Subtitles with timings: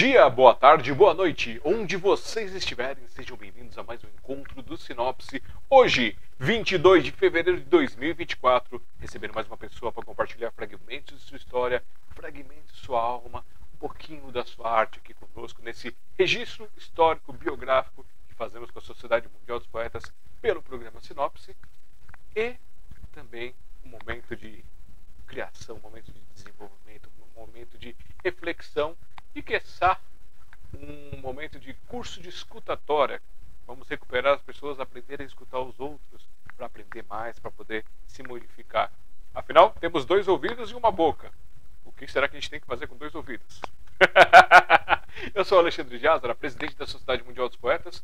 [0.00, 4.74] dia, boa tarde, boa noite, onde vocês estiverem, sejam bem-vindos a mais um encontro do
[4.74, 5.42] Sinopse.
[5.68, 11.36] Hoje, 22 de fevereiro de 2024, recebendo mais uma pessoa para compartilhar fragmentos de sua
[11.36, 11.84] história,
[12.14, 18.02] fragmentos de sua alma, um pouquinho da sua arte aqui conosco, nesse registro histórico, biográfico
[18.26, 20.10] que fazemos com a Sociedade Mundial dos Poetas
[20.40, 21.54] pelo programa Sinopse.
[22.34, 22.56] E
[23.12, 24.64] também um momento de
[25.26, 28.96] criação, um momento de desenvolvimento, um momento de reflexão
[29.34, 29.98] e, quiçá,
[30.74, 33.20] um momento de curso de escutatória.
[33.66, 38.22] Vamos recuperar as pessoas, aprender a escutar os outros, para aprender mais, para poder se
[38.22, 38.92] modificar.
[39.34, 41.32] Afinal, temos dois ouvidos e uma boca.
[41.84, 43.60] O que será que a gente tem que fazer com dois ouvidos?
[45.34, 48.02] Eu sou Alexandre Jazara, presidente da Sociedade Mundial dos Poetas,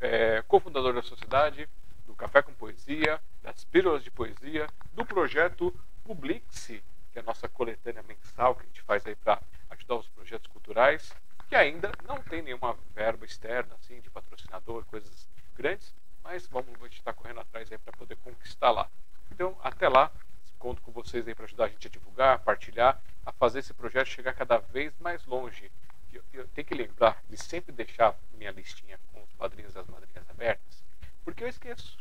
[0.00, 1.68] é, cofundador da sociedade,
[2.06, 5.74] do Café com Poesia, das Pílulas de Poesia, do projeto
[6.04, 9.40] Publixe, que é a nossa coletânea mensal que a gente faz aí para
[9.86, 11.16] ajudar os projetos culturais,
[11.48, 16.84] que ainda não tem nenhuma verba externa, assim, de patrocinador, coisas grandes, mas vamos, a
[16.84, 18.90] gente está correndo atrás aí para poder conquistar lá.
[19.30, 20.10] Então, até lá,
[20.58, 23.72] conto com vocês aí para ajudar a gente a divulgar, a partilhar, a fazer esse
[23.72, 25.70] projeto chegar cada vez mais longe.
[26.12, 29.86] Eu, eu tenho que lembrar de sempre deixar minha listinha com os padrinhos e as
[29.86, 30.82] madrinhas abertas,
[31.24, 31.96] porque eu esqueço.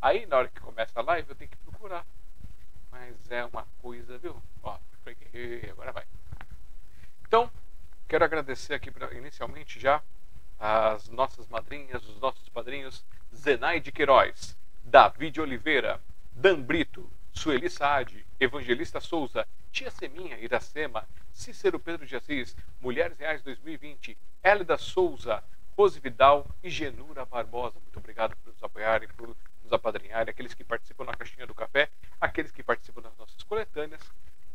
[0.00, 2.04] Aí, na hora que começa a live, eu tenho que procurar.
[2.90, 4.42] Mas é uma coisa, viu?
[4.62, 4.78] Ó,
[5.70, 6.19] agora vai.
[7.30, 7.48] Então,
[8.08, 10.02] quero agradecer aqui inicialmente já
[10.58, 16.00] as nossas madrinhas, os nossos padrinhos, Zenaide Queiroz, David Oliveira,
[16.32, 23.40] Dan Brito, Sueli Saad, Evangelista Souza, Tia Seminha, Iracema, Cícero Pedro de Assis, Mulheres Reais
[23.44, 25.40] 2020, Hélida Souza,
[25.76, 27.78] Rose Vidal e Genura Barbosa.
[27.78, 29.28] Muito obrigado por nos apoiarem, por
[29.62, 34.02] nos apadrinharem, aqueles que participam na caixinha do café, aqueles que participam das nossas coletâneas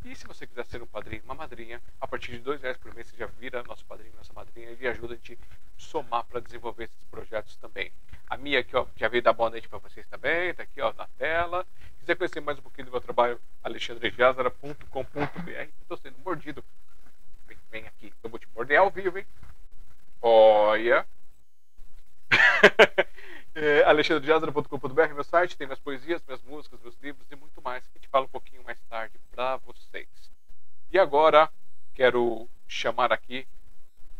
[0.06, 2.94] e se você quiser ser um padrinho, uma madrinha, a partir de dois reais por
[2.94, 5.40] mês você já vira nosso padrinho, nossa madrinha e ajuda a gente
[5.78, 7.92] somar para desenvolver esses projetos também.
[8.30, 10.94] A minha aqui, ó, já veio dar boa noite para vocês também, tá aqui ó,
[10.94, 11.66] na tela.
[11.96, 15.70] Se quiser conhecer mais um pouquinho do meu trabalho, alexandrejazara.com.br.
[15.82, 16.64] Estou sendo mordido.
[17.48, 19.26] Vem, vem aqui, eu vou te morder ao vivo, hein?
[20.22, 21.04] Olha.
[23.56, 27.84] é, alexandrejazara.com.br, meu site, tem minhas poesias, minhas músicas, meus livros e muito mais.
[27.86, 30.08] A gente fala um pouquinho mais tarde para vocês.
[30.92, 31.50] E agora,
[31.94, 33.48] quero chamar aqui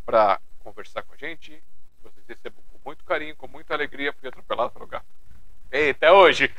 [0.06, 1.62] para conversar com a gente.
[2.02, 4.12] Vocês recebam com muito carinho, com muita alegria.
[4.14, 5.06] Fui atropelado pelo gato.
[5.70, 6.50] Eita, hoje!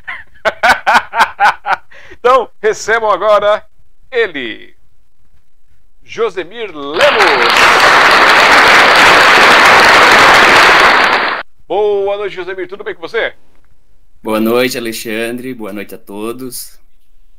[2.12, 3.66] então, recebam agora
[4.12, 4.78] ele,
[6.04, 7.48] Josemir Lemos.
[11.68, 12.66] Boa noite, Josemir.
[12.66, 13.36] Tudo bem com você?
[14.24, 15.54] Boa noite, Alexandre.
[15.54, 16.80] Boa noite a todos.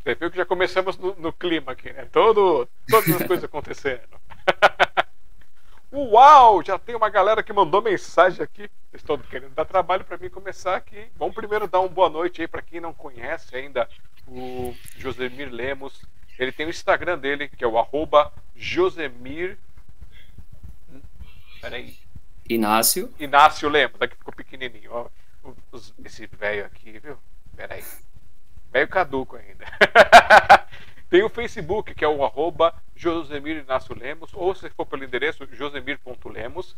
[0.05, 2.07] Você viu que já começamos no, no clima aqui, né?
[2.13, 4.03] Todo, todas as coisas acontecendo.
[5.91, 6.63] Uau!
[6.63, 8.69] Já tem uma galera que mandou mensagem aqui.
[8.93, 11.07] Estou querendo dar trabalho para mim começar aqui.
[11.17, 13.89] Vamos primeiro dar uma boa noite aí para quem não conhece ainda
[14.27, 16.03] o Josemir Lemos.
[16.39, 19.59] Ele tem o Instagram dele, que é o arroba Josemir.
[21.63, 21.97] Peraí.
[22.49, 23.13] Inácio.
[23.19, 24.91] Inácio Lemos, daqui ficou pequenininho.
[24.93, 25.09] Ó,
[26.05, 27.19] esse velho aqui, viu?
[27.55, 27.85] Peraí.
[28.73, 29.65] Velho caduco ainda.
[31.11, 35.47] Tem o Facebook, que é o arroba Josemir Inácio Lemos, ou se for pelo endereço
[35.53, 36.77] josemir.lemos.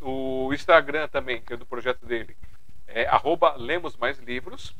[0.00, 2.36] O Instagram também, que é do projeto dele,
[2.86, 4.74] é arroba Lemos Mais Livros.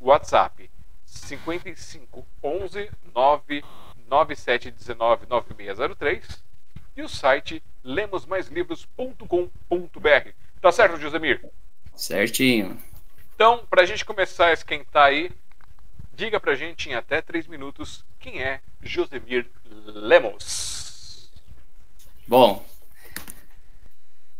[0.00, 0.68] WhatsApp
[1.06, 6.42] 55 11 99719 9603
[6.96, 10.30] e o site lemosmaislivros.com.br.
[10.60, 11.48] Tá certo, Josemir?
[11.94, 12.80] Certinho.
[13.34, 15.30] Então, para a gente começar a esquentar aí,
[16.12, 19.46] diga para a gente em até três minutos quem é Josemir
[19.86, 21.30] Lemos.
[22.26, 22.64] Bom,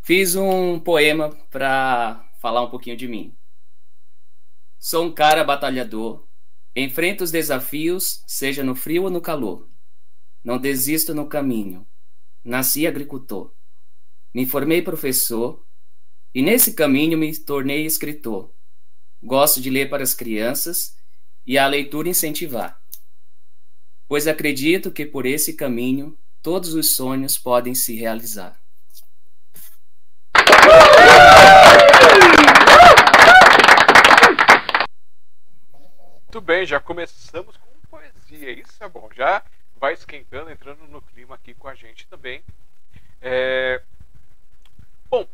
[0.06, 3.34] Fiz um poema para falar um pouquinho de mim.
[4.78, 6.28] Sou um cara batalhador,
[6.76, 9.66] enfrento os desafios, seja no frio ou no calor.
[10.44, 11.86] Não desisto no caminho.
[12.44, 13.54] Nasci agricultor.
[14.34, 15.64] Me formei professor
[16.34, 18.54] e nesse caminho me tornei escritor.
[19.22, 20.94] Gosto de ler para as crianças
[21.46, 22.78] e a leitura incentivar.
[24.06, 28.63] Pois acredito que por esse caminho todos os sonhos podem se realizar.
[36.34, 39.08] Muito bem, já começamos com poesia, isso é bom.
[39.14, 39.40] Já
[39.76, 42.42] vai esquentando, entrando no clima aqui com a gente também.
[43.22, 43.80] É...
[45.08, 45.28] Bom,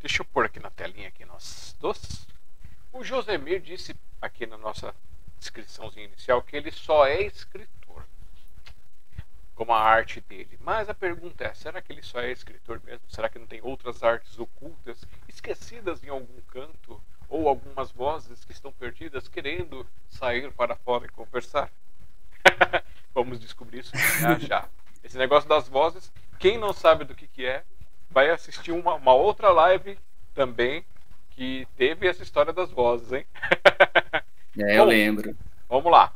[0.00, 2.28] Deixa eu pôr aqui na telinha aqui nós dois.
[2.92, 3.92] O Josemir disse
[4.22, 4.94] aqui na nossa
[5.36, 8.04] descriçãozinha inicial que ele só é escritor.
[9.56, 10.56] Como a arte dele.
[10.60, 13.10] Mas a pergunta é: será que ele só é escritor mesmo?
[13.10, 17.02] Será que não tem outras artes ocultas, esquecidas em algum canto?
[17.28, 21.70] Ou algumas vozes que estão perdidas querendo sair para fora e conversar?
[23.14, 24.68] Vamos descobrir isso já já.
[25.02, 27.64] Esse negócio das vozes, quem não sabe do que, que é,
[28.10, 29.98] vai assistir uma, uma outra live
[30.34, 30.84] também
[31.30, 33.26] que teve essa história das vozes, hein?
[34.60, 35.36] É, eu Bom, lembro.
[35.68, 36.12] Vamos lá.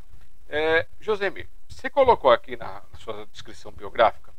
[0.48, 4.32] É, Josemir, você colocou aqui na, na, sua descrição biográfica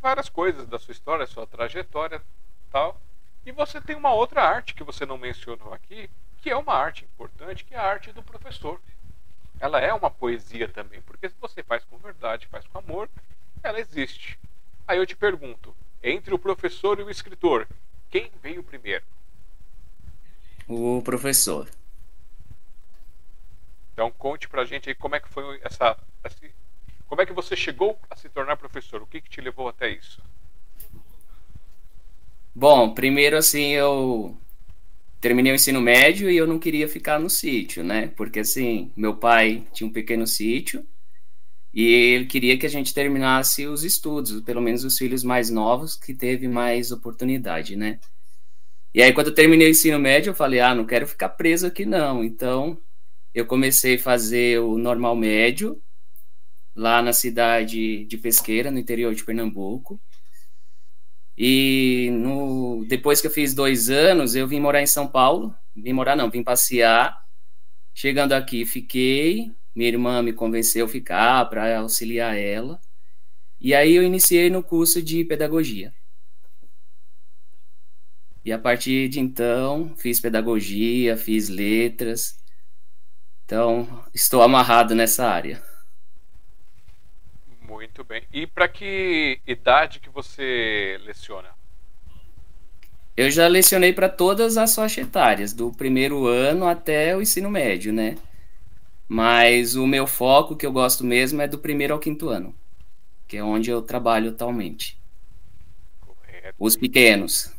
[0.00, 2.22] várias coisas da sua história, sua trajetória
[2.72, 2.98] tal.
[3.44, 7.04] E você tem uma outra arte que você não mencionou aqui, que é uma arte
[7.04, 8.80] importante, que é a arte do professor.
[9.58, 13.08] Ela é uma poesia também, porque se você faz com verdade, faz com amor,
[13.62, 14.38] ela existe.
[14.86, 17.66] Aí eu te pergunto, entre o professor e o escritor,
[18.10, 19.04] quem veio primeiro?
[20.66, 21.68] O professor.
[23.92, 25.96] Então conte pra gente aí como é que foi essa,
[27.06, 29.02] como é que você chegou a se tornar professor?
[29.02, 30.22] O que, que te levou até isso?
[32.54, 34.36] Bom, primeiro assim eu
[35.20, 38.08] terminei o ensino médio e eu não queria ficar no sítio, né?
[38.16, 40.86] Porque assim, meu pai tinha um pequeno sítio
[41.74, 45.96] e ele queria que a gente terminasse os estudos, pelo menos os filhos mais novos
[45.96, 48.00] que teve mais oportunidade, né?
[48.94, 51.66] E aí quando eu terminei o ensino médio, eu falei: "Ah, não quero ficar preso
[51.66, 52.24] aqui não".
[52.24, 52.80] Então,
[53.34, 55.80] eu comecei a fazer o normal médio
[56.74, 60.00] lá na cidade de Pesqueira, no interior de Pernambuco.
[61.42, 65.54] E no, depois que eu fiz dois anos, eu vim morar em São Paulo.
[65.74, 67.24] Vim morar, não, vim passear.
[67.94, 69.50] Chegando aqui, fiquei.
[69.74, 72.78] Minha irmã me convenceu a ficar para auxiliar ela.
[73.58, 75.94] E aí eu iniciei no curso de pedagogia.
[78.44, 82.40] E a partir de então, fiz pedagogia, fiz letras,
[83.50, 85.60] então, estou amarrado nessa área.
[87.90, 88.22] Muito bem.
[88.32, 91.48] E para que idade que você leciona?
[93.16, 97.92] Eu já lecionei para todas as faixas etárias, do primeiro ano até o ensino médio,
[97.92, 98.16] né?
[99.08, 102.54] Mas o meu foco, que eu gosto mesmo, é do primeiro ao quinto ano,
[103.26, 104.96] que é onde eu trabalho atualmente.
[106.00, 106.54] Correto.
[106.60, 107.52] Os pequenos.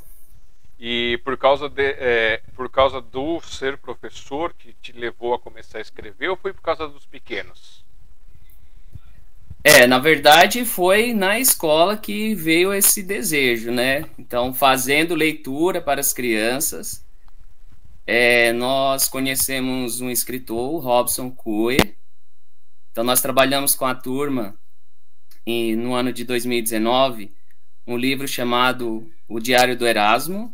[0.80, 5.80] E por causa, de, é, por causa do ser professor que te levou a começar
[5.80, 7.84] a escrever ou foi por causa dos pequenos?
[9.63, 14.10] É, na verdade foi na escola que veio esse desejo, né?
[14.18, 17.06] Então, fazendo leitura para as crianças,
[18.08, 21.78] é, nós conhecemos um escritor, Robson Coe.
[22.92, 24.58] Então, nós trabalhamos com a turma
[25.46, 27.31] em, no ano de 2019
[27.86, 30.54] um livro chamado O Diário do Erasmo,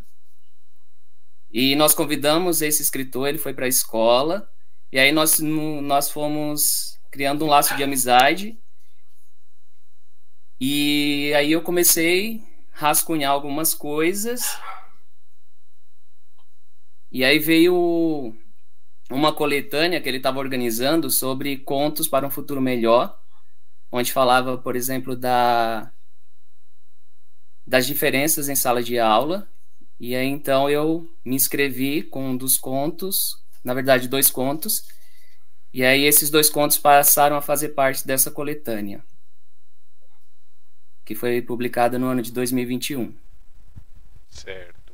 [1.51, 4.49] e nós convidamos esse escritor, ele foi para a escola,
[4.91, 8.57] e aí nós, nós fomos criando um laço de amizade.
[10.59, 12.43] E aí eu comecei
[12.73, 14.59] a rascunhar algumas coisas.
[17.11, 18.35] E aí veio
[19.09, 23.17] uma coletânea que ele estava organizando sobre contos para um futuro melhor,
[23.91, 25.91] onde falava, por exemplo, da
[27.65, 29.47] das diferenças em sala de aula.
[29.99, 34.83] E aí então eu me inscrevi com um dos contos, na verdade dois contos,
[35.73, 39.03] e aí esses dois contos passaram a fazer parte dessa coletânea,
[41.07, 43.15] que foi publicada no ano de 2021.
[44.29, 44.93] Certo.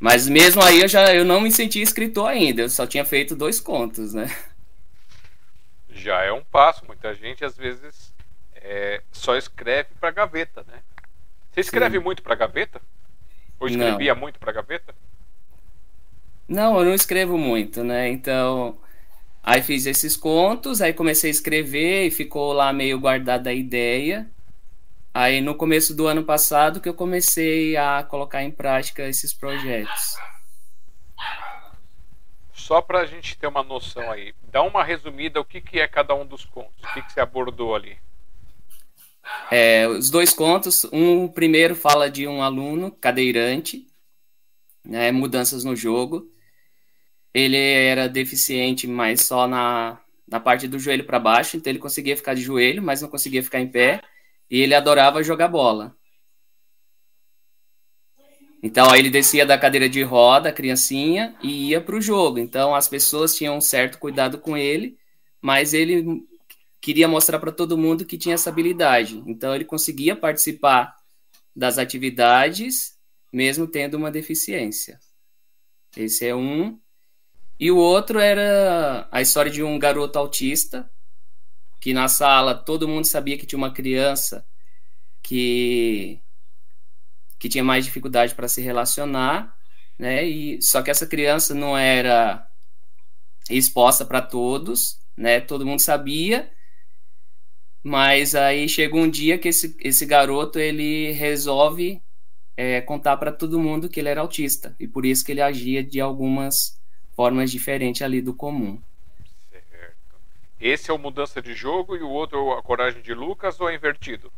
[0.00, 3.36] Mas mesmo aí eu já eu não me senti escritor ainda, eu só tinha feito
[3.36, 4.26] dois contos, né?
[5.88, 8.12] Já é um passo, muita gente às vezes
[8.56, 10.80] é, só escreve para gaveta, né?
[11.52, 12.04] Você escreve Sim.
[12.04, 12.82] muito para gaveta?
[13.60, 14.20] Ou escrevia não.
[14.20, 14.94] muito para gaveta?
[16.48, 18.08] Não, eu não escrevo muito, né?
[18.08, 18.76] Então,
[19.44, 24.28] aí fiz esses contos, aí comecei a escrever e ficou lá meio guardada a ideia.
[25.18, 30.14] Aí no começo do ano passado que eu comecei a colocar em prática esses projetos.
[32.52, 35.88] Só para a gente ter uma noção aí, dá uma resumida o que, que é
[35.88, 37.96] cada um dos contos, o que, que você abordou ali.
[39.50, 43.86] É, os dois contos, um primeiro fala de um aluno cadeirante,
[44.84, 46.30] né, mudanças no jogo.
[47.32, 52.18] Ele era deficiente, mas só na, na parte do joelho para baixo, então ele conseguia
[52.18, 54.02] ficar de joelho, mas não conseguia ficar em pé.
[54.50, 55.96] E ele adorava jogar bola.
[58.62, 62.38] Então aí ele descia da cadeira de roda, a criancinha, e ia para o jogo.
[62.38, 64.98] Então as pessoas tinham um certo cuidado com ele,
[65.40, 66.26] mas ele
[66.80, 69.22] queria mostrar para todo mundo que tinha essa habilidade.
[69.26, 70.96] Então ele conseguia participar
[71.54, 72.96] das atividades,
[73.32, 74.98] mesmo tendo uma deficiência.
[75.96, 76.78] Esse é um.
[77.58, 80.90] E o outro era a história de um garoto autista,
[81.80, 84.46] que na sala todo mundo sabia que tinha uma criança
[85.22, 86.20] que,
[87.38, 89.56] que tinha mais dificuldade para se relacionar,
[89.98, 90.24] né?
[90.26, 92.46] E, só que essa criança não era
[93.50, 95.40] exposta para todos, né?
[95.40, 96.50] Todo mundo sabia,
[97.82, 102.02] mas aí chega um dia que esse, esse garoto ele resolve
[102.56, 105.84] é, contar para todo mundo que ele era autista e por isso que ele agia
[105.84, 106.80] de algumas
[107.14, 108.82] formas diferentes ali do comum.
[110.60, 113.68] Esse é o mudança de jogo e o outro é a coragem de Lucas ou
[113.68, 114.32] é invertido?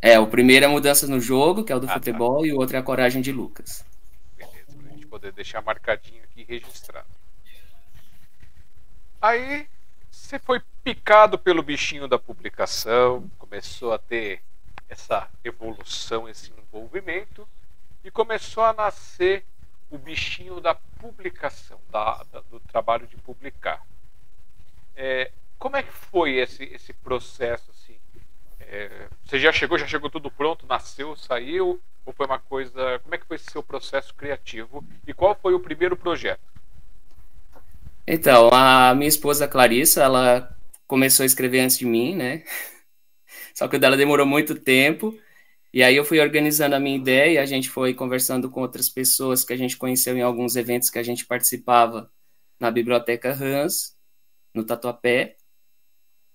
[0.00, 1.94] É, o primeiro é a mudança no jogo, que é o do ah, tá.
[1.94, 2.46] futebol, tá.
[2.46, 3.84] e o outro é a coragem de Lucas.
[4.36, 7.08] Beleza, pra gente poder deixar marcadinho aqui registrado.
[9.20, 9.66] Aí
[10.10, 14.40] você foi picado pelo bichinho da publicação, começou a ter
[14.88, 17.46] essa evolução, esse envolvimento,
[18.04, 19.44] e começou a nascer
[19.90, 23.82] o bichinho da publicação, da, da, do trabalho de publicar.
[25.00, 27.70] É, como é que foi esse, esse processo?
[27.70, 27.96] Assim?
[28.58, 31.80] É, você já chegou, já chegou tudo pronto, nasceu, saiu?
[32.04, 32.98] Ou foi uma coisa.
[32.98, 34.84] Como é que foi esse seu processo criativo?
[35.06, 36.40] E qual foi o primeiro projeto?
[38.04, 42.42] Então, a minha esposa Clarissa, ela começou a escrever antes de mim, né?
[43.54, 45.16] Só que o dela demorou muito tempo.
[45.72, 49.44] E aí eu fui organizando a minha ideia, a gente foi conversando com outras pessoas
[49.44, 52.10] que a gente conheceu em alguns eventos que a gente participava
[52.58, 53.97] na Biblioteca Hans,
[54.54, 55.36] no Tatuapé.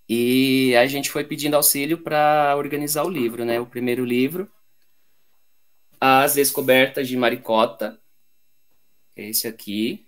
[0.07, 3.59] E a gente foi pedindo auxílio para organizar o livro, né?
[3.59, 4.51] O primeiro livro,
[5.99, 7.99] As Descobertas de Maricota,
[9.15, 10.05] esse aqui.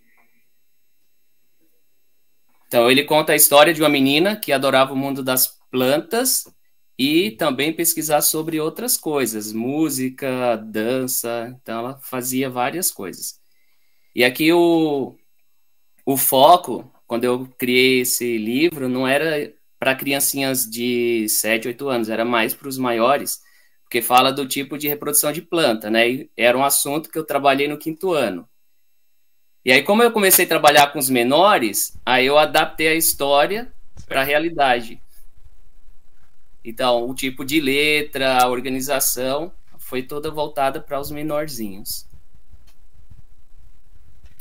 [2.67, 6.45] Então, ele conta a história de uma menina que adorava o mundo das plantas
[6.97, 11.55] e também pesquisar sobre outras coisas, música, dança.
[11.61, 13.39] Então, ela fazia várias coisas.
[14.13, 15.15] E aqui o,
[16.05, 22.09] o foco, quando eu criei esse livro, não era para criancinhas de 7, 8 anos,
[22.09, 23.41] era mais para os maiores,
[23.83, 26.09] porque fala do tipo de reprodução de planta, né?
[26.09, 28.47] E era um assunto que eu trabalhei no quinto ano.
[29.63, 33.71] E aí, como eu comecei a trabalhar com os menores, aí eu adaptei a história
[34.07, 35.01] para a realidade.
[36.63, 42.07] Então, o tipo de letra, a organização foi toda voltada para os menorzinhos.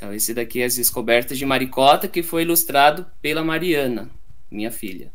[0.05, 4.11] Então, esse daqui é as descobertas de Maricota, que foi ilustrado pela Mariana,
[4.51, 5.11] minha filha.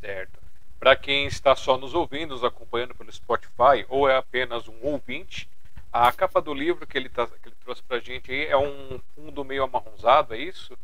[0.00, 0.38] Certo.
[0.78, 5.48] Para quem está só nos ouvindo, nos acompanhando pelo Spotify, ou é apenas um ouvinte,
[5.92, 9.00] a capa do livro que ele, tá, que ele trouxe pra gente aí é um
[9.16, 10.78] fundo meio amarronzado, é isso?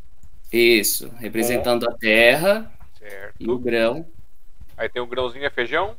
[0.53, 2.69] Isso, representando a terra
[2.99, 3.37] certo.
[3.39, 4.05] e o grão.
[4.77, 5.95] Aí tem o grãozinho é feijão?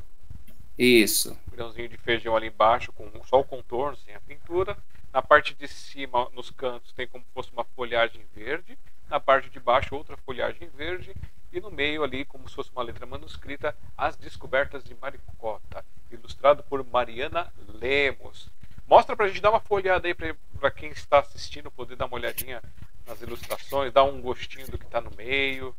[0.78, 1.34] Isso.
[1.50, 4.76] O grãozinho de feijão ali embaixo, com só o contorno, sem a pintura.
[5.16, 8.78] Na parte de cima, nos cantos, tem como se fosse uma folhagem verde.
[9.08, 11.16] Na parte de baixo, outra folhagem verde.
[11.50, 15.82] E no meio ali, como se fosse uma letra manuscrita, As Descobertas de Maricota,
[16.12, 18.50] ilustrado por Mariana Lemos.
[18.86, 22.62] Mostra pra gente dar uma folhada aí para quem está assistindo poder dar uma olhadinha
[23.06, 25.74] nas ilustrações, dar um gostinho do que está no meio.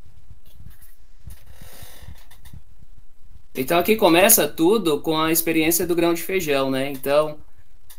[3.54, 6.90] Então aqui começa tudo com a experiência do grão de feijão, né?
[6.90, 7.38] Então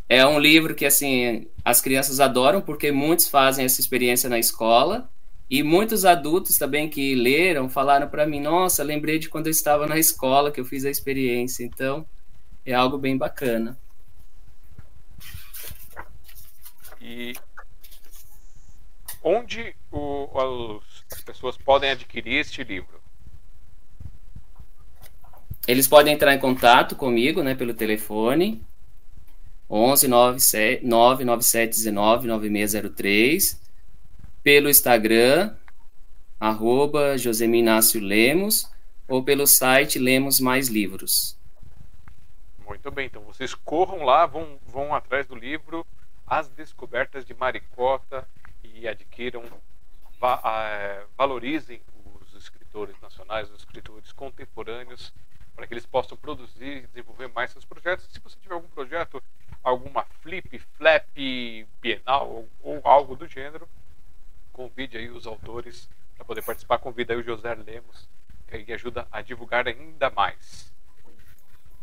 [0.09, 5.07] é um livro que assim as crianças adoram porque muitos fazem essa experiência na escola
[5.47, 9.85] e muitos adultos também que leram falaram para mim: "Nossa, lembrei de quando eu estava
[9.85, 11.63] na escola que eu fiz a experiência".
[11.63, 12.07] Então
[12.65, 13.77] é algo bem bacana.
[16.99, 17.33] E
[19.23, 22.99] onde o, as pessoas podem adquirir este livro?
[25.67, 28.65] Eles podem entrar em contato comigo, né, pelo telefone
[29.69, 33.61] 11 97 997 19 9603,
[34.41, 35.53] pelo Instagram
[36.39, 37.15] arroba
[38.01, 38.71] Lemos
[39.07, 41.37] ou pelo site Lemos Mais Livros.
[42.65, 45.85] Muito bem, então vocês corram lá, vão, vão atrás do livro
[46.25, 48.27] as descobertas de Maricota
[48.63, 49.43] e adquiram,
[50.19, 51.81] va é, valorizem
[52.21, 55.11] os escritores nacionais, os escritores contemporâneos,
[55.55, 58.07] para que eles possam produzir e desenvolver mais seus projetos.
[58.11, 59.21] Se você tiver algum projeto,
[59.63, 61.07] alguma flip, flap,
[61.81, 63.67] bienal ou, ou algo do gênero,
[64.51, 66.77] convide aí os autores para poder participar.
[66.79, 68.07] Convida aí o José Lemos,
[68.47, 70.73] que aí ajuda a divulgar ainda mais.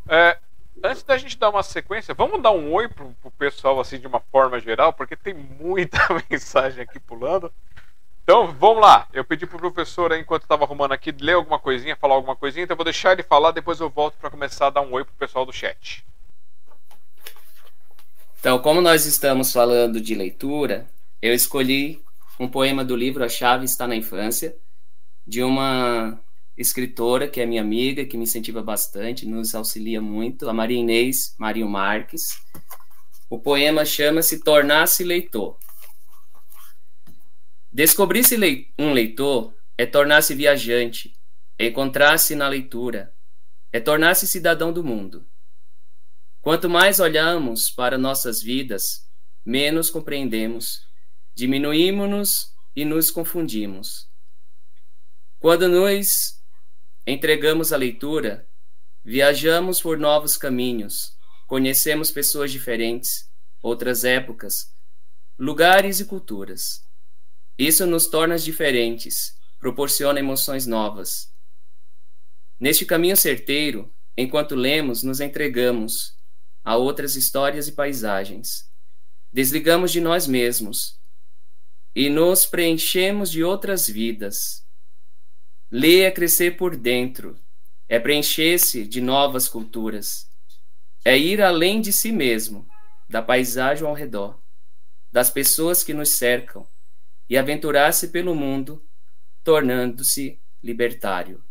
[0.08, 0.38] É,
[0.84, 4.06] Antes da gente dar uma sequência, vamos dar um oi pro, pro pessoal assim de
[4.06, 5.98] uma forma geral, porque tem muita
[6.30, 7.52] mensagem aqui pulando.
[8.22, 9.08] Então vamos lá.
[9.12, 12.74] Eu pedi pro professor, enquanto estava arrumando aqui, ler alguma coisinha, falar alguma coisinha, então
[12.74, 15.14] eu vou deixar ele falar, depois eu volto para começar a dar um oi pro
[15.14, 16.04] pessoal do chat.
[18.38, 20.88] Então, como nós estamos falando de leitura,
[21.20, 22.02] eu escolhi
[22.38, 24.56] um poema do livro A Chave Está na Infância,
[25.26, 26.20] de uma
[26.56, 31.34] escritora que é minha amiga, que me incentiva bastante, nos auxilia muito, a Maria Inês
[31.38, 32.28] Marinho Marques.
[33.28, 35.58] O poema chama-se Tornar-se Leitor.
[37.72, 38.36] Descobrir-se
[38.78, 41.12] um leitor é tornar-se viajante,
[41.58, 43.12] é encontrar-se na leitura,
[43.72, 45.26] é tornar-se cidadão do mundo.
[46.46, 49.10] Quanto mais olhamos para nossas vidas,
[49.44, 50.86] menos compreendemos,
[51.34, 54.08] diminuímos-nos e nos confundimos.
[55.40, 56.40] Quando nos
[57.04, 58.48] entregamos à leitura,
[59.04, 63.28] viajamos por novos caminhos, conhecemos pessoas diferentes,
[63.60, 64.72] outras épocas,
[65.36, 66.86] lugares e culturas.
[67.58, 71.28] Isso nos torna diferentes, proporciona emoções novas.
[72.56, 76.15] Neste caminho certeiro, enquanto lemos, nos entregamos
[76.66, 78.68] a outras histórias e paisagens.
[79.32, 81.00] Desligamos de nós mesmos
[81.94, 84.66] e nos preenchemos de outras vidas
[85.70, 87.36] Ler é crescer por dentro,
[87.88, 90.30] é preencher-se de novas culturas,
[91.04, 92.68] é ir além de si mesmo,
[93.08, 94.40] da paisagem ao redor,
[95.10, 96.64] das pessoas que nos cercam,
[97.28, 98.80] e aventurar-se pelo mundo,
[99.42, 101.42] tornando-se libertário.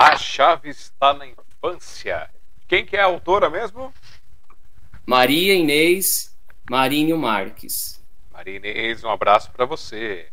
[0.00, 2.30] A chave está na infância.
[2.66, 3.92] Quem que é a autora mesmo?
[5.04, 6.34] Maria Inês
[6.70, 8.02] Marinho Marques.
[8.32, 10.28] Maria Inês, um abraço para você.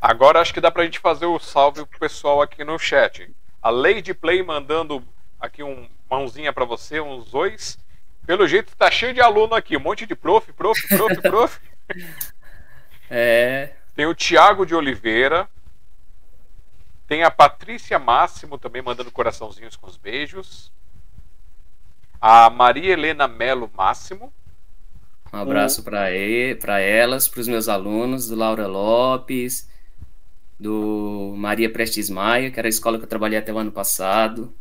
[0.00, 3.28] Agora acho que dá pra gente fazer o salve pro pessoal aqui no chat.
[3.60, 5.02] A Lady Play mandando
[5.40, 7.76] aqui um mãozinha para você, uns dois.
[8.24, 11.60] Pelo jeito tá cheio de aluno aqui, um monte de prof, prof, prof, prof.
[13.10, 13.72] é.
[13.96, 15.48] Tem o Tiago de Oliveira.
[17.08, 20.70] Tem a Patrícia Máximo também mandando coraçãozinhos com os beijos.
[22.20, 24.30] A Maria Helena Melo Máximo.
[25.32, 29.70] Um abraço para elas, para os meus alunos, do Laura Lopes,
[30.60, 34.54] do Maria Prestes Maia, que era a escola que eu trabalhei até o ano passado.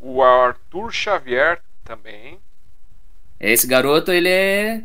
[0.00, 2.40] O Arthur Xavier também.
[3.38, 4.82] Esse garoto, ele é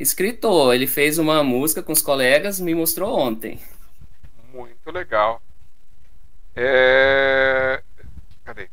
[0.00, 0.74] escritor.
[0.74, 3.60] Ele fez uma música com os colegas, me mostrou ontem.
[4.52, 5.40] Muito legal.
[6.60, 7.80] É...
[8.44, 8.68] Cadê?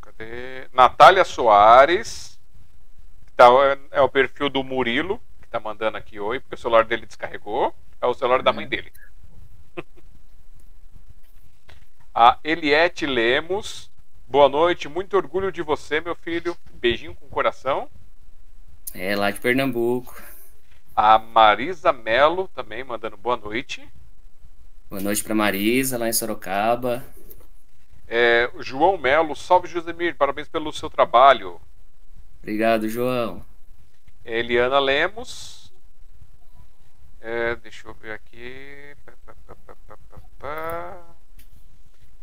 [0.00, 0.68] Cadê?
[0.72, 2.38] Natália Soares.
[3.36, 6.84] Tá, é, é, o perfil do Murilo, que tá mandando aqui oi, porque o celular
[6.84, 7.74] dele descarregou.
[8.00, 8.70] É o celular da mãe uhum.
[8.70, 8.92] dele.
[12.14, 13.90] A Eliette Lemos.
[14.28, 16.56] Boa noite, muito orgulho de você, meu filho.
[16.74, 17.90] Beijinho com o coração.
[18.94, 20.22] É, lá de Pernambuco.
[20.94, 23.86] A Marisa Melo também mandando boa noite.
[24.88, 27.04] Boa noite para Marisa, lá em Sorocaba.
[28.06, 31.60] É, João Melo, salve Josemir, parabéns pelo seu trabalho.
[32.40, 33.44] Obrigado, João.
[34.24, 35.72] Eliana Lemos.
[37.20, 38.94] É, deixa eu ver aqui.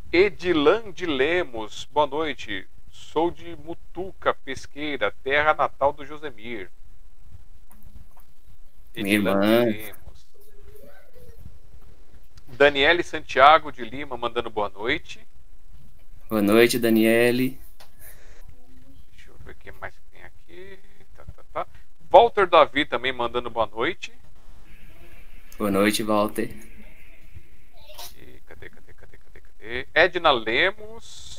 [0.09, 2.65] Edilan de Lemos, boa noite.
[2.89, 6.71] Sou de Mutuca, Pesqueira, terra natal do Josemir.
[8.95, 10.02] Edilan de Lemos.
[12.53, 15.19] Daniele Santiago de Lima mandando boa noite.
[16.29, 17.59] Boa noite, Daniele.
[19.11, 20.79] Deixa eu ver o que mais tem aqui.
[21.15, 21.67] Tá, tá, tá.
[22.09, 24.13] Walter Davi também mandando boa noite.
[25.57, 26.49] Boa noite, Walter.
[28.17, 29.87] E cadê, cadê, cadê, cadê, cadê?
[29.93, 31.37] Edna Lemos.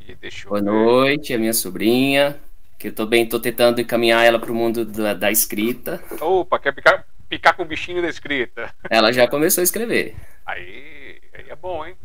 [0.00, 0.66] E deixa boa ver.
[0.66, 2.40] noite, a minha sobrinha.
[2.78, 6.02] Que eu tô bem, tô tentando encaminhar ela pro mundo da, da escrita.
[6.20, 8.74] Opa, quer picar, picar com o bichinho da escrita?
[8.90, 10.14] Ela já começou a escrever.
[10.44, 11.96] Aí, aí é bom, hein?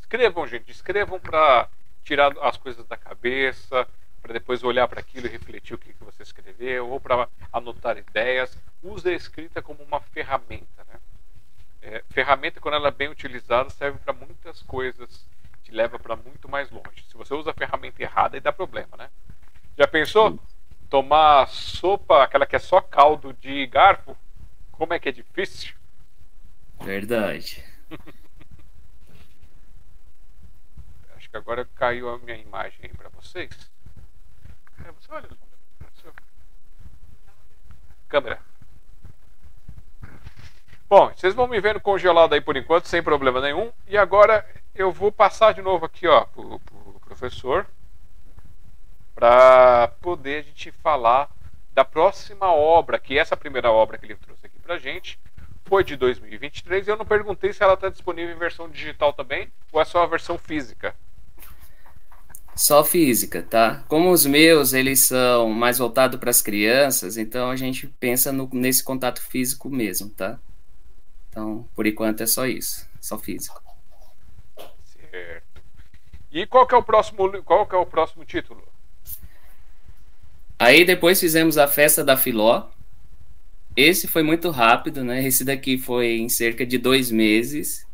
[0.00, 1.68] Escrevam, gente, escrevam para
[2.02, 3.86] tirar as coisas da cabeça,
[4.20, 7.96] para depois olhar para aquilo e refletir o que, que você escreveu, ou para anotar
[7.96, 8.58] ideias.
[8.82, 10.84] Use a escrita como uma ferramenta.
[10.88, 10.98] Né?
[11.80, 15.24] É, ferramenta, quando ela é bem utilizada, serve para muitas coisas,
[15.62, 17.04] te leva para muito mais longe.
[17.08, 19.08] Se você usa a ferramenta errada, aí dá problema, né?
[19.78, 20.40] Já pensou?
[20.90, 24.16] Tomar sopa, aquela que é só caldo de garfo?
[24.72, 25.74] Como é que é difícil?
[26.80, 27.64] Verdade.
[31.32, 33.50] que agora caiu a minha imagem aí para vocês.
[34.84, 35.28] É, você olha.
[38.06, 38.38] Câmera.
[40.86, 43.72] Bom, vocês vão me vendo congelado aí por enquanto, sem problema nenhum.
[43.86, 47.66] E agora eu vou passar de novo aqui, ó, pro, pro professor,
[49.14, 51.30] para poder a gente falar
[51.74, 55.18] da próxima obra, que essa primeira obra que ele trouxe aqui pra gente
[55.64, 59.50] foi de 2023 e eu não perguntei se ela está disponível em versão digital também
[59.72, 60.94] ou é só a versão física.
[62.54, 63.82] Só física, tá?
[63.88, 68.48] Como os meus, eles são mais voltados para as crianças, então a gente pensa no,
[68.52, 70.38] nesse contato físico mesmo, tá?
[71.30, 73.62] Então, por enquanto é só isso, só físico.
[74.84, 75.62] Certo.
[76.30, 78.62] E qual que é o próximo, qual que é o próximo título?
[80.62, 82.68] Aí depois fizemos a festa da Filó.
[83.76, 85.26] Esse foi muito rápido, né?
[85.26, 87.84] Esse daqui foi em cerca de dois meses.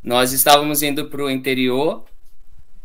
[0.00, 2.04] Nós estávamos indo para o interior,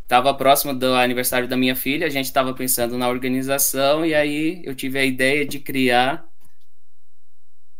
[0.02, 4.60] estava próximo do aniversário da minha filha, a gente estava pensando na organização e aí
[4.64, 6.26] eu tive a ideia de criar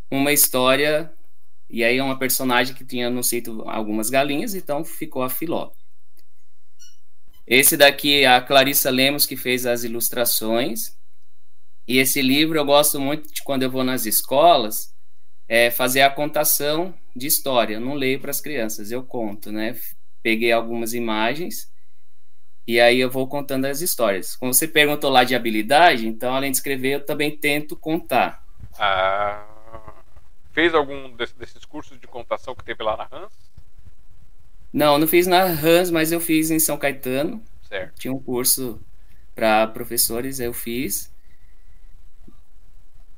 [0.08, 1.12] uma história
[1.68, 5.72] e aí uma personagem que tinha no sítio algumas galinhas, então ficou a Filó.
[7.50, 10.96] Esse daqui é a Clarissa Lemos que fez as ilustrações.
[11.88, 14.94] E esse livro eu gosto muito de quando eu vou nas escolas,
[15.48, 17.74] é fazer a contação de história.
[17.74, 19.76] Eu não leio para as crianças, eu conto, né?
[20.22, 21.68] Peguei algumas imagens
[22.68, 24.36] e aí eu vou contando as histórias.
[24.36, 28.44] Como você perguntou lá de habilidade, então além de escrever, eu também tento contar.
[28.78, 29.44] Ah,
[30.52, 33.49] fez algum desses cursos de contação que teve lá na Hans?
[34.72, 37.42] Não, não fiz na Hans, mas eu fiz em São Caetano.
[37.68, 37.98] Certo.
[37.98, 38.80] Tinha um curso
[39.34, 41.10] para professores, eu fiz.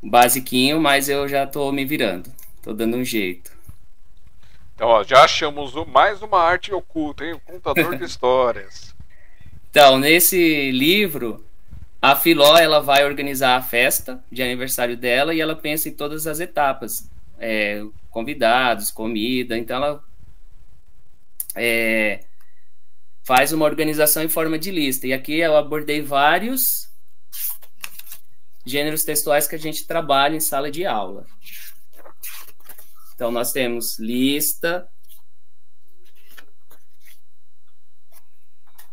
[0.03, 2.33] Basiquinho, mas eu já estou me virando.
[2.57, 3.53] Estou dando um jeito.
[4.75, 7.35] Então, ó, já achamos mais uma arte oculta, hein?
[7.35, 8.95] O contador de histórias.
[9.71, 11.45] Então, nesse livro,
[12.01, 16.27] a Filó ela vai organizar a festa de aniversário dela e ela pensa em todas
[16.27, 17.09] as etapas.
[17.39, 19.57] É, convidados, comida.
[19.57, 20.05] Então, ela
[21.57, 22.21] é,
[23.25, 25.07] faz uma organização em forma de lista.
[25.07, 26.89] E aqui eu abordei vários
[28.65, 31.27] gêneros textuais que a gente trabalha em sala de aula.
[33.15, 34.89] Então, nós temos lista,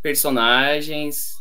[0.02, 1.38] personagens.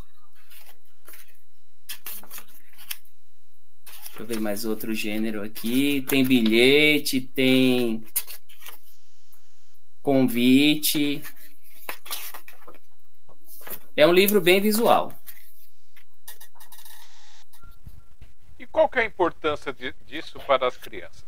[4.07, 6.02] Deixa eu ver mais outro gênero aqui.
[6.09, 8.04] Tem bilhete, tem
[10.02, 11.22] convite.
[13.96, 15.12] É um livro bem visual.
[18.58, 21.24] E qual que é a importância de, disso para as crianças?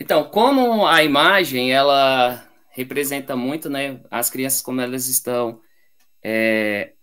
[0.00, 5.60] Então, como a imagem ela representa muito, né, as crianças como elas estão
[6.22, 6.94] é,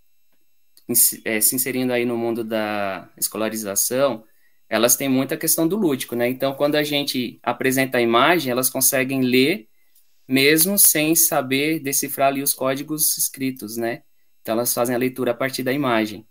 [1.24, 4.26] é, se inserindo aí no mundo da escolarização,
[4.72, 6.30] elas têm muita questão do lúdico, né?
[6.30, 9.68] Então, quando a gente apresenta a imagem, elas conseguem ler
[10.26, 14.02] mesmo sem saber decifrar ali os códigos escritos, né?
[14.42, 16.26] Então, elas fazem a leitura a partir da imagem.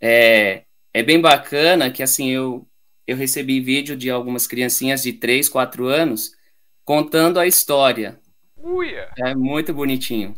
[0.00, 2.68] É, é bem bacana que, assim, eu,
[3.06, 6.32] eu recebi vídeo de algumas criancinhas de 3, 4 anos
[6.84, 8.20] contando a história.
[8.56, 9.08] Uia.
[9.16, 10.36] É muito bonitinho.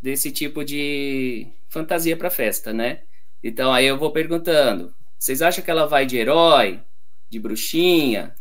[0.00, 3.02] desse tipo de fantasia para festa, né?
[3.42, 6.82] Então aí eu vou perguntando: vocês acham que ela vai de herói,
[7.28, 8.34] de bruxinha,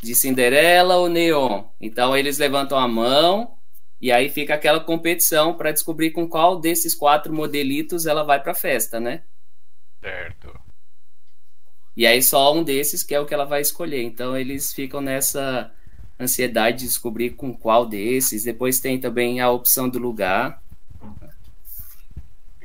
[0.00, 1.64] de Cinderela ou Neon.
[1.80, 3.58] Então eles levantam a mão
[4.00, 8.52] e aí fica aquela competição para descobrir com qual desses quatro modelitos ela vai para
[8.52, 9.24] a festa, né?
[10.00, 10.54] Certo.
[11.96, 14.02] E aí só um desses que é o que ela vai escolher.
[14.04, 15.72] Então eles ficam nessa
[16.20, 18.44] ansiedade de descobrir com qual desses.
[18.44, 20.62] Depois tem também a opção do lugar.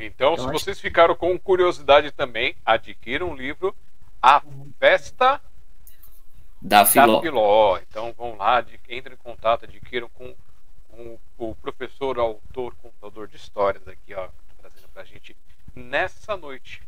[0.06, 3.76] Então, se vocês ficaram com curiosidade também, adquiram o livro
[4.22, 4.42] A
[4.80, 5.42] Festa
[6.62, 7.16] da Filó.
[7.16, 7.80] Da Filó.
[7.90, 10.34] Então vão lá, entrem em contato, adquiram com,
[10.90, 15.36] com o professor, autor, contador de histórias aqui, ó, trazendo pra gente
[15.76, 16.82] nessa noite.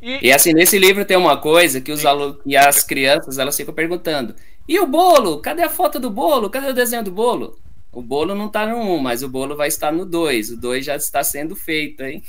[0.00, 3.56] E, e assim, nesse livro tem uma coisa que os alunos e as crianças elas
[3.56, 4.36] ficam perguntando:
[4.68, 5.40] e o bolo?
[5.40, 6.48] Cadê a foto do bolo?
[6.48, 7.58] Cadê o desenho do bolo?
[7.90, 10.50] O bolo não está no 1, mas o bolo vai estar no 2.
[10.50, 12.22] O 2 já está sendo feito, hein?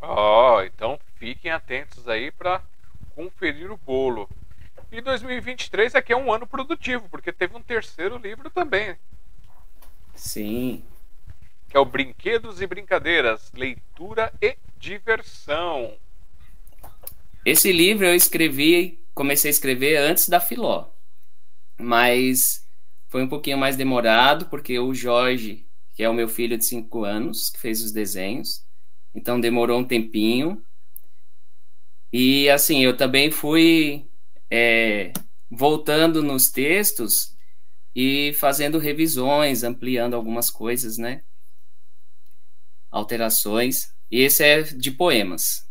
[0.00, 2.62] Ó, oh, então fiquem atentos aí para
[3.14, 4.28] conferir o bolo.
[4.90, 8.96] E 2023 aqui é um ano produtivo, porque teve um terceiro livro também.
[10.14, 10.82] Sim.
[11.68, 15.94] Que é o Brinquedos e Brincadeiras, Leitura e Diversão.
[17.44, 20.86] Esse livro eu escrevi, comecei a escrever antes da Filó.
[21.76, 22.66] Mas
[23.08, 27.04] foi um pouquinho mais demorado, porque o Jorge, que é o meu filho de 5
[27.04, 28.64] anos, que fez os desenhos,
[29.14, 30.62] então demorou um tempinho.
[32.12, 34.06] E assim, eu também fui
[34.50, 35.12] é,
[35.50, 37.36] voltando nos textos
[37.94, 41.22] e fazendo revisões, ampliando algumas coisas, né?
[42.90, 43.92] Alterações.
[44.10, 45.66] E esse é de poemas.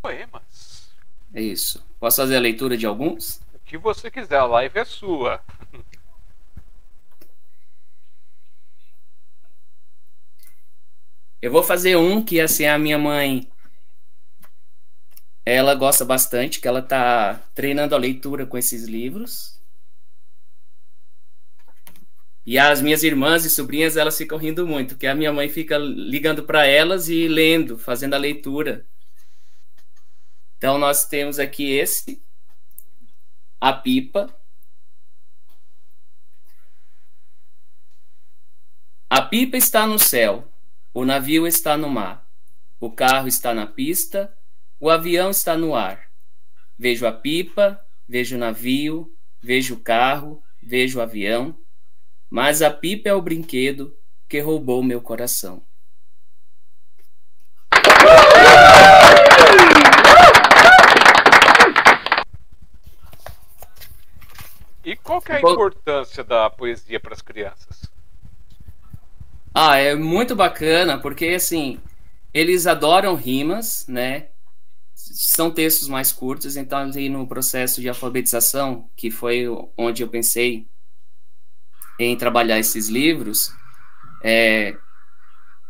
[0.00, 0.92] Poemas?
[1.32, 1.84] É isso.
[1.98, 3.41] Posso fazer a leitura de alguns?
[3.72, 5.42] Que você quiser, a live é sua.
[11.40, 13.50] Eu vou fazer um que assim a minha mãe
[15.42, 19.58] ela gosta bastante, que ela está treinando a leitura com esses livros.
[22.44, 25.78] E as minhas irmãs e sobrinhas, elas ficam rindo muito, porque a minha mãe fica
[25.78, 28.84] ligando para elas e lendo, fazendo a leitura.
[30.58, 32.22] Então nós temos aqui esse,
[33.62, 34.28] a pipa.
[39.08, 40.50] A pipa está no céu,
[40.92, 42.26] o navio está no mar,
[42.80, 44.36] o carro está na pista,
[44.80, 46.10] o avião está no ar.
[46.76, 51.56] Vejo a pipa, vejo o navio, vejo o carro, vejo o avião,
[52.28, 53.96] mas a pipa é o brinquedo
[54.28, 55.64] que roubou meu coração.
[64.84, 67.82] E qual é a importância da poesia para as crianças?
[69.54, 71.78] Ah, é muito bacana, porque assim,
[72.32, 74.28] eles adoram rimas, né?
[74.94, 79.46] são textos mais curtos, então ali no processo de alfabetização, que foi
[79.76, 80.66] onde eu pensei
[81.98, 83.52] em trabalhar esses livros,
[84.22, 84.76] é,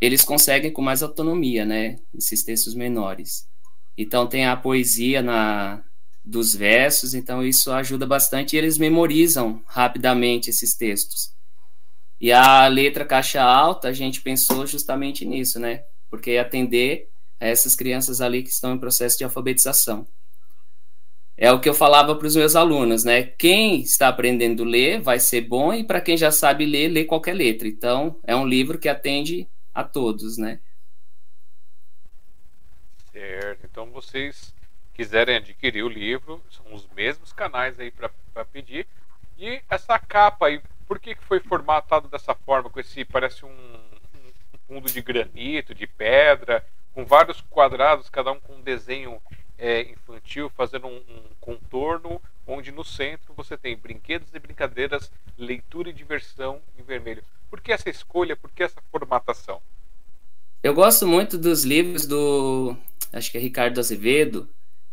[0.01, 3.49] eles conseguem com mais autonomia, né, esses textos menores.
[3.97, 5.83] Então tem a poesia na
[6.25, 11.33] dos versos, então isso ajuda bastante e eles memorizam rapidamente esses textos.
[12.21, 15.83] E a letra caixa alta, a gente pensou justamente nisso, né?
[16.09, 17.09] Porque atender
[17.41, 20.07] a essas crianças ali que estão em processo de alfabetização.
[21.37, 23.25] É o que eu falava para os meus alunos, né?
[23.25, 27.05] Quem está aprendendo a ler vai ser bom e para quem já sabe ler, lê
[27.05, 27.67] qualquer letra.
[27.67, 30.61] Então, é um livro que atende a todos, né?
[33.11, 33.67] Certo.
[33.69, 34.52] Então, vocês
[34.95, 38.87] quiserem adquirir o livro, são os mesmos canais aí para pedir.
[39.39, 42.71] E essa capa aí, por que, que foi formatado dessa forma?
[42.71, 48.41] Com esse, parece um, um fundo de granito, de pedra com vários quadrados, cada um
[48.41, 49.21] com um desenho
[49.59, 55.91] é, infantil, fazendo um, um, contorno, onde no centro você tem brinquedos e brincadeiras, leitura
[55.91, 57.23] e diversão em vermelho.
[57.51, 58.37] Por que essa escolha?
[58.37, 59.61] Por que essa formatação?
[60.63, 62.77] Eu gosto muito dos livros do,
[63.13, 64.49] acho que é Ricardo Azevedo,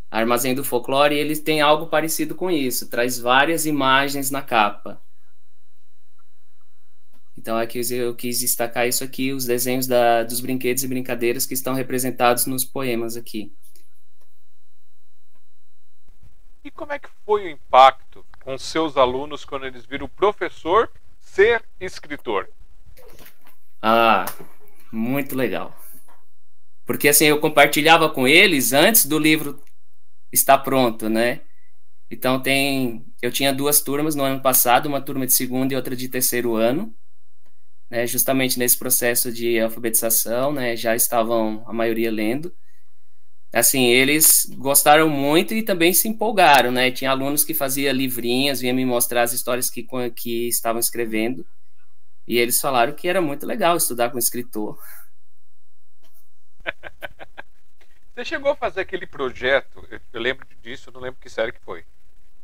[0.09, 5.01] Armazém do Folclore, e eles têm algo parecido com isso, traz várias imagens na capa.
[7.37, 11.53] Então aqui eu quis destacar isso aqui, os desenhos da, dos brinquedos e brincadeiras que
[11.53, 13.53] estão representados nos poemas aqui.
[16.65, 20.91] E como é que foi o impacto com seus alunos quando eles viram o professor
[21.19, 22.49] ser escritor?
[23.81, 24.25] Ah,
[24.91, 25.73] muito legal.
[26.85, 29.63] Porque assim, eu compartilhava com eles antes do livro
[30.31, 31.41] estar pronto, né?
[32.11, 35.95] Então tem, eu tinha duas turmas no ano passado, uma turma de segundo e outra
[35.95, 36.95] de terceiro ano
[37.89, 42.53] né, justamente nesse processo de alfabetização, né, já estavam a maioria lendo.
[43.53, 46.91] assim, eles gostaram muito e também se empolgaram, né?
[46.91, 51.45] Tinha alunos que faziam livrinhas, vinham me mostrar as histórias que, que estavam escrevendo,
[52.27, 54.77] e eles falaram que era muito legal estudar com escritor.
[58.19, 61.85] Você chegou a fazer aquele projeto, eu lembro disso, não lembro que série que foi,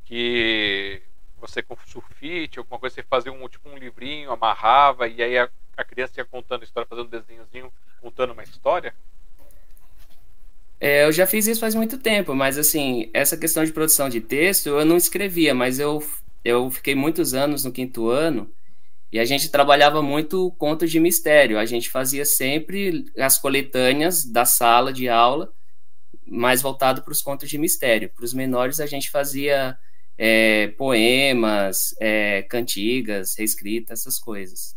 [0.05, 1.01] que
[1.37, 5.49] você com sulfite, alguma coisa, você fazia um, tipo um livrinho, amarrava, e aí a,
[5.75, 8.95] a criança ia contando história, fazendo um desenhozinho, contando uma história?
[10.79, 14.21] É, eu já fiz isso faz muito tempo, mas assim, essa questão de produção de
[14.21, 16.01] texto eu não escrevia, mas eu,
[16.45, 18.49] eu fiquei muitos anos no quinto ano
[19.11, 21.59] e a gente trabalhava muito contos de mistério.
[21.59, 25.51] A gente fazia sempre as coletâneas da sala de aula,
[26.25, 28.09] mais voltado para os contos de mistério.
[28.09, 29.77] Para os menores, a gente fazia
[30.17, 34.75] é, poemas, é, cantigas, reescritas, essas coisas.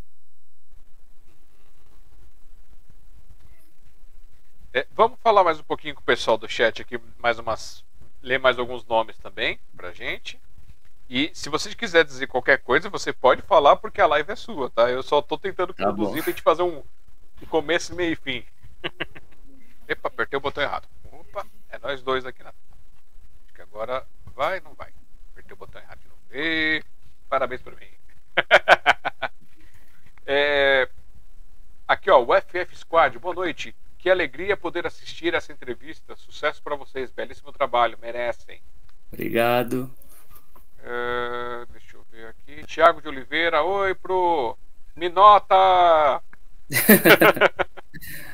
[4.72, 7.84] É, vamos falar mais um pouquinho com o pessoal do chat aqui, mais umas.
[8.22, 10.38] ler mais alguns nomes também pra gente.
[11.08, 14.68] E se você quiser dizer qualquer coisa, você pode falar porque a live é sua,
[14.68, 14.90] tá?
[14.90, 16.82] Eu só tô tentando tá conduzir pra gente fazer um,
[17.42, 18.44] um começo, meio e fim.
[19.88, 20.86] Epa, apertei o botão errado.
[21.28, 22.50] Opa, é nós dois aqui na.
[22.50, 24.92] Acho que agora vai, não vai.
[25.32, 26.20] Apertei o botão errado de novo.
[26.32, 26.82] E...
[27.28, 27.88] Parabéns pra mim.
[30.26, 30.88] é...
[31.86, 33.74] Aqui, ó, o FF Squad, boa noite.
[33.98, 36.16] Que alegria poder assistir essa entrevista.
[36.16, 37.10] Sucesso para vocês.
[37.10, 37.98] Belíssimo trabalho.
[38.00, 38.62] Merecem.
[39.12, 39.90] Obrigado.
[40.80, 42.64] Uh, deixa eu ver aqui.
[42.64, 43.62] Tiago de Oliveira.
[43.62, 44.56] Oi, pro.
[44.94, 46.22] Me nota!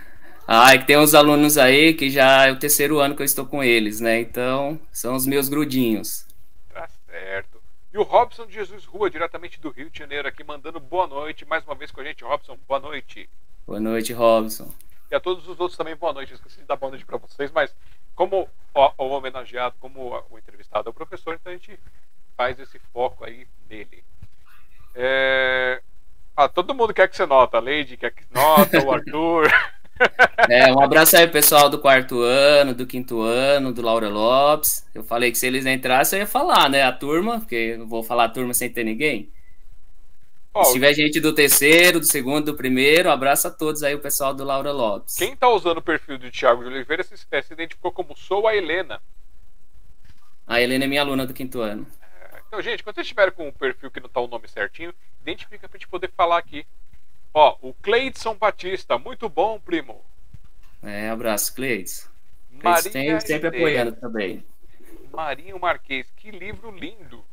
[0.46, 3.26] ah, é que tem uns alunos aí que já é o terceiro ano que eu
[3.26, 4.20] estou com eles, né?
[4.20, 6.26] Então, são os meus grudinhos.
[6.72, 7.62] Tá certo.
[7.92, 11.44] E o Robson de Jesus Rua, diretamente do Rio de Janeiro, aqui mandando boa noite
[11.44, 12.24] mais uma vez com a gente.
[12.24, 13.28] Robson, boa noite.
[13.66, 14.70] Boa noite, Robson.
[15.10, 16.34] E a todos os outros também, boa noite.
[16.34, 17.74] esqueci de dar boa noite para vocês, mas
[18.14, 21.78] como ó, o homenageado, como o entrevistado é o professor, então a gente
[22.36, 24.04] faz esse foco aí nele.
[24.94, 25.80] É...
[26.36, 27.56] Ah, todo mundo quer que você nota.
[27.58, 29.50] A Lady quer que nota, o Arthur.
[30.48, 34.86] É, um abraço aí, pessoal do quarto ano, do quinto ano, do Laura Lopes.
[34.94, 36.82] Eu falei que se eles entrassem, eu ia falar, né?
[36.82, 39.32] A turma, porque não vou falar a turma sem ter ninguém.
[40.52, 43.98] Oh, Se tiver gente do terceiro, do segundo, do primeiro, abraço a todos aí, o
[43.98, 45.16] pessoal do Laura Lopes.
[45.16, 48.54] Quem tá usando o perfil do Thiago de Oliveira se, se identificou como sou a
[48.54, 49.00] Helena.
[50.46, 51.86] A Helena é minha aluna do quinto ano.
[52.00, 54.94] É, então, gente, quando vocês estiverem com um perfil que não tá o nome certinho,
[55.22, 56.64] identifica pra gente poder falar aqui.
[57.34, 60.00] Ó, o Cleidson Batista, muito bom, primo.
[60.80, 62.08] É, abraço, Cleidson.
[62.60, 64.44] Cleidson sempre apoiando também.
[65.12, 67.24] Marinho Marquês, que livro lindo.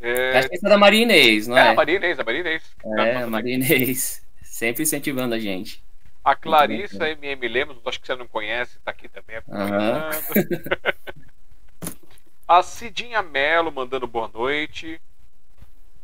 [0.00, 0.38] É...
[0.38, 1.68] Acho que essa é da Maria Inês, não é?
[1.68, 2.76] É, a Maria Inês, a Maria Inês.
[2.84, 4.26] É, a Maria Inês.
[4.42, 5.82] Sempre incentivando a gente.
[6.22, 10.14] A Clarissa MM Lemos, acho que você não conhece, está aqui também acompanhando.
[10.14, 11.02] Uhum.
[12.46, 15.00] a Cidinha Melo mandando boa noite.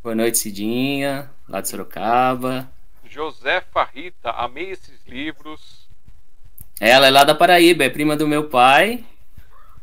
[0.01, 2.71] Boa noite, Cidinha, lá de Sorocaba.
[3.03, 5.89] Josefa Rita, amei esses livros.
[6.79, 9.03] Ela é lá da Paraíba, é prima do meu pai.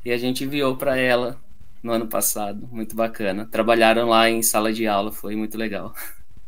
[0.03, 1.39] E a gente enviou para ela
[1.83, 2.67] no ano passado.
[2.73, 3.45] Muito bacana.
[3.45, 5.95] Trabalharam lá em sala de aula, foi muito legal.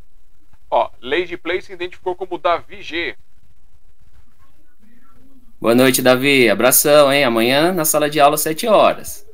[0.71, 3.17] Ó, Lady Play se identificou como Davi G.
[5.61, 6.49] Boa noite, Davi.
[6.49, 7.23] Abração, hein?
[7.23, 9.27] Amanhã na sala de aula, 7 horas.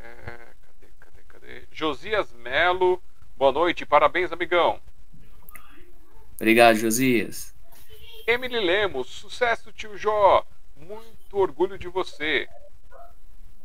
[0.00, 1.66] É, cadê, cadê, cadê?
[1.80, 3.02] Josias Melo.
[3.38, 4.78] Boa noite, parabéns, amigão.
[6.36, 7.54] Obrigado, Josias.
[8.26, 10.46] Emily Lemos, sucesso, tio Jó.
[10.76, 12.46] Muito orgulho de você.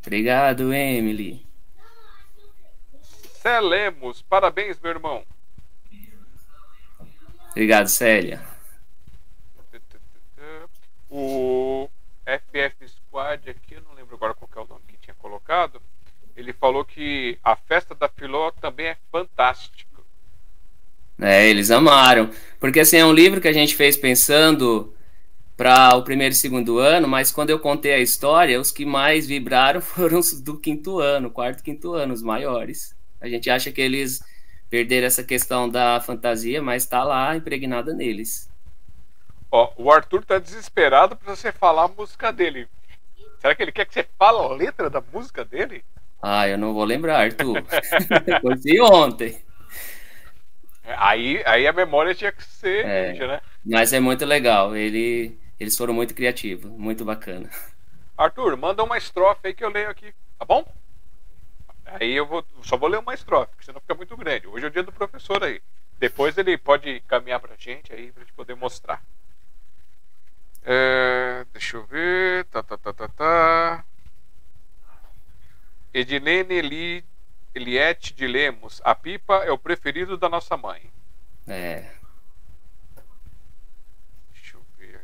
[0.01, 1.45] Obrigado, Emily.
[3.41, 5.25] Celemos, parabéns, meu irmão.
[7.51, 8.41] Obrigado, Célia.
[11.09, 11.89] O
[12.25, 15.81] FF Squad aqui, eu não lembro agora qual é o nome que tinha colocado.
[16.35, 20.05] Ele falou que a festa da Filó também é fantástico.
[21.19, 22.29] É, eles amaram.
[22.59, 24.93] Porque assim, é um livro que a gente fez pensando
[25.55, 29.25] para o primeiro e segundo ano, mas quando eu contei a história, os que mais
[29.25, 32.95] vibraram foram os do quinto ano, quarto e quinto ano, os maiores.
[33.21, 34.21] A gente acha que eles
[34.69, 38.49] perderam essa questão da fantasia, mas está lá impregnada neles.
[39.49, 42.67] Ó, o Arthur tá desesperado para você falar a música dele.
[43.39, 45.83] Será que ele quer que você fale a letra da música dele?
[46.27, 47.63] Ah, eu não vou lembrar, Arthur.
[48.41, 49.39] Conheci ontem.
[50.83, 53.41] Aí, aí a memória tinha que ser é, né?
[53.63, 54.75] Mas é muito legal.
[54.75, 57.47] Ele eles foram muito criativos, muito bacana.
[58.17, 60.65] Arthur, manda uma estrofe aí que eu leio aqui, tá bom?
[61.85, 64.47] Aí eu vou, só vou ler uma estrofe, porque senão fica muito grande.
[64.47, 65.61] Hoje é o dia do professor aí.
[65.99, 68.99] Depois ele pode caminhar pra gente aí pra gente poder mostrar.
[70.63, 72.45] É, deixa eu ver.
[72.45, 73.85] Tá, tá, tá, tá, tá.
[75.95, 77.05] Edilene Eli,
[77.55, 78.81] Eliette de Lemos.
[78.83, 80.81] A pipa é o preferido da nossa mãe.
[81.47, 81.85] É.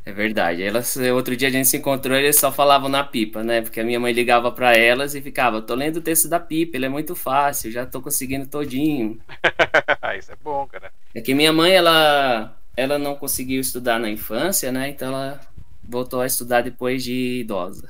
[0.04, 0.62] É verdade.
[0.62, 3.62] Elas, outro dia a gente se encontrou e eles só falavam na pipa, né?
[3.62, 6.76] Porque a minha mãe ligava para elas e ficava, tô lendo o texto da pipa,
[6.76, 9.18] ele é muito fácil, já tô conseguindo todinho.
[10.20, 10.92] Isso é bom, cara.
[11.16, 14.90] É que minha mãe, ela, ela não conseguiu estudar na infância, né?
[14.90, 15.40] Então ela
[15.82, 17.88] voltou a estudar depois de idosa.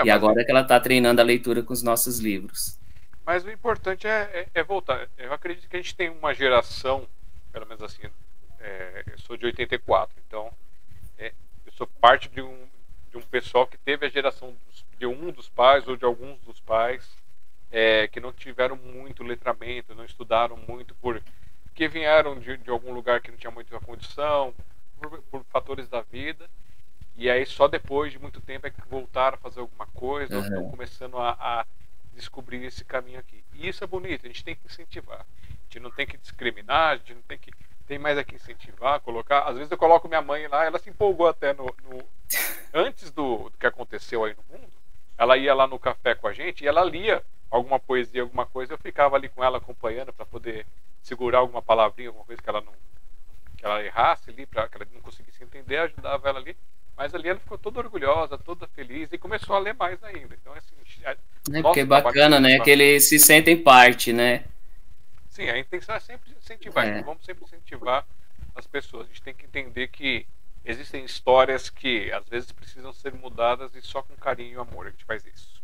[0.00, 2.78] É, e agora é que ela tá treinando a leitura com os nossos livros.
[3.24, 5.08] Mas o importante é, é, é voltar.
[5.18, 7.06] Eu acredito que a gente tem uma geração,
[7.52, 8.02] pelo menos assim,
[8.60, 10.52] é, eu sou de 84, então
[11.76, 12.66] sou parte de um,
[13.10, 16.40] de um pessoal que teve a geração dos, de um dos pais ou de alguns
[16.40, 17.06] dos pais
[17.70, 21.22] é, que não tiveram muito letramento, não estudaram muito por
[21.74, 24.54] que vieram de, de algum lugar que não tinha muita condição,
[24.98, 26.48] por, por, fatores da vida.
[27.16, 30.40] E aí só depois de muito tempo é que voltaram a fazer alguma coisa, uhum.
[30.40, 31.66] ou estão começando a, a
[32.12, 33.42] descobrir esse caminho aqui.
[33.54, 35.20] E isso é bonito, a gente tem que incentivar.
[35.20, 37.50] A gente não tem que discriminar, a gente não tem que
[37.86, 39.44] tem mais aqui incentivar, colocar.
[39.44, 41.64] Às vezes eu coloco minha mãe lá, ela se empolgou até no.
[41.84, 42.04] no...
[42.74, 44.72] Antes do, do, que aconteceu aí no mundo,
[45.16, 48.74] ela ia lá no café com a gente e ela lia alguma poesia, alguma coisa.
[48.74, 50.66] Eu ficava ali com ela acompanhando para poder
[51.00, 52.72] segurar alguma palavrinha, alguma coisa que ela não.
[53.56, 56.56] que ela errasse ali, para que ela não conseguisse entender, ajudava ela ali.
[56.96, 60.34] Mas ali ela ficou toda orgulhosa, toda feliz e começou a ler mais ainda.
[60.40, 60.74] Então, assim.
[61.04, 62.58] É, porque é bacana, né?
[62.60, 64.44] Que eles se sentem parte, né?
[65.28, 66.86] Sim, a intenção é sempre incentivar.
[66.86, 66.90] É.
[66.92, 68.06] Então vamos sempre incentivar
[68.54, 69.04] as pessoas.
[69.04, 70.26] A gente tem que entender que
[70.64, 74.90] existem histórias que às vezes precisam ser mudadas e só com carinho e amor a
[74.90, 75.62] gente faz isso.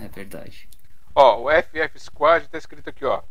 [0.00, 0.68] É verdade.
[1.14, 3.22] Ó, o FF Squad está escrito aqui, ó.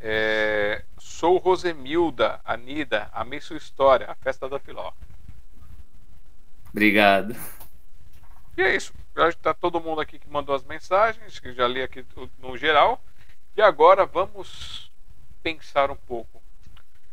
[0.00, 4.92] É, sou Rosemilda, Anida, amei sua história, a festa da Filó.
[6.72, 7.36] Obrigado.
[8.56, 8.92] E é isso.
[9.14, 12.04] Já está todo mundo aqui que mandou as mensagens, que já li aqui
[12.38, 13.02] no geral.
[13.56, 14.90] E agora vamos
[15.42, 16.42] pensar um pouco.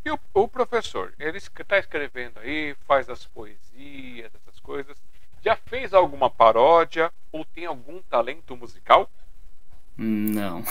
[0.05, 4.97] E o, o professor, ele está escrevendo aí, faz as poesias, essas coisas.
[5.43, 9.10] Já fez alguma paródia ou tem algum talento musical?
[9.97, 10.64] Não.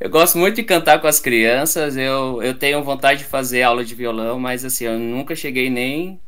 [0.00, 1.96] eu gosto muito de cantar com as crianças.
[1.98, 6.18] Eu, eu tenho vontade de fazer aula de violão, mas assim, eu nunca cheguei nem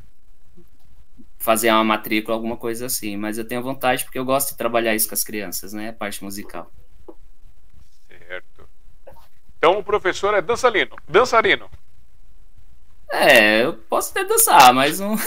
[1.41, 3.17] fazer uma matrícula, alguma coisa assim.
[3.17, 5.89] Mas eu tenho vontade porque eu gosto de trabalhar isso com as crianças, né?
[5.89, 6.71] A parte musical.
[9.59, 10.97] Então o professor é dançarino.
[11.09, 11.69] Dançarino.
[13.13, 15.17] É, eu posso até dançar, mas não.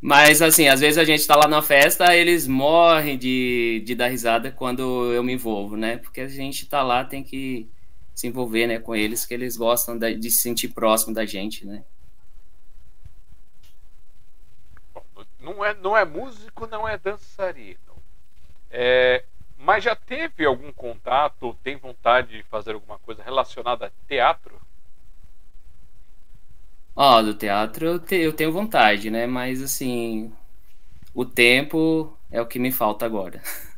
[0.00, 4.08] mas assim, às vezes a gente tá lá na festa, eles morrem de, de dar
[4.08, 5.98] risada quando eu me envolvo, né?
[5.98, 7.68] Porque a gente tá lá, tem que
[8.14, 11.66] se envolver né, com eles, que eles gostam de, de se sentir próximo da gente,
[11.66, 11.84] né?
[15.44, 17.78] Não é, não é músico, não é dançarino.
[18.70, 19.22] É,
[19.58, 24.58] mas já teve algum contato, tem vontade de fazer alguma coisa relacionada a teatro?
[26.96, 29.26] Ó, oh, do teatro eu, te, eu tenho vontade, né?
[29.26, 30.32] Mas assim,
[31.12, 33.42] o tempo é o que me falta agora.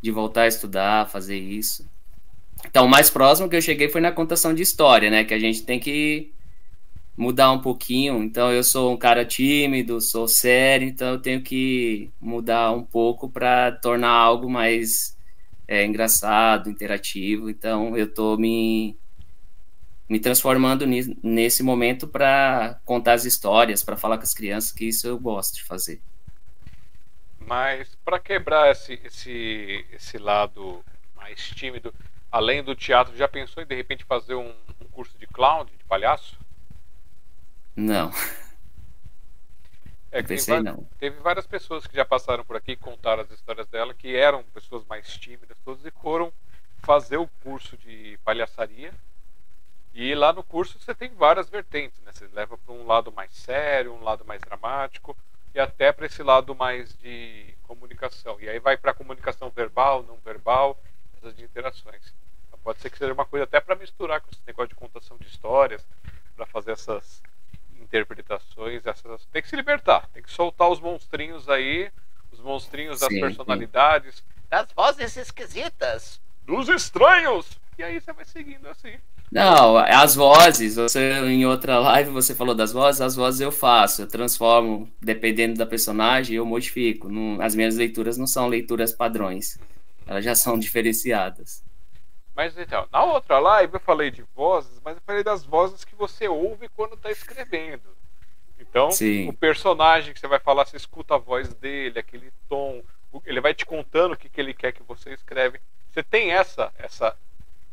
[0.00, 1.88] De voltar a estudar, fazer isso.
[2.64, 5.24] Então, o mais próximo que eu cheguei foi na contação de história, né?
[5.24, 6.32] Que a gente tem que
[7.18, 8.22] mudar um pouquinho.
[8.22, 13.28] Então, eu sou um cara tímido, sou sério, então eu tenho que mudar um pouco
[13.28, 15.18] para tornar algo mais
[15.66, 17.50] é, engraçado, interativo.
[17.50, 18.96] Então, eu estou me,
[20.08, 20.86] me transformando
[21.20, 25.56] nesse momento para contar as histórias, para falar com as crianças, que isso eu gosto
[25.56, 26.00] de fazer.
[27.40, 30.84] Mas para quebrar esse, esse, esse lado
[31.16, 31.92] mais tímido,
[32.30, 35.84] além do teatro, já pensou em de repente fazer um, um curso de clown, de
[35.88, 36.38] palhaço?
[37.78, 38.10] Não.
[40.10, 40.82] É, Pensei, não.
[40.98, 44.84] Teve várias pessoas que já passaram por aqui contaram as histórias dela, que eram pessoas
[44.86, 46.32] mais tímidas, todas, e foram
[46.78, 48.92] fazer o curso de palhaçaria.
[49.94, 52.10] E lá no curso você tem várias vertentes, né?
[52.12, 55.16] Você leva para um lado mais sério, um lado mais dramático
[55.54, 58.40] e até para esse lado mais de comunicação.
[58.40, 60.76] E aí vai para comunicação verbal, não verbal,
[61.16, 62.12] essas de interações.
[62.48, 65.16] Então pode ser que seja uma coisa até para misturar com esse negócio de contação
[65.16, 65.86] de histórias,
[66.34, 67.22] para fazer essas
[67.88, 71.90] interpretações, essas tem que se libertar, tem que soltar os monstrinhos aí,
[72.30, 74.22] os monstrinhos das sim, personalidades, sim.
[74.48, 77.58] das vozes esquisitas, dos estranhos.
[77.78, 78.94] E aí você vai seguindo assim.
[79.30, 84.02] Não, as vozes, você em outra live você falou das vozes, as vozes eu faço,
[84.02, 87.08] eu transformo, dependendo da personagem, eu modifico.
[87.08, 89.58] Não, as minhas leituras não são leituras padrões,
[90.06, 91.62] elas já são diferenciadas.
[92.38, 95.96] Mas então, na outra live eu falei de vozes, mas eu falei das vozes que
[95.96, 97.96] você ouve quando está escrevendo.
[98.60, 99.28] Então, Sim.
[99.28, 102.80] o personagem que você vai falar, você escuta a voz dele, aquele tom,
[103.26, 105.60] ele vai te contando o que, que ele quer que você escreve.
[105.90, 107.16] Você tem essa essa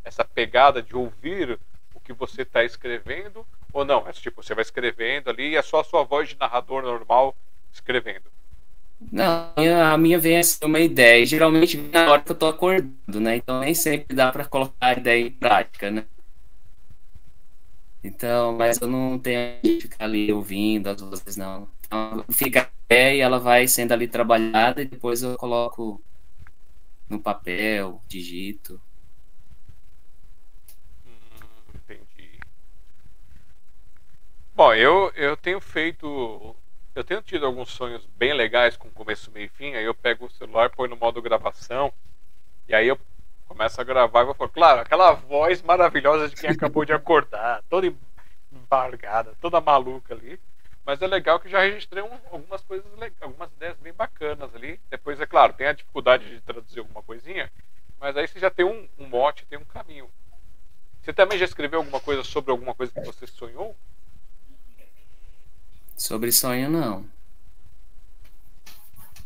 [0.03, 1.59] essa pegada de ouvir
[1.93, 4.07] o que você está escrevendo ou não?
[4.07, 7.35] É tipo, você vai escrevendo ali e é só a sua voz de narrador normal
[7.71, 8.31] escrevendo.
[8.99, 9.53] Não,
[9.93, 11.25] a minha vem assim, uma ideia.
[11.25, 13.37] Geralmente na hora que eu tô acordando, né?
[13.37, 16.05] Então nem sempre dá para colocar a ideia em prática, né?
[18.03, 21.67] Então, mas eu não tenho que ficar ali ouvindo as vozes, não.
[21.85, 26.01] Então, fica pé e ela vai sendo ali trabalhada e depois eu coloco
[27.09, 28.79] no papel, digito.
[31.05, 32.39] Hum, entendi.
[34.55, 36.55] Bom, eu, eu tenho feito.
[36.95, 39.75] Eu tenho tido alguns sonhos bem legais com começo, meio e fim.
[39.75, 41.93] Aí eu pego o celular, põe no modo gravação.
[42.67, 42.97] E aí eu
[43.47, 47.61] Começa a gravar e vou falar, claro, aquela voz maravilhosa de quem acabou de acordar,
[47.69, 47.91] toda
[48.51, 50.39] embargada, toda maluca ali.
[50.83, 52.85] Mas é legal que já registrei um, algumas coisas,
[53.21, 54.79] algumas ideias bem bacanas ali.
[54.89, 57.49] Depois, é claro, tem a dificuldade de traduzir alguma coisinha,
[57.99, 60.09] mas aí você já tem um, um mote, tem um caminho.
[61.01, 63.75] Você também já escreveu alguma coisa sobre alguma coisa que você sonhou?
[65.95, 67.05] Sobre sonho, não.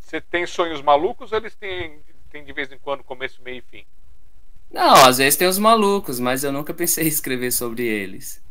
[0.02, 2.00] Você tem sonhos malucos ou eles têm,
[2.32, 3.86] têm de vez em quando começo, meio e fim?
[4.72, 8.42] Não, às vezes tem os malucos, mas eu nunca pensei em escrever sobre eles.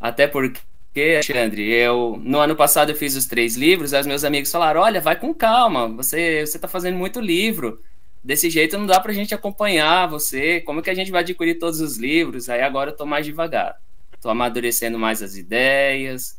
[0.00, 0.60] Até porque,
[0.96, 4.80] Alexandre, eu no ano passado eu fiz os três livros, aí os meus amigos falaram:
[4.80, 7.82] olha, vai com calma, você você está fazendo muito livro.
[8.22, 10.60] Desse jeito não dá para a gente acompanhar você.
[10.60, 12.48] Como que a gente vai adquirir todos os livros?
[12.48, 13.80] Aí agora eu tô mais devagar.
[14.20, 16.38] Tô amadurecendo mais as ideias,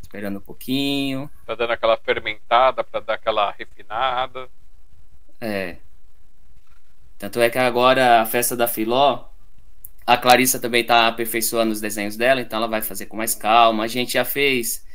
[0.00, 1.30] esperando um pouquinho.
[1.46, 4.48] Tá dando aquela fermentada para dar aquela refinada.
[5.40, 5.76] É.
[7.18, 9.26] Tanto é que agora a festa da Filó,
[10.06, 13.84] a Clarissa também está aperfeiçoando os desenhos dela, então ela vai fazer com mais calma.
[13.84, 14.86] A gente já fez,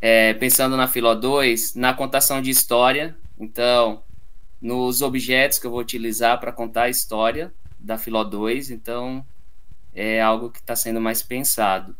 [0.00, 3.14] é, pensando na Filó 2, na contação de história.
[3.38, 4.02] Então,
[4.60, 8.70] nos objetos que eu vou utilizar para contar a história da Filó 2.
[8.70, 9.24] Então,
[9.94, 11.96] é algo que está sendo mais pensado.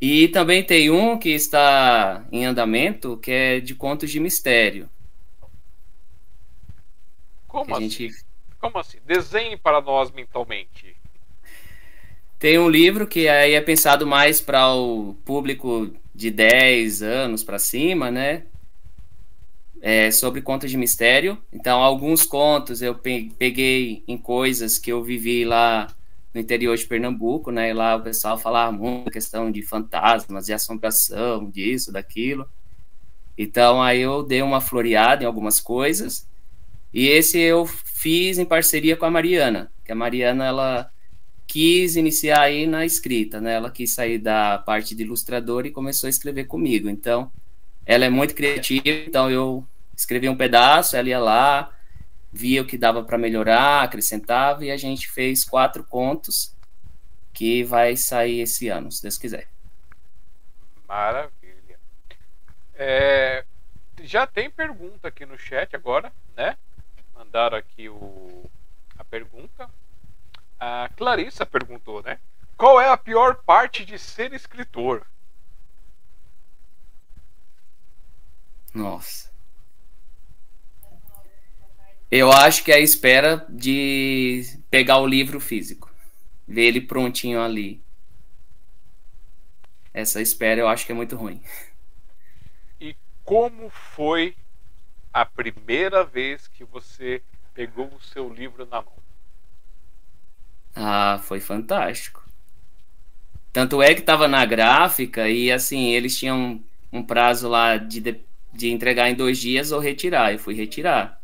[0.00, 4.88] E também tem um que está em andamento, que é de contos de mistério.
[7.46, 7.88] Como assim?
[7.88, 8.24] Gente...
[8.60, 8.98] Como assim?
[9.06, 10.96] Desenhe para nós mentalmente.
[12.38, 17.58] Tem um livro que aí é pensado mais para o público de 10 anos para
[17.58, 18.42] cima, né?
[19.80, 21.38] É sobre contos de mistério.
[21.52, 25.86] Então, alguns contos eu peguei em coisas que eu vivi lá
[26.34, 27.70] no interior de Pernambuco, né?
[27.70, 32.48] E lá o pessoal falava muito questão de fantasmas, de assombração, disso, daquilo.
[33.38, 36.28] Então, aí eu dei uma floreada em algumas coisas.
[36.92, 40.90] E esse eu fiz em parceria com a Mariana, que a Mariana ela
[41.46, 43.54] quis iniciar aí na escrita, né?
[43.54, 46.88] Ela quis sair da parte de ilustrador e começou a escrever comigo.
[46.88, 47.30] Então,
[47.86, 49.64] ela é muito criativa, então eu
[49.96, 51.70] escrevi um pedaço, ela ia lá,
[52.34, 56.52] via o que dava para melhorar, acrescentava e a gente fez quatro contos
[57.32, 59.46] que vai sair esse ano, se Deus quiser.
[60.88, 61.78] Maravilha.
[62.74, 63.44] É,
[64.02, 66.56] já tem pergunta aqui no chat agora, né?
[67.14, 68.50] mandaram aqui o,
[68.98, 69.70] a pergunta.
[70.58, 72.18] A Clarissa perguntou, né?
[72.56, 75.06] Qual é a pior parte de ser escritor?
[78.74, 79.33] Nossa.
[82.16, 85.90] Eu acho que é a espera de pegar o livro físico,
[86.46, 87.82] ver ele prontinho ali.
[89.92, 91.42] Essa espera eu acho que é muito ruim.
[92.80, 92.94] E
[93.24, 94.36] como foi
[95.12, 97.20] a primeira vez que você
[97.52, 98.94] pegou o seu livro na mão?
[100.72, 102.22] Ah, foi fantástico.
[103.52, 106.62] Tanto é que estava na gráfica e assim, eles tinham
[106.92, 108.20] um prazo lá de,
[108.52, 110.32] de entregar em dois dias ou retirar.
[110.32, 111.23] Eu fui retirar.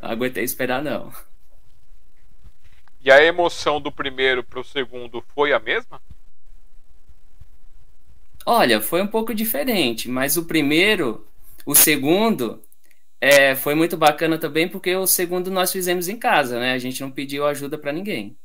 [0.00, 1.12] Não aguentei esperar, não.
[3.00, 6.00] E a emoção do primeiro para o segundo foi a mesma?
[8.44, 11.26] Olha, foi um pouco diferente, mas o primeiro,
[11.66, 12.62] o segundo,
[13.20, 16.72] é, foi muito bacana também, porque o segundo nós fizemos em casa, né?
[16.72, 18.36] A gente não pediu ajuda para ninguém.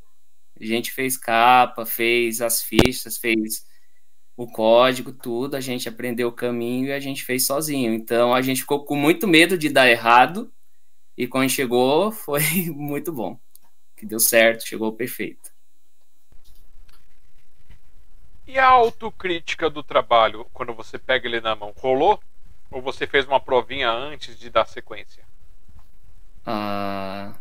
[0.59, 3.65] A gente fez capa, fez as fichas, fez
[4.36, 7.93] o código, tudo, a gente aprendeu o caminho e a gente fez sozinho.
[7.93, 10.51] Então a gente ficou com muito medo de dar errado
[11.17, 13.39] e quando chegou foi muito bom.
[13.95, 15.51] Que deu certo, chegou perfeito.
[18.45, 22.19] E a autocrítica do trabalho, quando você pega ele na mão, rolou?
[22.69, 25.23] Ou você fez uma provinha antes de dar sequência?
[26.45, 27.34] Ah.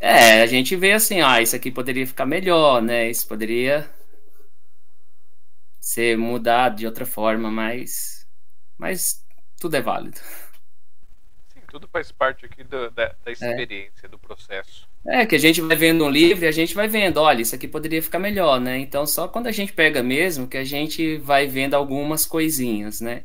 [0.00, 3.10] É, a gente vê assim, ah, isso aqui poderia ficar melhor, né?
[3.10, 3.88] Isso poderia
[5.82, 8.24] ser mudado de outra forma, mas,
[8.78, 9.26] mas
[9.60, 10.16] tudo é válido.
[11.48, 13.32] Sim, tudo faz parte aqui do, da, da, é.
[13.32, 14.08] experiência, é.
[14.08, 14.88] do processo.
[15.04, 17.56] É, que a gente vai vendo um livro e a gente vai vendo, olha, isso
[17.56, 18.78] aqui poderia ficar melhor, né?
[18.78, 23.24] Então, só quando a gente pega mesmo que a gente vai vendo algumas coisinhas, né?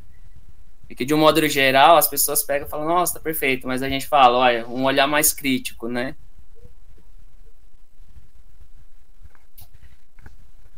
[0.90, 3.84] E que, de um modo geral, as pessoas pegam e falam, nossa, tá perfeito, mas
[3.84, 6.16] a gente fala, olha, um olhar mais crítico, né?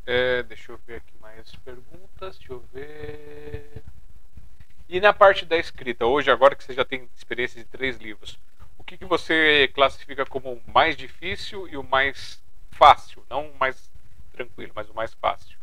[0.04, 3.82] É, deixa eu ver aqui mais perguntas, deixa eu ver.
[4.88, 8.38] E na parte da escrita, hoje, agora que você já tem experiência de três livros,
[8.78, 13.22] o que, que você classifica como o mais difícil e o mais fácil?
[13.30, 13.90] Não o mais
[14.32, 15.58] tranquilo, mas o mais fácil.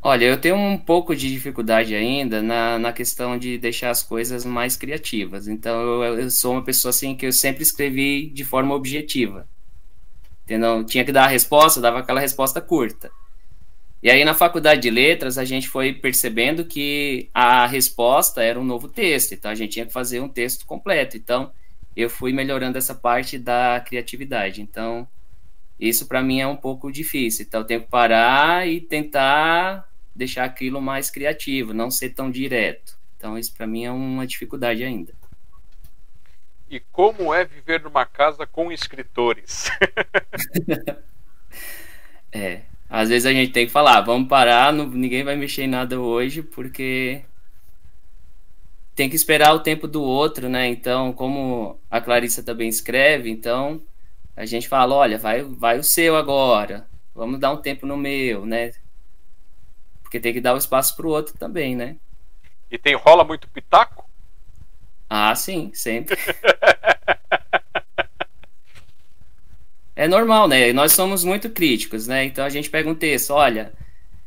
[0.00, 4.44] Olha, eu tenho um pouco de dificuldade ainda na, na questão de deixar as coisas
[4.44, 5.48] mais criativas.
[5.48, 9.48] Então, eu, eu sou uma pessoa assim que eu sempre escrevi de forma objetiva.
[10.48, 10.82] Entendeu?
[10.82, 13.10] Tinha que dar a resposta, dava aquela resposta curta.
[14.02, 18.64] E aí, na faculdade de letras, a gente foi percebendo que a resposta era um
[18.64, 19.32] novo texto.
[19.32, 21.18] Então, a gente tinha que fazer um texto completo.
[21.18, 21.52] Então,
[21.94, 24.62] eu fui melhorando essa parte da criatividade.
[24.62, 25.06] Então,
[25.78, 27.44] isso para mim é um pouco difícil.
[27.46, 29.86] Então, eu tenho que parar e tentar
[30.16, 32.96] deixar aquilo mais criativo, não ser tão direto.
[33.18, 35.12] Então, isso para mim é uma dificuldade ainda.
[36.70, 39.70] E como é viver numa casa com escritores?
[42.30, 45.68] é, às vezes a gente tem que falar, vamos parar, não, ninguém vai mexer em
[45.68, 47.22] nada hoje, porque
[48.94, 50.66] tem que esperar o tempo do outro, né?
[50.66, 53.80] Então, como a Clarissa também escreve, então
[54.36, 58.44] a gente fala, olha, vai, vai o seu agora, vamos dar um tempo no meu,
[58.44, 58.72] né?
[60.02, 61.96] Porque tem que dar o espaço para o outro também, né?
[62.70, 64.07] E tem rola muito pitaco?
[65.08, 66.16] Ah, sim, sempre.
[69.96, 70.72] é normal, né?
[70.72, 72.24] Nós somos muito críticos, né?
[72.24, 73.72] Então a gente pega um texto, olha,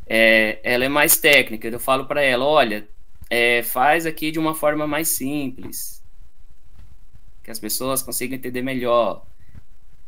[0.07, 1.67] é, ela é mais técnica.
[1.67, 2.87] Eu falo para ela, olha,
[3.29, 6.03] é, faz aqui de uma forma mais simples,
[7.43, 9.25] que as pessoas consigam entender melhor,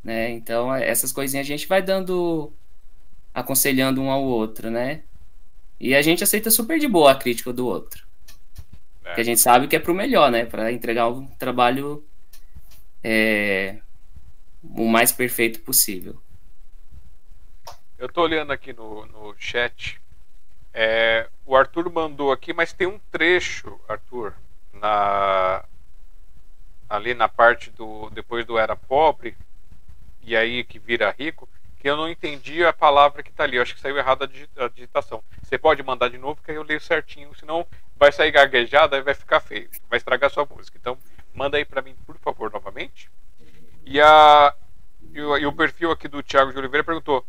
[0.03, 0.31] né?
[0.31, 2.51] Então essas coisinhas a gente vai dando,
[3.33, 5.03] aconselhando um ao outro, né?
[5.79, 8.05] E a gente aceita super de boa a crítica do outro.
[9.03, 9.07] É.
[9.07, 10.45] Porque a gente sabe que é pro melhor, né?
[10.45, 12.03] Para entregar um trabalho
[13.03, 13.79] é,
[14.63, 16.21] o mais perfeito possível.
[17.97, 20.01] Eu tô olhando aqui no, no chat.
[20.73, 24.33] É, o Arthur mandou aqui, mas tem um trecho, Arthur,
[24.73, 25.63] na,
[26.89, 29.37] ali na parte do depois do era pobre
[30.21, 31.47] e aí que vira rico,
[31.79, 33.57] que eu não entendi a palavra que está ali.
[33.57, 35.23] Eu acho que saiu errado a digitação.
[35.43, 37.67] Você pode mandar de novo, que eu leio certinho, senão
[38.03, 39.69] vai sair gaguejada e vai ficar feio.
[39.89, 40.77] Vai estragar sua música.
[40.77, 40.97] Então,
[41.33, 43.09] manda aí para mim, por favor, novamente.
[43.85, 44.53] E, a,
[45.13, 47.25] e, o, e o perfil aqui do Thiago de Oliveira perguntou: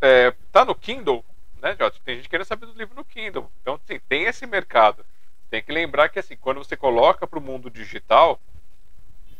[0.00, 1.24] é, tá no Kindle?
[1.60, 1.98] Né, Jota?
[2.04, 3.50] Tem gente querendo saber do livro no Kindle.
[3.60, 5.04] Então, sim, tem esse mercado.
[5.50, 8.40] Tem que lembrar que, assim, quando você coloca para o mundo digital,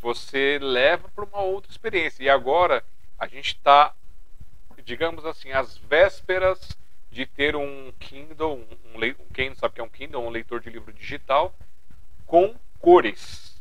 [0.01, 2.25] você leva para uma outra experiência.
[2.25, 2.85] E agora
[3.19, 3.95] a gente está
[4.85, 6.77] digamos assim, às vésperas
[7.13, 10.31] de ter um Kindle, um, um, quem não sabe o que é um Kindle, um
[10.31, 11.55] leitor de livro digital,
[12.27, 13.61] com cores.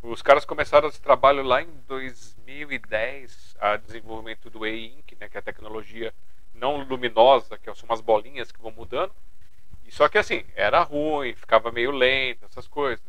[0.00, 5.40] Os caras começaram esse trabalho lá em 2010, a desenvolvimento do e-ink, né, que é
[5.40, 6.14] a tecnologia
[6.54, 9.12] não luminosa, que são umas bolinhas que vão mudando.
[9.84, 13.04] E só que assim, era ruim, ficava meio lento, essas coisas.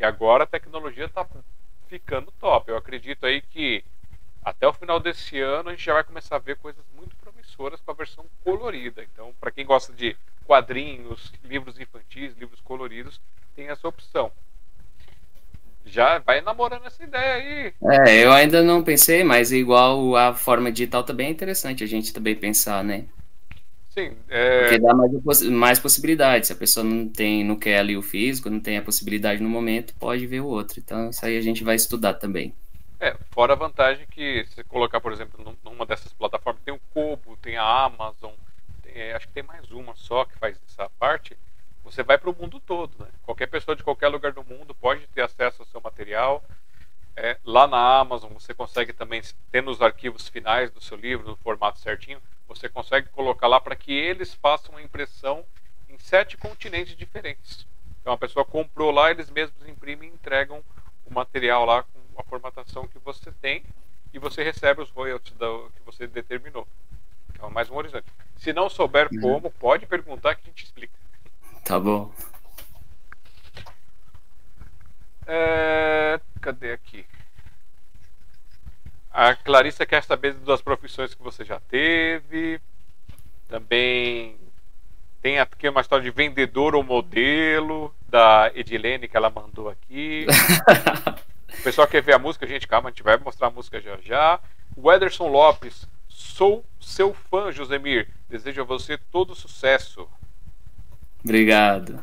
[0.00, 1.24] E agora a tecnologia está
[1.86, 2.68] ficando top.
[2.68, 3.84] Eu acredito aí que
[4.44, 7.14] até o final desse ano a gente já vai começar a ver coisas muito
[7.52, 9.04] promissoras com a versão colorida.
[9.12, 13.20] Então, para quem gosta de quadrinhos, livros infantis, livros coloridos,
[13.54, 14.30] tem essa opção.
[15.84, 17.74] Já vai namorando essa ideia aí.
[18.06, 22.12] É, eu ainda não pensei, mas igual a forma digital também é interessante a gente
[22.12, 23.04] também pensar, né?
[23.90, 24.12] Sim.
[24.28, 24.62] É...
[24.62, 26.46] Porque dá mais, mais possibilidades.
[26.46, 29.48] Se a pessoa não tem, não quer ali o físico, não tem a possibilidade no
[29.48, 30.78] momento, pode ver o outro.
[30.78, 32.54] Então, isso aí a gente vai estudar também.
[33.02, 37.36] É, fora a vantagem que se colocar, por exemplo, numa dessas plataformas, tem o Kobo,
[37.38, 38.30] tem a Amazon,
[38.80, 41.36] tem, é, acho que tem mais uma só que faz essa parte,
[41.82, 43.10] você vai para o mundo todo, né?
[43.24, 46.44] Qualquer pessoa de qualquer lugar do mundo pode ter acesso ao seu material.
[47.16, 51.36] É, lá na Amazon você consegue também, tendo os arquivos finais do seu livro, no
[51.38, 55.44] formato certinho, você consegue colocar lá para que eles façam a impressão
[55.88, 57.66] em sete continentes diferentes.
[58.00, 60.62] Então a pessoa comprou lá, eles mesmos imprimem e entregam
[61.04, 63.62] o material lá com a formatação que você tem
[64.12, 66.66] e você recebe os royalties da, que você determinou.
[67.32, 68.06] Então, mais um horizonte.
[68.36, 69.20] Se não souber uhum.
[69.20, 70.92] como, pode perguntar que a gente explica.
[71.64, 72.12] Tá bom.
[75.26, 77.06] É, cadê aqui?
[79.12, 82.60] a Clarissa quer saber das profissões que você já teve.
[83.48, 84.36] Também
[85.20, 90.26] tem aqui uma história de vendedor ou modelo da Edilene que ela mandou aqui.
[91.62, 93.96] o pessoal quer ver a música, gente, calma, a gente vai mostrar a música já
[94.02, 94.40] já.
[94.76, 98.08] O Ederson Lopes, sou seu fã, Josemir.
[98.28, 100.08] Desejo a você todo sucesso.
[101.22, 102.02] Obrigado.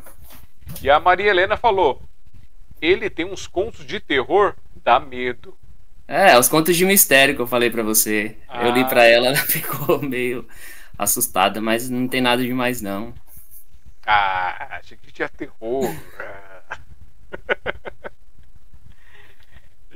[0.81, 2.01] E a Maria Helena falou:
[2.81, 5.57] ele tem uns contos de terror, dá medo.
[6.07, 8.37] É, os contos de mistério que eu falei para você.
[8.47, 8.65] Ah.
[8.65, 10.47] Eu li para ela, ela ficou meio
[10.97, 13.13] assustada, mas não tem nada demais não.
[14.07, 15.93] Ah, achei que tinha terror.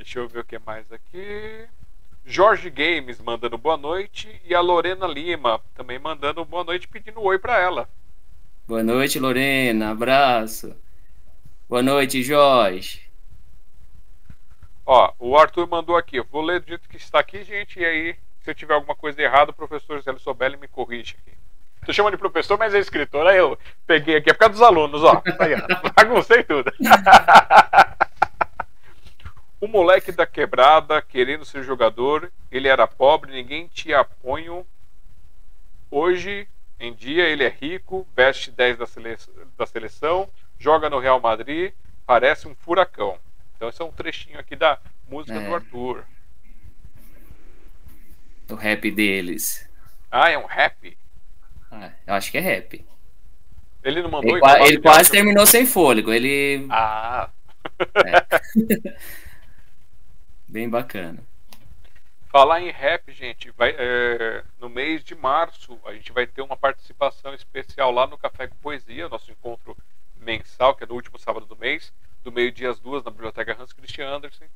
[0.04, 1.66] Deixa eu ver o que mais aqui.
[2.26, 7.38] Jorge Games mandando boa noite e a Lorena Lima também mandando boa noite pedindo oi
[7.38, 7.88] para ela.
[8.68, 9.92] Boa noite, Lorena.
[9.92, 10.76] Abraço.
[11.66, 13.00] Boa noite, Jorge.
[14.84, 16.16] Ó, o Arthur mandou aqui.
[16.16, 18.94] Eu vou ler do jeito que está aqui, gente, e aí, se eu tiver alguma
[18.94, 21.34] coisa errada, o professor Zé Sobelli me corrige aqui.
[21.86, 23.26] Tô chamando de professor, mas é escritor.
[23.26, 25.22] Aí eu peguei aqui, é por causa dos alunos, ó.
[25.38, 26.70] Aí, ó baguncei tudo.
[29.64, 34.66] o moleque da quebrada querendo ser jogador, ele era pobre, ninguém tinha apoio.
[35.90, 36.46] Hoje
[36.78, 39.16] em dia ele é rico, veste 10 da, sele
[39.56, 41.72] da seleção, joga no Real Madrid,
[42.06, 43.18] parece um furacão.
[43.56, 45.48] Então esse é um trechinho aqui da música é.
[45.48, 46.04] do Arthur.
[48.50, 49.66] O rap deles.
[50.10, 50.94] Ah, é um rap?
[51.70, 52.84] Ah, eu acho que é rap.
[53.82, 56.12] Ele não mandou Ele, ele quase terminou sem fôlego.
[56.12, 56.66] Ele.
[56.68, 57.30] Ah!
[58.04, 58.94] É.
[60.54, 61.20] Bem bacana.
[62.28, 66.56] Falar em rap, gente, vai, é, no mês de março a gente vai ter uma
[66.56, 69.76] participação especial lá no Café com Poesia, nosso encontro
[70.16, 71.92] mensal, que é no último sábado do mês,
[72.22, 74.46] do meio-dia às duas, na Biblioteca Hans Christian Andersen,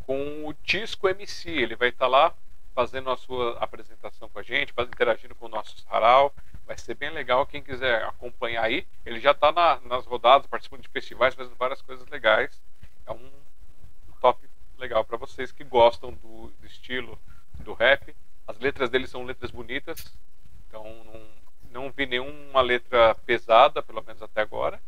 [0.00, 1.48] com o Tisco MC.
[1.48, 2.34] Ele vai estar lá
[2.74, 6.34] fazendo a sua apresentação com a gente, interagindo com o nosso sarau.
[6.66, 7.46] Vai ser bem legal.
[7.46, 11.80] Quem quiser acompanhar aí, ele já está na, nas rodadas, participando de festivais, fazendo várias
[11.80, 12.60] coisas legais.
[13.06, 13.30] É um
[14.20, 14.46] top
[14.78, 17.18] legal para vocês que gostam do, do, estilo
[17.60, 18.14] do rap.
[18.46, 20.16] As letras dele são letras bonitas,
[20.68, 24.80] então não, não vi nenhuma letra pesada, pelo menos até agora.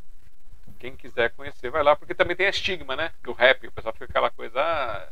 [0.79, 3.13] Quem quiser conhecer, vai lá, porque também tem a estigma, né?
[3.23, 5.09] Do rap, o pessoal fica aquela coisa, ah,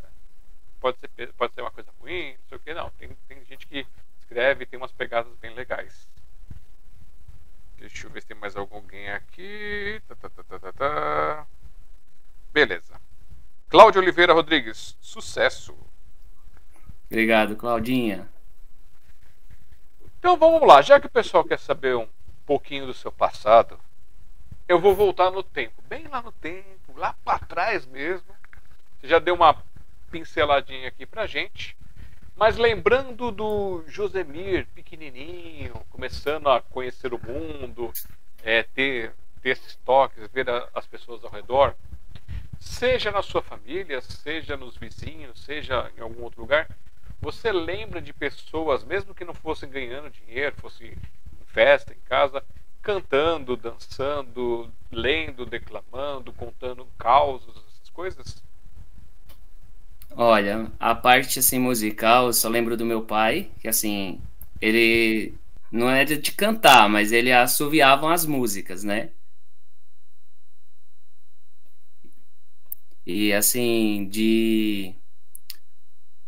[0.81, 2.91] pode ser, pode ser uma coisa ruim, não sei o que, não.
[2.91, 3.87] Tem, tem gente que
[4.21, 6.09] escreve tem umas pegadas bem legais.
[7.79, 10.03] Deixa eu ver se tem mais alguém aqui.
[10.09, 11.47] Tá, tá, tá, tá, tá, tá.
[12.53, 13.06] Beleza.
[13.69, 15.77] Cláudio Oliveira Rodrigues, sucesso.
[17.11, 18.29] Obrigado, Claudinha.
[20.19, 22.09] Então vamos lá, já que o pessoal quer saber um
[22.47, 23.79] pouquinho do seu passado,
[24.69, 28.29] eu vou voltar no tempo, bem lá no tempo, lá para trás mesmo.
[29.01, 29.61] Você já deu uma
[30.13, 31.77] pinceladinha aqui pra gente,
[32.37, 37.93] mas lembrando do Josemir pequenininho, começando a conhecer o mundo,
[38.45, 39.13] é, ter,
[39.43, 41.75] ter esses toques, ver a, as pessoas ao redor
[42.59, 46.69] seja na sua família, seja nos vizinhos, seja em algum outro lugar,
[47.21, 50.97] você lembra de pessoas, mesmo que não fossem ganhando dinheiro, fosse em
[51.47, 52.43] festa, em casa,
[52.83, 58.43] cantando, dançando, lendo, declamando, contando causos, essas coisas?
[60.15, 64.21] Olha, a parte assim musical, eu só lembro do meu pai, que assim,
[64.61, 65.35] ele
[65.71, 69.11] não é de cantar, mas ele assoviava as músicas, né?
[73.07, 74.93] E assim, de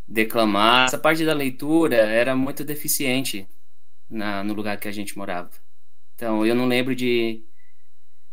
[0.06, 3.48] declamar, essa parte da leitura era muito deficiente
[4.08, 5.50] na, no lugar que a gente morava.
[6.14, 7.44] Então, eu não lembro de,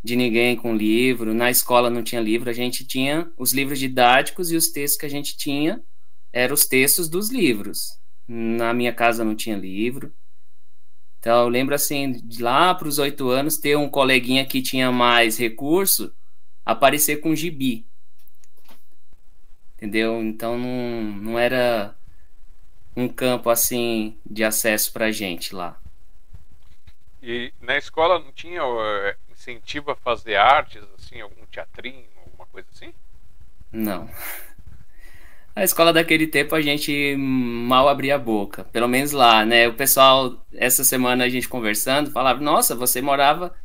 [0.04, 1.34] de ninguém com livro.
[1.34, 5.08] Na escola não tinha livro, a gente tinha os livros didáticos e os textos que
[5.08, 5.84] a gente tinha
[6.32, 8.00] eram os textos dos livros.
[8.28, 10.14] Na minha casa não tinha livro.
[11.18, 14.92] Então, eu lembro assim, de lá para os oito anos, ter um coleguinha que tinha
[14.92, 16.14] mais recurso
[16.64, 17.88] aparecer com gibi
[19.78, 20.22] entendeu?
[20.22, 21.96] Então não, não era
[22.96, 25.78] um campo assim de acesso para gente lá.
[27.22, 32.68] E na escola não tinha uh, incentivo a fazer artes, assim, algum teatrinho, alguma coisa
[32.72, 32.94] assim?
[33.72, 34.10] Não.
[35.56, 39.68] A escola daquele tempo a gente mal abria a boca, pelo menos lá, né?
[39.68, 43.56] O pessoal, essa semana a gente conversando, falava: Nossa, você morava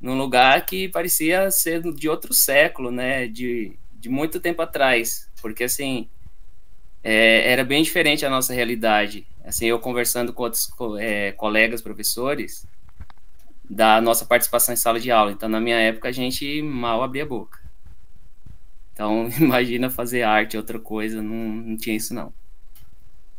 [0.00, 3.26] num lugar que parecia ser de outro século, né?
[3.26, 6.08] De, de muito tempo atrás porque assim
[7.04, 9.24] é, era bem diferente a nossa realidade.
[9.44, 10.68] Assim, eu conversando com outros
[10.98, 12.66] é, colegas professores
[13.70, 15.30] da nossa participação em sala de aula.
[15.30, 17.60] Então, na minha época, a gente mal abria a boca.
[18.92, 22.34] Então, imagina fazer arte, outra coisa, não, não tinha isso não.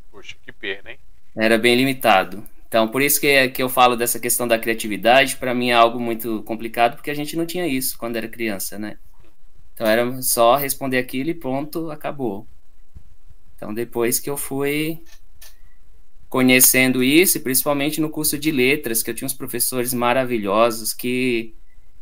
[0.10, 0.99] Poxa, que pena, hein?
[1.36, 2.47] Era bem limitado.
[2.70, 5.99] Então, por isso que, que eu falo dessa questão da criatividade, para mim é algo
[5.99, 8.97] muito complicado, porque a gente não tinha isso quando era criança, né?
[9.78, 12.47] Então era só responder aquilo e pronto, acabou.
[13.55, 15.03] Então, depois que eu fui
[16.28, 21.53] conhecendo isso, principalmente no curso de letras, que eu tinha uns professores maravilhosos que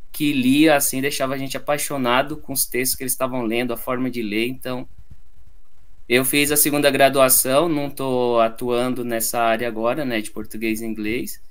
[0.10, 3.78] que lia assim, deixava a gente apaixonado com os textos que eles estavam lendo, a
[3.78, 4.48] forma de ler.
[4.48, 4.88] Então,
[6.08, 10.86] eu fiz a segunda graduação, não estou atuando nessa área agora, né, de português e
[10.86, 11.42] inglês,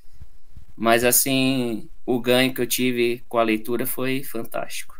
[0.74, 4.93] mas assim, o ganho que eu tive com a leitura foi fantástico.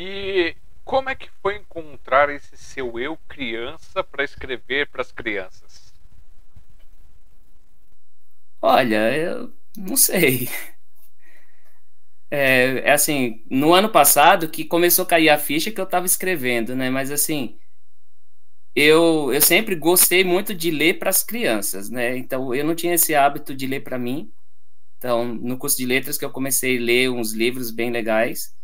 [0.00, 5.92] E como é que foi encontrar esse seu eu criança para escrever para as crianças?
[8.62, 10.48] Olha, eu não sei.
[12.30, 16.06] É, é, assim, no ano passado que começou a cair a ficha que eu estava
[16.06, 16.90] escrevendo, né?
[16.90, 17.58] Mas assim,
[18.74, 22.16] eu, eu sempre gostei muito de ler para as crianças, né?
[22.16, 24.30] Então eu não tinha esse hábito de ler para mim.
[24.98, 28.56] Então, no curso de letras que eu comecei a ler uns livros bem legais.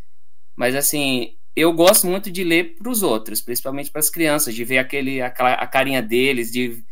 [0.57, 4.65] Mas assim, eu gosto muito de ler para os outros, principalmente para as crianças, de
[4.65, 6.85] ver aquele a, a carinha deles, de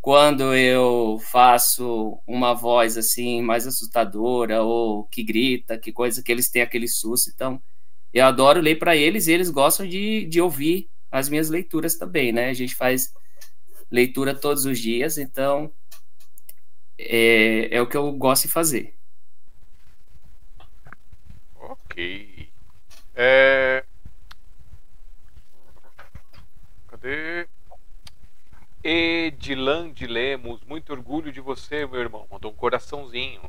[0.00, 6.50] quando eu faço uma voz assim mais assustadora ou que grita, que coisa que eles
[6.50, 7.30] têm aquele susto.
[7.34, 7.60] Então,
[8.12, 12.32] eu adoro ler para eles e eles gostam de, de ouvir as minhas leituras também,
[12.32, 12.48] né?
[12.50, 13.12] A gente faz
[13.90, 15.72] leitura todos os dias, então
[16.98, 18.94] é, é o que eu gosto de fazer.
[21.54, 22.47] Ok.
[23.20, 23.82] É...
[26.86, 27.48] Cadê?
[28.84, 32.28] Edilan de Lemos, muito orgulho de você, meu irmão.
[32.30, 33.40] Mandou um coraçãozinho.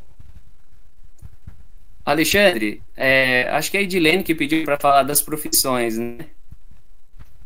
[2.04, 6.26] Alexandre, é, acho que é a Edilene que pediu para falar das profissões, né?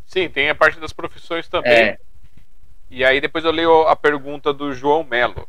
[0.06, 1.74] Sim, tem a parte das profissões também.
[1.74, 1.98] É.
[2.90, 5.46] E aí depois eu leio a pergunta do João Melo.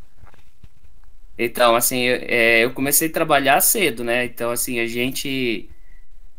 [1.39, 4.25] Então, assim, é, eu comecei a trabalhar cedo, né?
[4.25, 5.71] Então, assim, a gente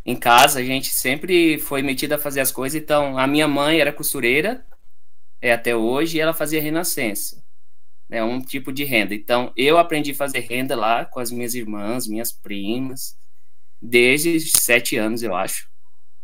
[0.05, 2.79] em casa, a gente sempre foi metido a fazer as coisas.
[2.79, 4.63] Então, a minha mãe era costureira
[5.41, 7.43] é, até hoje, e ela fazia renascença,
[8.07, 9.15] né, um tipo de renda.
[9.15, 13.17] Então, eu aprendi a fazer renda lá com as minhas irmãs, minhas primas,
[13.81, 15.67] desde sete anos, eu acho.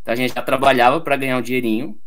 [0.01, 1.99] Então, a gente já trabalhava para ganhar um dinheirinho,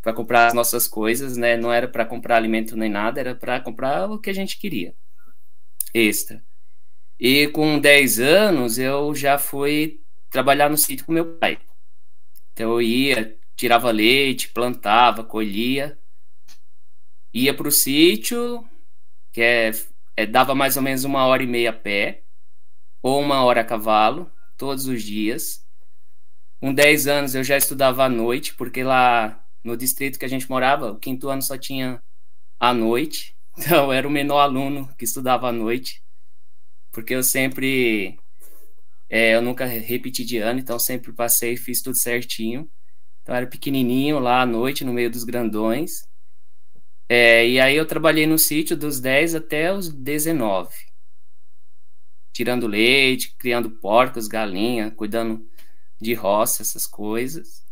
[0.00, 1.56] para comprar as nossas coisas, né?
[1.56, 4.94] Não era para comprar alimento nem nada, era para comprar o que a gente queria,
[5.92, 6.44] extra.
[7.18, 10.00] E com 10 anos, eu já fui
[10.36, 11.58] trabalhar no sítio com meu pai.
[12.52, 15.98] Então, eu ia, tirava leite, plantava, colhia,
[17.32, 18.68] ia para o sítio,
[19.32, 19.70] que é,
[20.14, 22.22] é, dava mais ou menos uma hora e meia a pé,
[23.02, 25.66] ou uma hora a cavalo, todos os dias.
[26.60, 30.50] Com 10 anos eu já estudava à noite, porque lá no distrito que a gente
[30.50, 32.02] morava, o quinto ano só tinha
[32.60, 33.34] à noite.
[33.58, 36.02] Então eu era o menor aluno que estudava à noite,
[36.92, 38.18] porque eu sempre.
[39.08, 42.68] É, eu nunca repeti de ano, então sempre passei e fiz tudo certinho.
[43.22, 46.02] Então era pequenininho lá à noite, no meio dos grandões.
[47.08, 50.70] É, e aí eu trabalhei no sítio dos 10 até os 19.
[52.32, 55.48] Tirando leite, criando porcos, galinha, cuidando
[56.00, 57.64] de roça, essas coisas.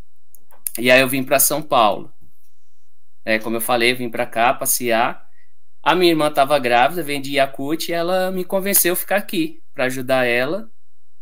[0.79, 2.13] E aí eu vim para São Paulo.
[3.23, 5.25] É, como eu falei, eu vim para cá passear.
[5.83, 9.61] A minha irmã estava grávida, vem de Yakut, e ela me convenceu a ficar aqui
[9.73, 10.71] para ajudar ela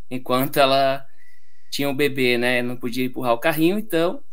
[0.10, 1.06] enquanto ela
[1.70, 2.62] tinha o um bebê, né?
[2.62, 4.24] Não podia empurrar o carrinho, então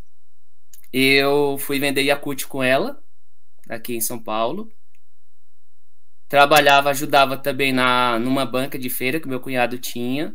[0.93, 3.03] eu fui vender Yakut com ela
[3.69, 4.71] aqui em São Paulo.
[6.29, 10.35] Trabalhava, ajudava também na numa banca de feira que meu cunhado tinha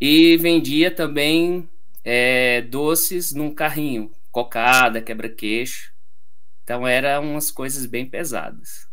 [0.00, 1.68] e vendia também
[2.04, 5.92] é, doces num carrinho, cocada, quebra-queixo.
[6.64, 8.87] Então eram umas coisas bem pesadas.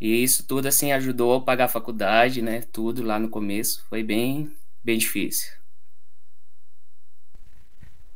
[0.00, 2.62] E isso tudo assim ajudou a pagar a faculdade, né?
[2.72, 5.52] Tudo lá no começo foi bem bem difícil.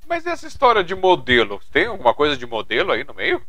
[0.09, 3.43] Mas essa história de modelo, tem alguma coisa de modelo aí no meio?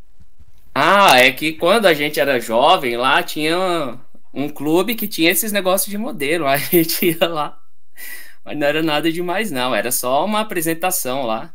[0.73, 3.99] Ah, é que quando a gente era jovem, lá tinha
[4.33, 6.47] um clube que tinha esses negócios de modelo.
[6.47, 7.59] A gente ia lá.
[8.43, 9.75] Mas não era nada demais, não.
[9.75, 11.53] Era só uma apresentação lá.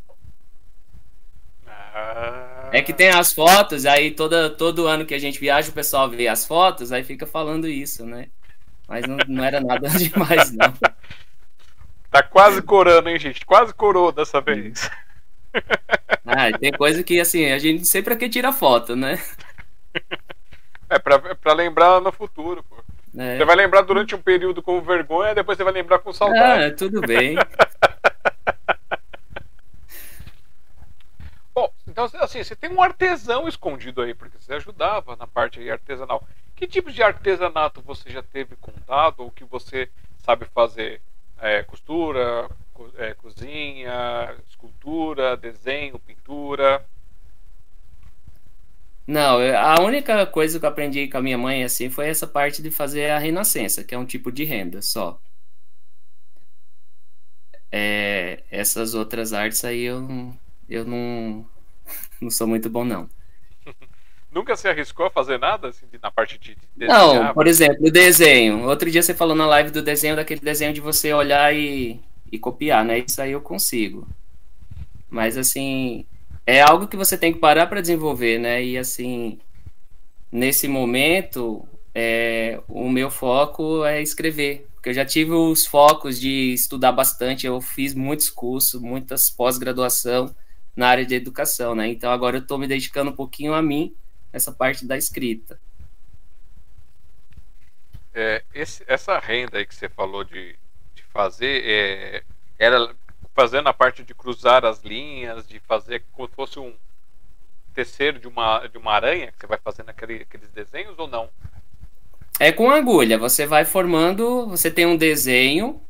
[2.72, 6.08] É que tem as fotos, aí toda, todo ano que a gente viaja, o pessoal
[6.08, 8.26] vê as fotos, aí fica falando isso, né?
[8.86, 10.72] Mas não, não era nada demais, não.
[12.10, 13.44] Tá quase corando, hein, gente?
[13.44, 14.90] Quase corou dessa vez.
[16.30, 19.18] Ah, tem coisa que assim, a gente sempre aqui tira foto, né?
[20.90, 22.76] É pra, pra lembrar no futuro, pô.
[23.16, 23.36] É.
[23.36, 26.64] Você vai lembrar durante um período com vergonha, depois você vai lembrar com saudade.
[26.64, 27.36] Ah, tudo bem.
[31.54, 36.26] Bom, então assim, você tem um artesão escondido aí, porque você ajudava na parte artesanal.
[36.54, 41.00] Que tipo de artesanato você já teve contato ou que você sabe fazer?
[41.40, 46.84] É, costura, co é, cozinha, escultura, desenho, pintura?
[49.06, 52.62] Não, a única coisa que eu aprendi com a minha mãe assim foi essa parte
[52.62, 55.20] de fazer a renascença, que é um tipo de renda só.
[57.72, 60.06] É, essas outras artes aí eu,
[60.68, 61.46] eu não,
[62.20, 63.08] não sou muito bom, não.
[64.30, 67.24] Nunca se arriscou a fazer nada assim, na parte de desenhar?
[67.24, 68.68] Não, por exemplo, o desenho.
[68.68, 72.00] Outro dia você falou na live do desenho, daquele desenho de você olhar e,
[72.30, 72.98] e copiar, né?
[72.98, 74.06] Isso aí eu consigo.
[75.08, 76.06] Mas assim,
[76.46, 78.62] é algo que você tem que parar para desenvolver, né?
[78.62, 79.38] E assim,
[80.30, 84.68] nesse momento, é, o meu foco é escrever.
[84.74, 90.34] Porque eu já tive os focos de estudar bastante, eu fiz muitos cursos, muitas pós-graduação
[90.78, 91.88] na área de educação, né?
[91.88, 93.96] Então agora eu estou me dedicando um pouquinho a mim,
[94.32, 95.60] essa parte da escrita.
[98.14, 100.56] É, esse, essa renda aí que você falou de,
[100.94, 102.22] de fazer, é,
[102.56, 102.94] era
[103.34, 106.72] fazendo a parte de cruzar as linhas, de fazer como se fosse um
[107.74, 111.28] tecer de uma, de uma aranha, que você vai fazendo aquele, aqueles desenhos ou não?
[112.38, 115.82] É com agulha, você vai formando, você tem um desenho,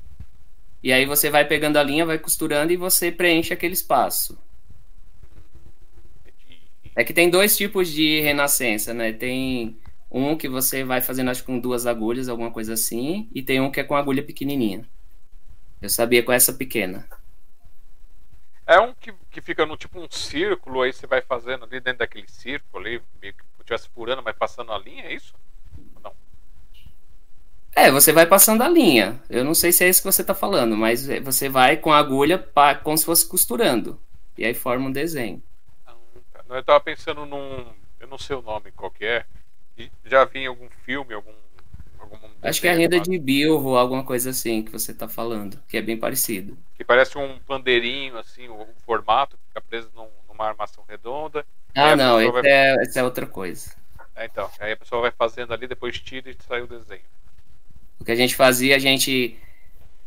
[0.83, 4.48] e aí você vai pegando a linha, vai costurando e você preenche aquele espaço.
[6.99, 9.13] É que tem dois tipos de renascença, né?
[9.13, 9.79] Tem
[10.11, 13.61] um que você vai fazendo, acho que com duas agulhas, alguma coisa assim, e tem
[13.61, 14.85] um que é com agulha pequenininha.
[15.81, 17.09] Eu sabia com essa pequena.
[18.67, 22.01] É um que, que fica no tipo um círculo, aí você vai fazendo ali dentro
[22.01, 25.37] daquele círculo ali, meio que estivesse furando, mas passando a linha, é isso?
[26.03, 26.13] Não.
[27.77, 29.23] É, você vai passando a linha.
[29.31, 31.99] Eu não sei se é isso que você está falando, mas você vai com a
[31.99, 34.01] agulha pra, como se fosse costurando.
[34.37, 35.41] E aí forma um desenho.
[36.49, 37.67] Eu estava pensando num.
[38.01, 39.25] Eu não sei o nome qual que é.
[40.05, 41.33] Já vi em algum filme, algum.
[41.99, 45.61] algum Acho que é a renda de Bilro, alguma coisa assim que você está falando,
[45.69, 46.57] que é bem parecido.
[46.77, 51.45] Que parece um bandeirinho, assim, o, formato, fica preso num, numa armação redonda.
[51.75, 52.43] Ah, não, esse, vai...
[52.45, 53.75] é, esse é outra coisa.
[54.17, 57.03] É, então, aí a pessoa vai fazendo ali, depois tira e sai o desenho.
[58.01, 59.39] O que a gente fazia, a gente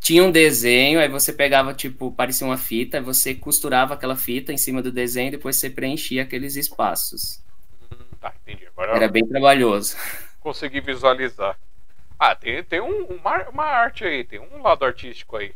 [0.02, 4.58] tinha um desenho, aí você pegava, tipo, parecia uma fita, você costurava aquela fita em
[4.58, 7.40] cima do desenho e depois você preenchia aqueles espaços.
[8.20, 8.68] Tá, entendi.
[8.76, 9.96] Agora Era bem trabalhoso.
[10.40, 11.56] Consegui visualizar.
[12.18, 15.54] Ah, tem, tem um, uma, uma arte aí, tem um lado artístico aí.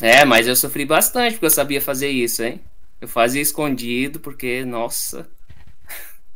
[0.00, 2.60] É, mas eu sofri bastante porque eu sabia fazer isso, hein?
[3.00, 5.30] Eu fazia escondido porque, nossa.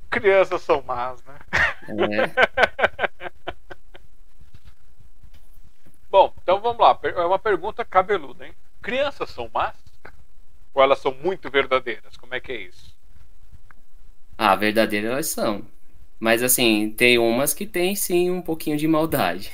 [0.08, 1.34] Crianças são más, né?
[2.14, 3.30] É.
[6.10, 6.98] Bom, então vamos lá.
[7.02, 8.54] É uma pergunta cabeluda, hein?
[8.80, 9.76] Crianças são más?
[10.74, 12.16] Ou elas são muito verdadeiras?
[12.16, 12.94] Como é que é isso?
[14.38, 15.66] Ah, verdadeiras elas são.
[16.18, 19.50] Mas assim, tem umas que tem sim um pouquinho de maldade.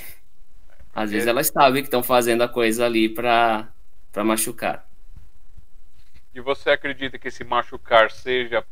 [0.95, 3.69] Às vezes elas sabem que estão fazendo a coisa ali pra,
[4.13, 4.87] pra machucar.
[6.35, 8.65] E você acredita que esse machucar seja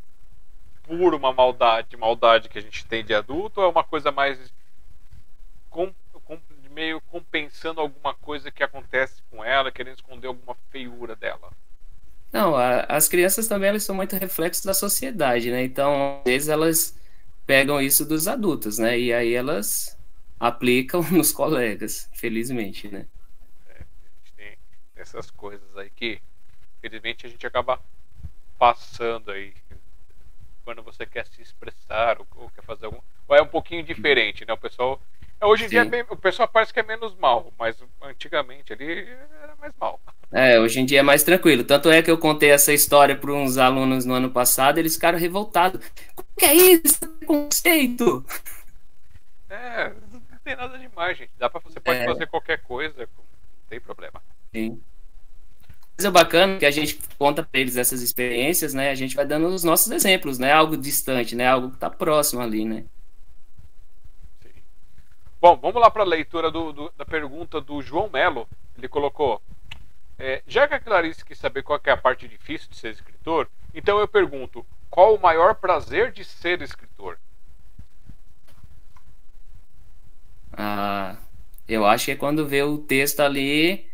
[0.82, 4.52] por uma maldade, maldade que a gente tem de adulto, ou é uma coisa mais
[6.70, 11.50] meio compensando alguma coisa que acontece com ela, querendo esconder alguma feiura dela.
[12.32, 15.64] Não, a, as crianças também elas são muito reflexos da sociedade, né?
[15.64, 16.98] Então, às vezes elas
[17.46, 18.98] pegam isso dos adultos, né?
[18.98, 19.98] E aí elas
[20.38, 23.06] aplicam nos colegas, felizmente, né?
[23.68, 24.58] É, a gente tem
[24.96, 26.20] essas coisas aí que,
[26.80, 27.80] felizmente, a gente acaba
[28.58, 29.52] passando aí
[30.64, 33.00] quando você quer se expressar ou, ou quer fazer algum.
[33.26, 34.52] Ou é um pouquinho diferente, né?
[34.52, 35.00] O pessoal
[35.46, 35.90] hoje em Sim.
[35.90, 39.08] dia é o pessoal parece que é menos mal, mas antigamente ali
[39.42, 40.00] era mais mal.
[40.32, 41.64] É, hoje em dia é mais tranquilo.
[41.64, 45.18] Tanto é que eu contei essa história para uns alunos no ano passado, eles ficaram
[45.18, 45.80] revoltados.
[46.14, 47.00] Como que é isso?
[47.26, 48.24] Conceito?
[49.48, 51.32] É, não tem nada demais, gente.
[51.36, 52.04] Dá para você pode é.
[52.04, 53.24] fazer qualquer coisa, não
[53.68, 54.22] tem problema.
[54.54, 54.80] Sim.
[55.96, 58.90] Coisa bacana que a gente conta para eles essas experiências, né?
[58.90, 60.52] A gente vai dando os nossos exemplos, né?
[60.52, 61.46] Algo distante, né?
[61.46, 62.84] Algo que está próximo ali, né?
[65.40, 68.46] Bom, vamos lá para a leitura do, do, da pergunta do João Melo.
[68.76, 69.40] Ele colocou:
[70.18, 73.48] é, Já que a Clarice quis saber qual é a parte difícil de ser escritor,
[73.74, 77.18] então eu pergunto: qual o maior prazer de ser escritor?
[80.52, 81.16] Ah,
[81.66, 83.90] eu acho que é quando vê o texto ali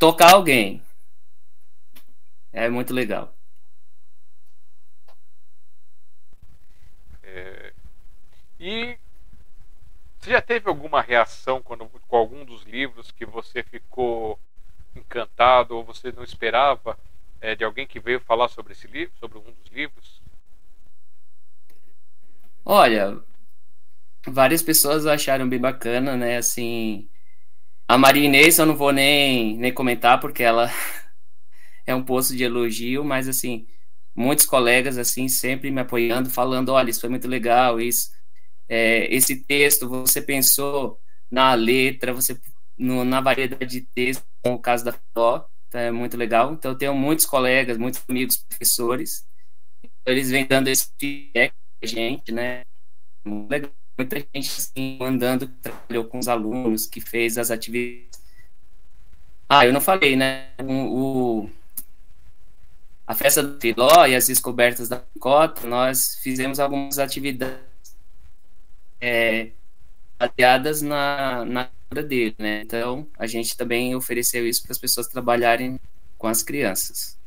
[0.00, 0.82] tocar alguém.
[2.52, 3.32] É muito legal.
[7.22, 7.72] É,
[8.58, 8.98] e
[10.24, 14.40] você já teve alguma reação quando, com algum dos livros que você ficou
[14.96, 16.98] encantado ou você não esperava
[17.42, 20.22] é, de alguém que veio falar sobre esse livro, sobre um dos livros?
[22.64, 23.20] Olha,
[24.26, 26.38] várias pessoas acharam bem bacana, né?
[26.38, 27.06] Assim,
[27.86, 30.70] a Maria Inês eu não vou nem, nem comentar porque ela
[31.84, 33.66] é um posto de elogio, mas assim,
[34.14, 38.10] muitos colegas assim sempre me apoiando, falando, olha, isso foi muito legal, isso,
[38.68, 41.00] é, esse texto você pensou
[41.30, 42.38] na letra, você
[42.76, 46.52] no, na variedade de texto, no caso da Filó, então é muito legal.
[46.52, 49.26] Então eu tenho muitos colegas, muitos amigos professores,
[50.06, 52.62] eles vêm dando esse feedback pra gente, né?
[53.24, 53.70] Muito legal.
[53.96, 58.20] Muita gente assim, mandando trabalhou com os alunos, que fez as atividades.
[59.48, 60.50] Ah, eu não falei, né?
[60.60, 61.50] O, o
[63.06, 67.73] a festa do Filó e as descobertas da Cota, nós fizemos algumas atividades
[69.04, 69.50] é,
[70.18, 72.62] baseadas na, na dele, né?
[72.62, 75.78] Então, a gente também ofereceu isso para as pessoas trabalharem
[76.16, 77.18] com as crianças.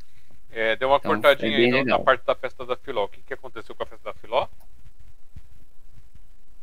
[0.51, 3.05] É, deu uma então, cortadinha é aí na parte da festa da Filó.
[3.05, 4.47] O que, que aconteceu com a festa da Filó?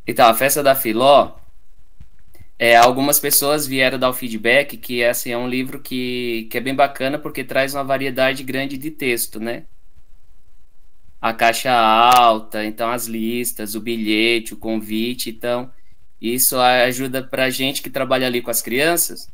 [0.05, 1.37] Então, a festa da Filó,
[2.59, 6.61] é, algumas pessoas vieram dar o feedback que assim, é um livro que, que é
[6.61, 9.65] bem bacana porque traz uma variedade grande de texto, né?
[11.25, 15.73] A caixa alta, então as listas, o bilhete, o convite, então
[16.21, 19.33] isso ajuda para a gente que trabalha ali com as crianças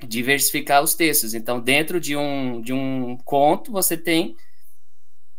[0.00, 1.34] diversificar os textos.
[1.34, 4.34] Então, dentro de um, de um conto, você tem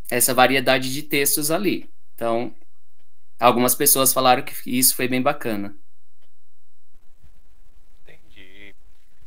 [0.08, 1.90] essa variedade de textos ali.
[2.14, 2.54] Então,
[3.38, 5.76] algumas pessoas falaram que isso foi bem bacana.
[8.06, 8.72] Entendi.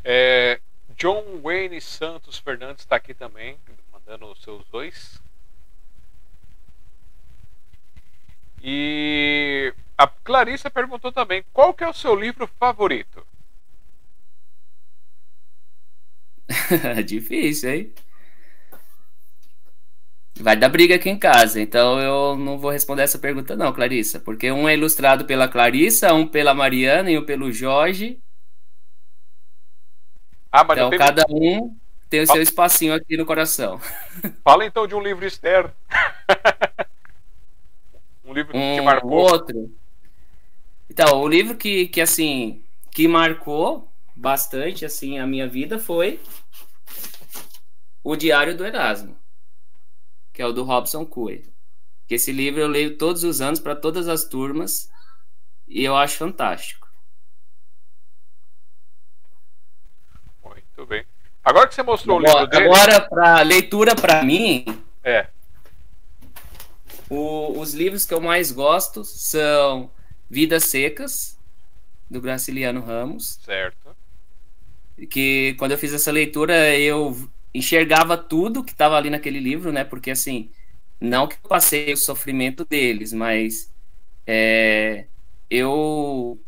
[0.06, 0.62] É,
[0.98, 3.58] John Wayne Santos Fernandes está aqui também,
[3.92, 5.22] mandando os seus dois.
[8.64, 13.26] E a Clarissa perguntou também: qual que é o seu livro favorito?
[17.06, 17.94] Difícil, hein?
[20.40, 24.20] Vai dar briga aqui em casa, então eu não vou responder essa pergunta, não, Clarissa,
[24.20, 28.20] porque um é ilustrado pela Clarissa, um pela Mariana e um pelo Jorge.
[30.52, 31.78] Ah, mas então cada um
[32.10, 33.80] tem o seu espacinho aqui no coração.
[34.44, 35.72] Fala então de um livro externo.
[38.32, 39.12] um livro que um, te marcou.
[39.12, 39.76] Outro.
[40.90, 46.20] Então, o livro que, que assim, que marcou bastante assim a minha vida foi
[48.04, 49.18] O Diário do Erasmo,
[50.34, 51.46] que é o do Robson Cue.
[52.08, 54.90] Que esse livro eu leio todos os anos para todas as turmas
[55.68, 56.90] e eu acho fantástico.
[60.44, 61.06] Muito bem.
[61.44, 62.66] Agora que você mostrou agora, o livro dele...
[62.66, 64.66] Agora, para leitura para mim...
[65.04, 65.28] É.
[67.12, 69.92] O, os livros que eu mais gosto são
[70.30, 71.38] Vidas Secas,
[72.10, 73.38] do Graciliano Ramos.
[73.44, 73.94] Certo.
[75.10, 79.84] Que quando eu fiz essa leitura, eu enxergava tudo que estava ali naquele livro, né?
[79.84, 80.52] Porque assim,
[81.02, 83.70] não que eu passei o sofrimento deles, mas
[84.26, 85.06] é,
[85.50, 86.40] eu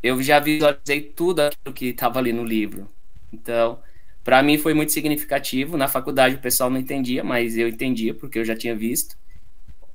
[0.00, 2.88] eu já visualizei tudo aquilo que estava ali no livro.
[3.32, 3.82] Então,
[4.22, 5.76] para mim foi muito significativo.
[5.76, 9.20] Na faculdade o pessoal não entendia, mas eu entendia porque eu já tinha visto.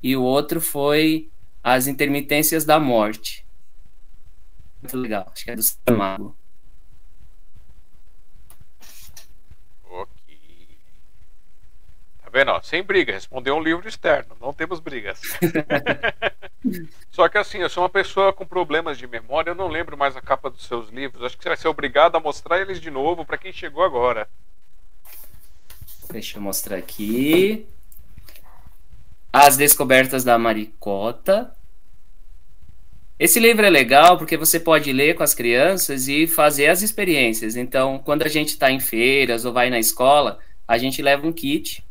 [0.01, 1.29] E o outro foi
[1.63, 3.45] as Intermitências da Morte.
[4.81, 6.35] Muito legal, acho que é do Saramago.
[9.89, 10.37] Ok.
[12.23, 12.51] Tá vendo?
[12.51, 15.19] Ó, sem briga, respondeu um livro externo, não temos brigas.
[17.11, 20.15] Só que assim, eu sou uma pessoa com problemas de memória, eu não lembro mais
[20.15, 21.23] a capa dos seus livros.
[21.23, 24.29] Acho que você vai ser obrigado a mostrar eles de novo para quem chegou agora.
[26.11, 27.67] Deixa eu mostrar aqui.
[29.39, 31.53] As Descobertas da Maricota.
[33.19, 37.55] Esse livro é legal porque você pode ler com as crianças e fazer as experiências.
[37.55, 41.31] Então, quando a gente está em feiras ou vai na escola, a gente leva um
[41.31, 41.85] kit,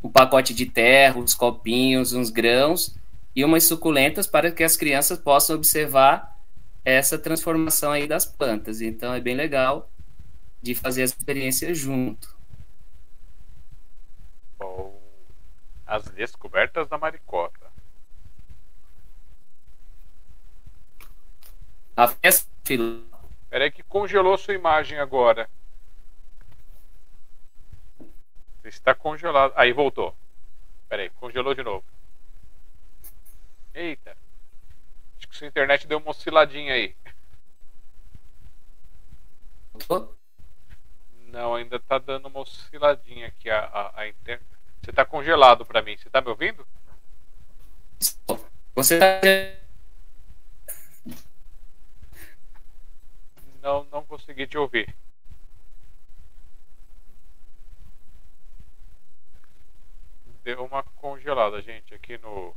[0.00, 2.94] um pacote de terra, uns copinhos, uns grãos
[3.34, 6.40] e umas suculentas para que as crianças possam observar
[6.84, 8.80] essa transformação aí das plantas.
[8.80, 9.90] Então, é bem legal
[10.62, 12.32] de fazer as experiências junto.
[14.56, 14.97] Bom,
[15.88, 17.72] as descobertas da maricota.
[21.96, 22.46] A festa.
[23.48, 25.48] Peraí que congelou sua imagem agora.
[28.62, 29.54] Está congelado.
[29.56, 30.14] Aí voltou.
[30.88, 31.84] Peraí, congelou de novo.
[33.72, 34.14] Eita.
[35.16, 36.94] Acho que sua internet deu uma osciladinha aí.
[41.28, 44.57] Não, ainda tá dando uma osciladinha aqui a, a, a internet.
[44.82, 45.96] Você tá congelado para mim.
[45.96, 46.66] Você tá me ouvindo?
[48.74, 49.20] Você tá.
[53.60, 54.94] Não, não consegui te ouvir.
[60.44, 62.54] Deu uma congelada, gente, aqui no.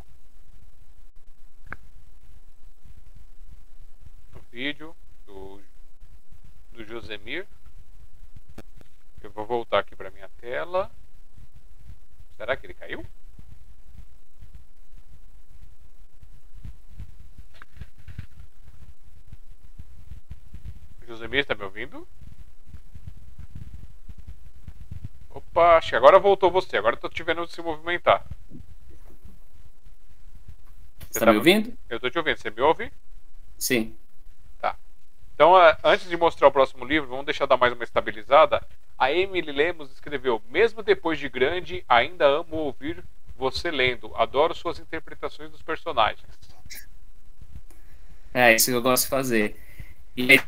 [4.33, 4.95] no vídeo
[5.25, 5.61] do,
[6.71, 7.47] do Josemir.
[9.21, 10.89] Eu vou voltar aqui para minha tela.
[12.41, 13.05] Será que ele caiu?
[21.05, 22.07] Josemir, está me ouvindo?
[25.29, 26.77] Opa, acho que agora voltou você.
[26.77, 28.25] Agora estou te vendo se movimentar.
[31.01, 31.77] Você está tá me ouvindo?
[31.87, 32.37] Eu estou te ouvindo.
[32.37, 32.91] Você me ouve?
[33.55, 33.95] Sim.
[34.57, 34.75] Tá.
[35.35, 35.53] Então,
[35.83, 38.67] antes de mostrar o próximo livro, vamos deixar dar mais uma estabilizada.
[39.01, 43.03] A Emily Lemos escreveu: Mesmo depois de grande, ainda amo ouvir
[43.35, 44.15] você lendo.
[44.15, 46.23] Adoro suas interpretações dos personagens.
[48.31, 49.59] É, isso que eu gosto de fazer.
[50.15, 50.39] E aí,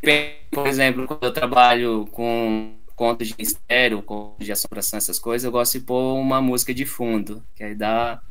[0.52, 5.52] por exemplo, quando eu trabalho com contos de mistério, contos de assombração, essas coisas, eu
[5.52, 8.22] gosto de pôr uma música de fundo, que aí dá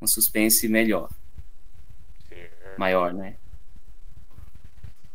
[0.00, 1.10] um suspense melhor.
[2.78, 3.34] Maior, né?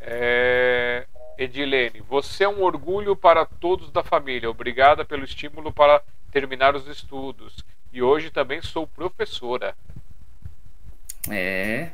[0.01, 1.07] É...
[1.39, 4.49] Edilene, você é um orgulho para todos da família.
[4.49, 6.03] Obrigada pelo estímulo para
[6.33, 7.63] terminar os estudos.
[7.93, 9.73] E hoje também sou professora.
[11.29, 11.91] É.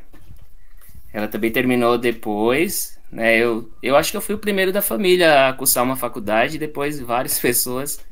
[1.13, 2.99] Ela também terminou depois.
[3.11, 3.37] Né?
[3.37, 6.99] Eu, eu acho que eu fui o primeiro da família a cursar uma faculdade depois
[6.99, 8.03] várias pessoas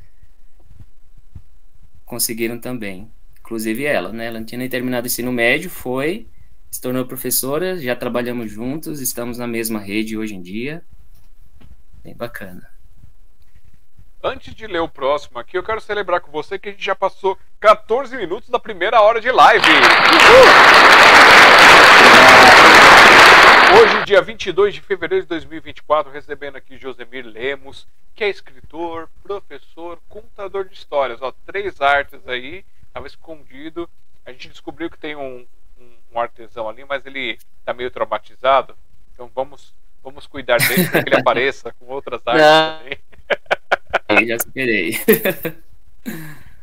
[2.06, 3.10] conseguiram também.
[3.40, 4.28] Inclusive ela, né?
[4.28, 6.28] Ela não tinha nem terminado o ensino médio, foi,
[6.70, 10.84] se tornou professora, já trabalhamos juntos, estamos na mesma rede hoje em dia.
[12.04, 12.70] Bem bacana.
[14.22, 16.94] Antes de ler o próximo aqui, eu quero celebrar com você que a gente já
[16.94, 19.66] passou 14 minutos da primeira hora de live.
[23.82, 29.98] Hoje, dia 22 de fevereiro de 2024, recebendo aqui Josemir Lemos, que é escritor, professor,
[30.10, 31.22] contador de histórias.
[31.22, 33.90] Ó, três artes aí, estava escondido.
[34.26, 35.48] A gente descobriu que tem um,
[35.80, 38.76] um, um artesão ali, mas ele está meio traumatizado.
[39.14, 39.74] Então vamos,
[40.04, 42.80] vamos cuidar dele para que ele apareça com outras artes Não.
[42.80, 42.98] também.
[44.10, 45.00] Eu já esperei.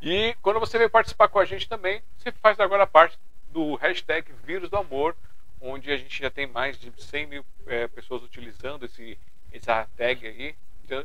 [0.02, 3.18] E quando você veio participar com a gente também, você faz agora parte
[3.52, 5.14] do hashtag Vírus do Amor,
[5.60, 9.18] onde a gente já tem mais de 100 mil é, pessoas utilizando esse,
[9.52, 10.54] essa tag aí,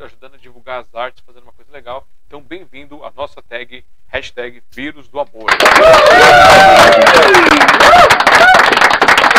[0.01, 2.07] ajudando a divulgar as artes, fazendo uma coisa legal.
[2.25, 5.49] Então, bem-vindo à nossa tag, hashtag Vírus do Amor.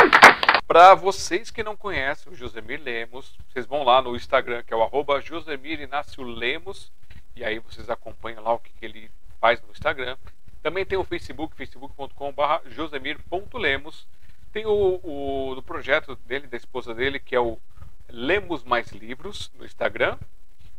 [0.67, 4.77] Para vocês que não conhecem o Josemir Lemos, vocês vão lá no Instagram, que é
[4.77, 6.91] o arroba Josemir Inácio Lemos,
[7.37, 9.09] e aí vocês acompanham lá o que, que ele
[9.41, 10.17] faz no Instagram.
[10.65, 14.09] Também tem o Facebook, facebook.com.br josemir.lemos.
[14.53, 17.61] Tem o, o do projeto dele, da esposa dele, que é o
[18.09, 20.19] Lemos Mais Livros no Instagram.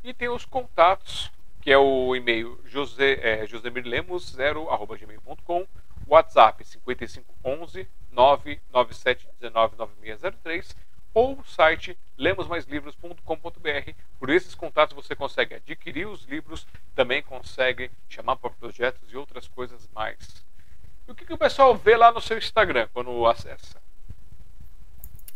[0.04, 1.32] E tem os contatos,
[1.62, 5.66] que é o e-mail jose, é, josemirlemos0.gmail.com,
[6.08, 10.76] WhatsApp 5511 997199603
[11.14, 13.92] ou o site lemosmaislivros.com.br.
[14.20, 19.48] Por esses contatos você consegue adquirir os livros, também consegue chamar para projetos e outras
[19.48, 20.18] coisas mais.
[21.08, 23.82] E o que, que o pessoal vê lá no seu Instagram quando acessa?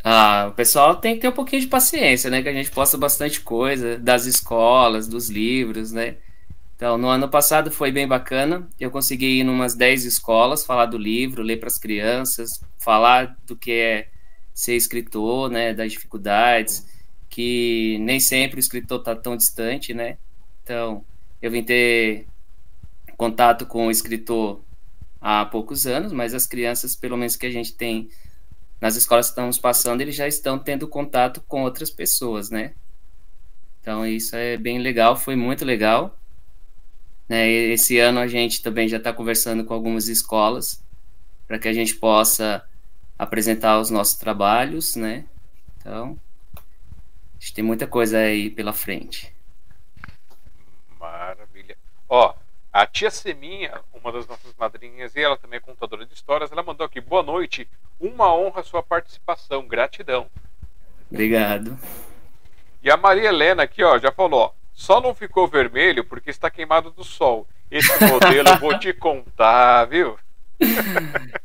[0.03, 2.41] Ah, o pessoal tem que ter um pouquinho de paciência, né?
[2.41, 6.17] Que a gente posta bastante coisa das escolas, dos livros, né?
[6.81, 8.67] Então, no ano passado foi bem bacana.
[8.79, 13.37] Eu consegui ir em umas 10 escolas, falar do livro, ler para as crianças, falar
[13.45, 14.07] do que é
[14.51, 15.75] ser escritor, né?
[15.75, 16.87] Das dificuldades,
[17.29, 20.17] que nem sempre o escritor está tão distante, né?
[20.63, 21.05] Então,
[21.39, 22.25] eu vim ter
[23.15, 24.59] contato com o escritor
[25.21, 28.09] há poucos anos, mas as crianças, pelo menos que a gente tem
[28.81, 32.73] nas escolas que estamos passando, eles já estão tendo contato com outras pessoas, né?
[33.79, 36.17] Então isso é bem legal, foi muito legal.
[37.31, 37.47] Né?
[37.49, 40.83] Esse ano a gente também já está conversando com algumas escolas
[41.47, 42.61] para que a gente possa
[43.17, 45.23] apresentar os nossos trabalhos, né?
[45.77, 46.19] Então,
[46.53, 49.33] a gente tem muita coisa aí pela frente.
[50.99, 51.77] Maravilha.
[52.09, 52.35] Ó,
[52.73, 56.61] a tia Seminha, uma das nossas madrinhas, e ela também é contadora de histórias, ela
[56.61, 57.65] mandou aqui: boa noite,
[57.97, 60.27] uma honra sua participação, gratidão.
[61.09, 61.79] Obrigado.
[62.83, 66.49] E a Maria Helena aqui, ó, já falou: ó, só não ficou vermelho porque está
[66.49, 67.47] queimado do sol.
[67.69, 70.17] Esse modelo vou te contar, viu?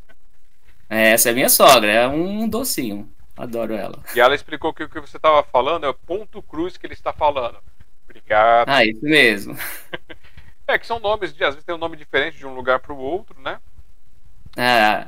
[0.89, 3.11] É, essa é minha sogra, é um docinho.
[3.37, 4.05] Adoro ela.
[4.15, 6.95] E ela explicou que o que você estava falando é o ponto cruz que ele
[6.95, 7.59] está falando.
[8.05, 8.69] Obrigado.
[8.69, 9.59] Ah, isso mesmo.
[10.69, 12.93] É, que são nomes, de, às vezes tem um nome diferente de um lugar para
[12.93, 13.61] o outro, né?
[14.57, 15.07] É.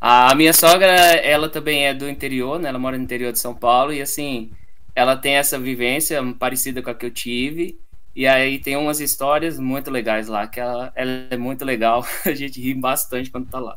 [0.00, 2.68] A minha sogra, ela também é do interior, né?
[2.68, 4.50] Ela mora no interior de São Paulo e assim,
[4.96, 7.78] ela tem essa vivência parecida com a que eu tive
[8.14, 12.04] E aí tem umas histórias muito legais lá, que ela, ela é muito legal.
[12.24, 13.76] A gente ri bastante quando tá lá.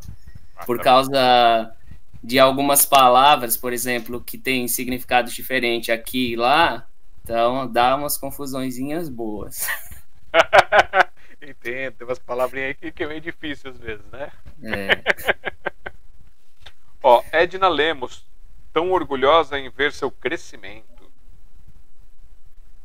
[0.65, 1.75] Por causa
[2.23, 6.87] de algumas palavras, por exemplo, que tem significados diferentes aqui e lá,
[7.21, 9.67] então dá umas confusõezinhas boas.
[11.41, 14.31] Entendo, tem umas palavrinhas aí que, que é meio difícil às vezes, né?
[14.63, 15.91] É.
[17.03, 18.25] Ó, Edna Lemos,
[18.73, 20.98] tão orgulhosa em ver seu crescimento.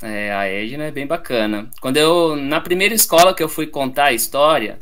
[0.06, 1.70] É, a Edna é bem bacana.
[1.80, 4.78] Quando eu, na primeira escola que eu fui contar a história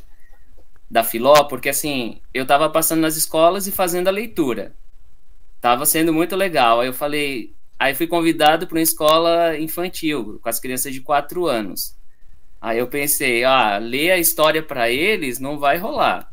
[0.90, 4.74] da Filó, porque assim, eu tava passando nas escolas e fazendo a leitura.
[5.60, 6.80] Tava sendo muito legal.
[6.80, 11.46] Aí eu falei, aí fui convidado para uma escola infantil, com as crianças de 4
[11.46, 11.96] anos.
[12.60, 16.28] Aí eu pensei, ah, ler a história para eles não vai rolar.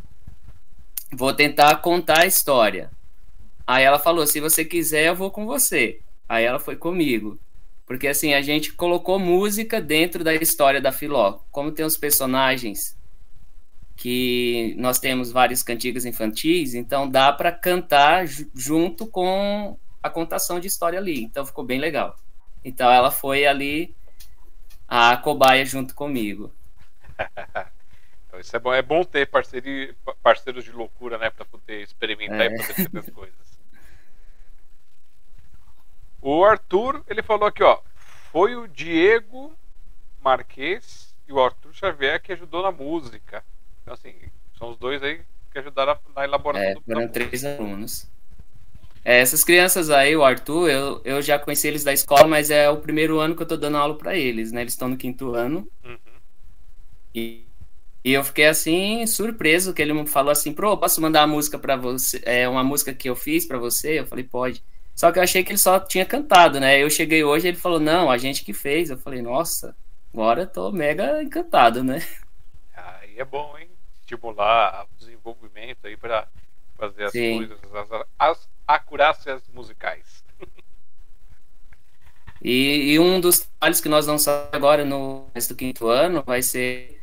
[1.13, 2.89] Vou tentar contar a história.
[3.67, 5.99] Aí ela falou, se você quiser, eu vou com você.
[6.27, 7.39] Aí ela foi comigo.
[7.89, 11.39] Porque assim, a gente colocou música dentro da história da Filó.
[11.49, 12.95] Como tem os personagens
[13.95, 20.67] que nós temos várias cantigas infantis, então dá para cantar junto com a contação de
[20.67, 21.23] história ali.
[21.23, 22.15] Então ficou bem legal.
[22.63, 23.95] Então ela foi ali
[24.87, 26.53] a cobaia junto comigo.
[28.27, 32.41] então, isso é bom, é bom ter parceria, parceiros de loucura, né, para poder experimentar
[32.41, 32.53] é.
[32.53, 33.48] e fazer essas coisas.
[36.21, 37.79] O Arthur, ele falou aqui, ó.
[38.31, 39.53] Foi o Diego
[40.21, 43.43] Marques e o Arthur Xavier que ajudou na música.
[43.81, 44.13] Então, assim,
[44.57, 45.21] são os dois aí
[45.51, 48.07] que ajudaram na elaboração é, do foram três alunos.
[49.03, 52.69] É, essas crianças aí, o Arthur, eu, eu já conheci eles da escola, mas é
[52.69, 54.61] o primeiro ano que eu tô dando aula para eles, né?
[54.61, 55.67] Eles estão no quinto ano.
[55.83, 55.97] Uhum.
[57.15, 57.45] E,
[58.03, 61.57] e eu fiquei assim, surpreso, que ele me falou assim, pro, posso mandar uma música
[61.57, 62.21] para você?
[62.25, 63.99] É uma música que eu fiz para você?
[63.99, 64.63] Eu falei, pode.
[64.99, 66.84] Só que eu achei que ele só tinha cantado, né?
[66.84, 68.89] Eu cheguei hoje ele falou, não, a gente que fez.
[68.89, 69.73] Eu falei, nossa,
[70.13, 72.05] agora eu tô mega encantado, né?
[72.76, 73.69] Aí é bom, hein?
[74.01, 76.27] Estimular o desenvolvimento aí para
[76.77, 77.38] fazer as Sim.
[77.38, 80.21] coisas, as, as acurácias musicais.
[82.41, 86.23] E, e, um dos trabalhos que nós vamos fazer agora no resto do quinto ano
[86.26, 87.01] vai ser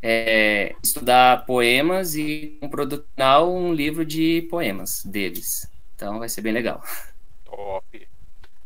[0.00, 5.70] é, estudar poemas e um produto final um livro de poemas deles.
[5.94, 6.82] Então vai ser bem legal.
[7.48, 8.08] Top.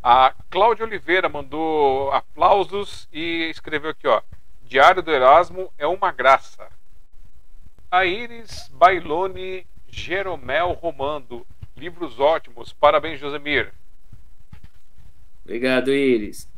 [0.02, 4.20] A Cláudia Oliveira mandou aplausos e escreveu aqui, ó.
[4.64, 6.68] Diário do Erasmo é uma graça.
[7.90, 11.46] A Iris Bailone Jeromel Romando.
[11.76, 12.72] Livros ótimos.
[12.72, 13.72] Parabéns, Josemir.
[15.44, 16.48] Obrigado, Iris.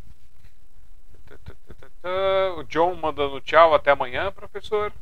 [2.57, 3.75] O John mandando tchau.
[3.75, 4.93] Até amanhã, professor.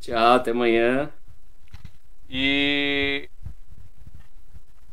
[0.00, 1.10] Tchau, até amanhã.
[2.28, 3.28] E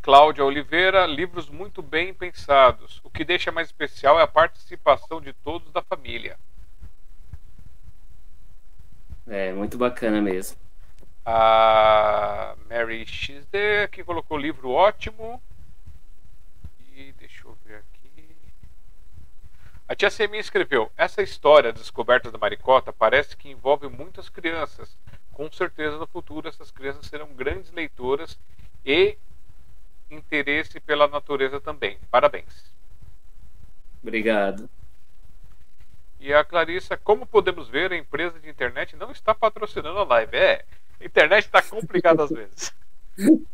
[0.02, 3.02] Cláudia Oliveira, livros muito bem pensados.
[3.04, 6.38] O que deixa mais especial é a participação de todos da família.
[9.28, 10.58] É, muito bacana mesmo.
[11.26, 15.42] A Mary XD que colocou o livro ótimo.
[16.96, 18.36] E deixa eu ver aqui.
[19.88, 24.98] A tia Semi escreveu: Essa história das descobertas da maricota parece que envolve muitas crianças.
[25.34, 28.40] Com certeza no futuro essas crianças serão grandes leitoras
[28.86, 29.18] e
[30.10, 31.98] interesse pela natureza também.
[32.10, 32.72] Parabéns.
[34.02, 34.70] Obrigado.
[36.20, 40.36] E a Clarissa, como podemos ver, a empresa de internet não está patrocinando a live.
[40.36, 40.66] É,
[41.00, 42.74] a internet está complicada às vezes.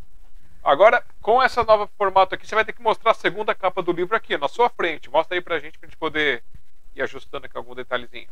[0.63, 3.91] Agora, com essa nova formato aqui, você vai ter que mostrar a segunda capa do
[3.91, 5.11] livro aqui, na sua frente.
[5.11, 6.43] Mostra aí pra gente, pra gente poder
[6.95, 8.29] ir ajustando aqui algum detalhezinho.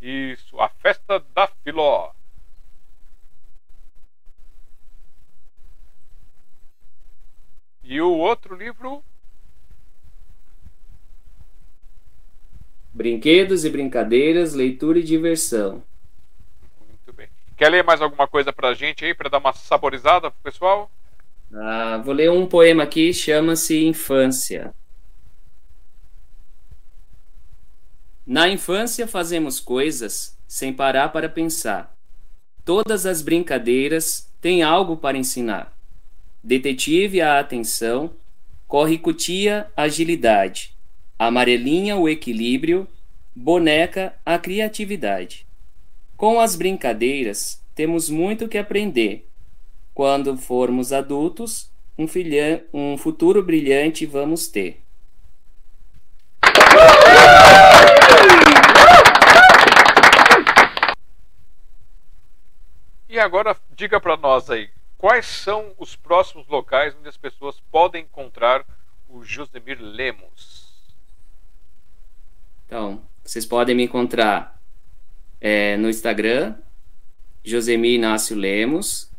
[0.00, 2.12] Isso, a festa da Filó.
[7.82, 9.02] E o outro livro?
[13.06, 15.80] Brinquedos e brincadeiras, leitura e diversão.
[16.88, 17.28] Muito bem.
[17.56, 20.90] Quer ler mais alguma coisa pra gente aí, para dar uma saborizada pro pessoal?
[21.54, 24.74] Ah, vou ler um poema aqui, chama-se Infância.
[28.26, 31.96] Na infância fazemos coisas sem parar para pensar.
[32.64, 35.72] Todas as brincadeiras têm algo para ensinar.
[36.42, 38.10] Detetive a atenção,
[38.66, 40.76] corricutia agilidade,
[41.16, 42.88] amarelinha o equilíbrio,
[43.36, 45.46] boneca a criatividade.
[46.16, 49.28] Com as brincadeiras, temos muito que aprender.
[49.94, 54.82] Quando formos adultos, um, filha, um futuro brilhante vamos ter.
[63.08, 64.68] E agora diga para nós aí,
[64.98, 68.64] Quais são os próximos locais onde as pessoas podem encontrar
[69.08, 70.72] o Josemir Lemos?
[72.66, 74.56] Então, vocês podem me encontrar
[75.40, 76.54] é, no Instagram,
[77.42, 79.10] Josemi Inácio Lemos.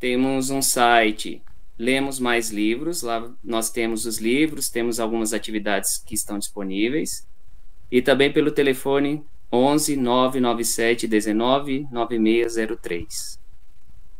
[0.00, 1.40] Temos um site,
[1.78, 3.02] Lemos Mais Livros.
[3.02, 7.24] Lá nós temos os livros, temos algumas atividades que estão disponíveis.
[7.88, 13.38] E também pelo telefone 11 997 19 9603.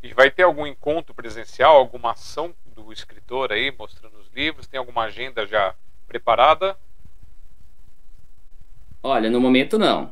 [0.04, 4.68] E vai ter algum encontro presencial, alguma ação do escritor aí mostrando os livros?
[4.68, 5.74] Tem alguma agenda já
[6.06, 6.78] preparada?
[9.06, 10.10] Olha, no momento não.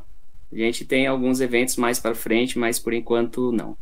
[0.52, 3.74] A gente tem alguns eventos mais para frente, mas por enquanto não.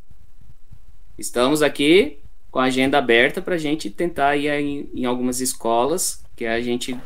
[1.19, 6.25] Estamos aqui com a agenda aberta para a gente tentar ir em, em, algumas escolas,
[6.37, 6.97] que a gente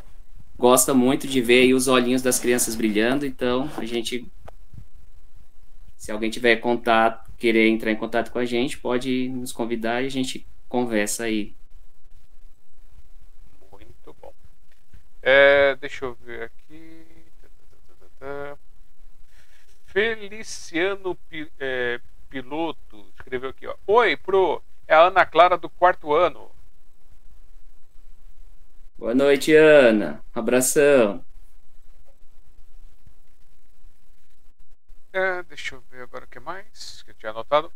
[0.59, 4.31] gosta muito de ver os olhinhos das crianças brilhando, então a gente,
[5.97, 10.07] se alguém tiver contato, querer entrar em contato com a gente, pode nos convidar e
[10.07, 11.55] a gente conversa aí.
[13.73, 14.33] Muito bom.
[15.23, 16.94] É, deixa eu ver aqui.
[19.87, 21.17] Feliciano
[21.59, 23.77] é, Piloto escreveu aqui, ó.
[23.87, 24.63] Oi, pro.
[24.89, 26.51] É a Ana Clara do quarto ano.
[28.99, 30.23] Boa noite, Ana.
[30.35, 31.25] Abração.
[35.13, 37.73] É, deixa eu ver agora o que mais que eu tinha anotado.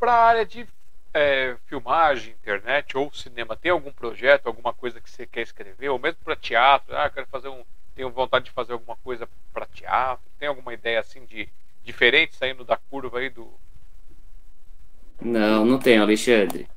[0.00, 0.66] Para a área de
[1.14, 5.88] é, filmagem, internet ou cinema, tem algum projeto, alguma coisa que você quer escrever?
[5.90, 6.96] Ou mesmo para teatro?
[6.96, 7.64] Ah, quero fazer um
[7.96, 10.24] tenho vontade de fazer alguma coisa para teatro?
[10.38, 11.48] Tem alguma ideia assim de
[11.82, 13.50] diferente saindo da curva aí do.
[15.20, 16.68] Não, não tenho, Alexandre.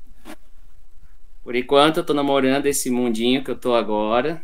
[1.44, 4.42] Por enquanto eu tô namorando esse mundinho que eu tô agora.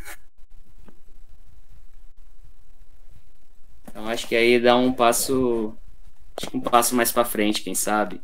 [3.87, 5.73] Então acho que aí dá um passo.
[6.35, 8.21] Acho que um passo mais para frente, quem sabe.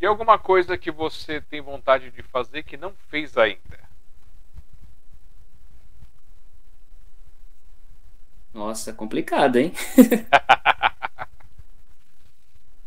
[0.00, 3.87] E alguma coisa que você tem vontade de fazer que não fez ainda?
[8.58, 9.72] Nossa, complicado, hein?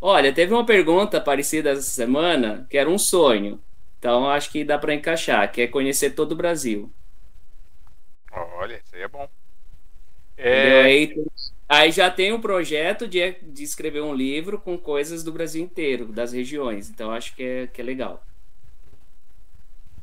[0.01, 3.57] Olha, teve uma pergunta parecida essa semana, que era um sonho.
[3.97, 6.91] Então acho que dá para encaixar, que é conhecer todo o Brasil.
[8.33, 9.29] Olha, isso aí é bom.
[10.35, 10.81] É...
[10.81, 11.25] Aí,
[11.69, 16.07] aí, já tem um projeto de, de escrever um livro com coisas do Brasil inteiro,
[16.07, 16.89] das regiões.
[16.89, 18.21] Então acho que é, que é legal.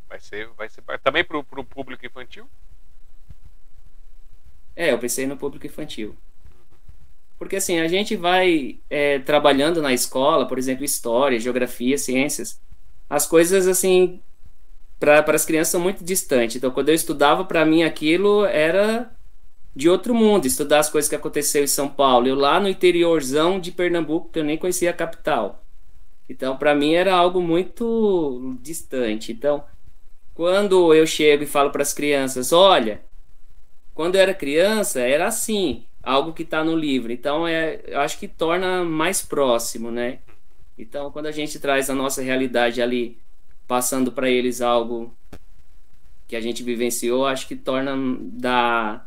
[0.09, 2.49] Vai ser, vai ser também para o público infantil?
[4.79, 6.15] É, eu pensei no público infantil.
[7.37, 12.61] Porque assim, a gente vai é, trabalhando na escola, por exemplo, história, geografia, ciências,
[13.11, 14.23] as coisas assim,
[15.01, 16.55] para as crianças são muito distantes.
[16.55, 19.11] Então, quando eu estudava, para mim aquilo era
[19.75, 22.29] de outro mundo, estudar as coisas que aconteceu em São Paulo.
[22.29, 25.65] Eu lá no interiorzão de Pernambuco, que eu nem conhecia a capital.
[26.29, 29.33] Então, para mim era algo muito distante.
[29.33, 29.65] Então,
[30.35, 33.08] quando eu chego e falo para as crianças, olha,
[33.99, 37.11] quando eu era criança, era assim, algo que está no livro.
[37.11, 40.21] Então, é, eu acho que torna mais próximo, né?
[40.79, 43.19] Então, quando a gente traz a nossa realidade ali,
[43.67, 45.13] passando para eles algo
[46.29, 49.05] que a gente vivenciou, acho que torna dá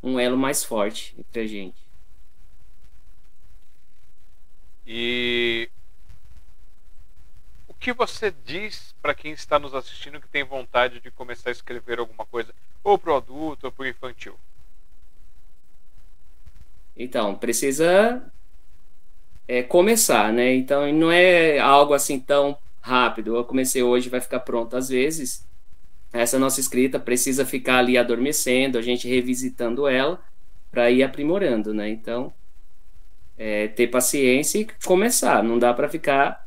[0.00, 1.82] um elo mais forte entre a gente.
[4.86, 5.68] E
[7.84, 11.98] que você diz para quem está nos assistindo que tem vontade de começar a escrever
[11.98, 12.54] alguma coisa?
[12.82, 14.34] ou para o adulto ou para o infantil?
[16.96, 18.22] Então, precisa
[19.46, 20.54] é, começar, né?
[20.54, 23.34] Então, não é algo assim tão rápido.
[23.34, 24.76] Eu comecei hoje, vai ficar pronto.
[24.76, 25.44] Às vezes,
[26.12, 30.22] essa nossa escrita precisa ficar ali adormecendo, a gente revisitando ela
[30.70, 31.88] para ir aprimorando, né?
[31.88, 32.32] Então,
[33.36, 35.42] é, ter paciência e começar.
[35.42, 36.43] Não dá para ficar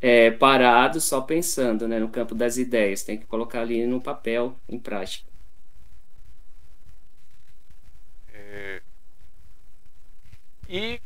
[0.00, 1.98] é, parado só pensando, né?
[1.98, 3.02] No campo das ideias.
[3.02, 5.30] Tem que colocar ali no papel, em prática.
[10.72, 11.02] E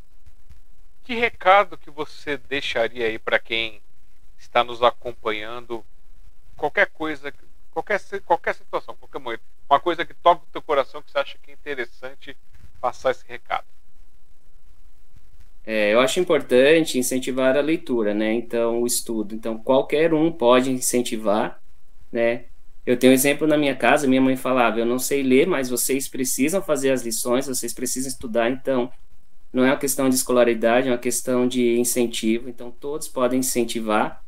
[1.04, 3.80] que recado que você deixaria aí para quem
[4.38, 5.82] está nos acompanhando?
[6.54, 7.32] Qualquer coisa,
[7.70, 9.42] qualquer, qualquer situação, qualquer momento.
[9.66, 12.36] Uma coisa que toca o teu coração que você acha que é interessante
[12.78, 13.64] passar esse recado.
[15.66, 18.32] É, eu acho importante incentivar a leitura, né?
[18.34, 19.34] Então, o estudo.
[19.34, 21.60] Então, qualquer um pode incentivar,
[22.12, 22.44] né?
[22.84, 25.70] Eu tenho um exemplo na minha casa, minha mãe falava: Eu não sei ler, mas
[25.70, 28.90] vocês precisam fazer as lições, vocês precisam estudar, então
[29.52, 32.48] não é uma questão de escolaridade, é uma questão de incentivo.
[32.48, 34.22] Então, todos podem incentivar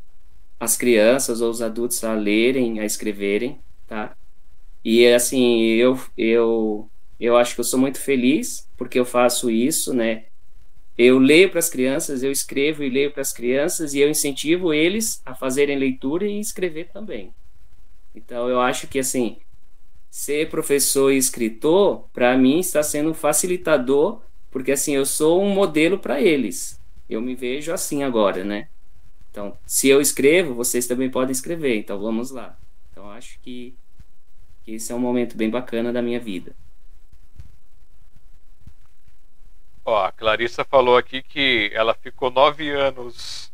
[0.59, 4.17] as crianças ou os adultos a lerem, a escreverem, tá?
[4.85, 6.89] E, assim, eu, eu,
[7.21, 10.27] eu acho que eu sou muito feliz porque eu faço isso, né?
[10.99, 14.73] Eu leio para as crianças, eu escrevo e leio para as crianças e eu incentivo
[14.73, 17.35] eles a fazerem leitura e escrever também.
[18.15, 19.37] Então, eu acho que, assim,
[20.11, 25.51] ser professor e escritor, para mim, está sendo um facilitador, porque assim, eu sou um
[25.51, 26.81] modelo para eles.
[27.11, 28.69] Eu me vejo assim agora, né?
[29.31, 31.77] Então, se eu escrevo, vocês também podem escrever.
[31.77, 32.59] Então, vamos lá.
[32.91, 33.75] Então, acho que,
[34.65, 36.57] que esse é um momento bem bacana da minha vida.
[39.87, 43.53] Ó, a Clarissa falou aqui que ela ficou nove anos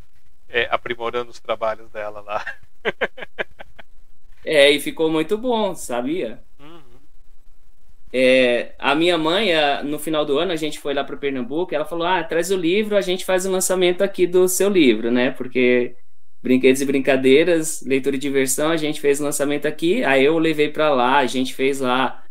[0.48, 2.42] é, aprimorando os trabalhos dela lá.
[4.42, 6.42] é, e ficou muito bom, sabia?
[6.58, 6.80] Uhum.
[8.10, 9.50] É, a minha mãe,
[9.84, 12.56] no final do ano, a gente foi lá para Pernambuco, ela falou: Ah, traz o
[12.56, 15.32] livro, a gente faz o lançamento aqui do seu livro, né?
[15.32, 15.96] Porque
[16.42, 20.70] Brinquedos e Brincadeiras, leitura e diversão, a gente fez o lançamento aqui, aí eu levei
[20.70, 22.24] para lá, a gente fez lá,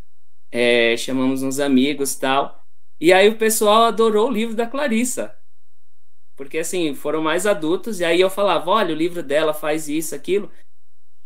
[0.51, 2.60] é, chamamos uns amigos tal.
[3.01, 5.35] E aí o pessoal adorou o livro da Clarissa.
[6.37, 10.13] Porque assim, foram mais adultos, e aí eu falava, olha, o livro dela faz isso,
[10.13, 10.51] aquilo.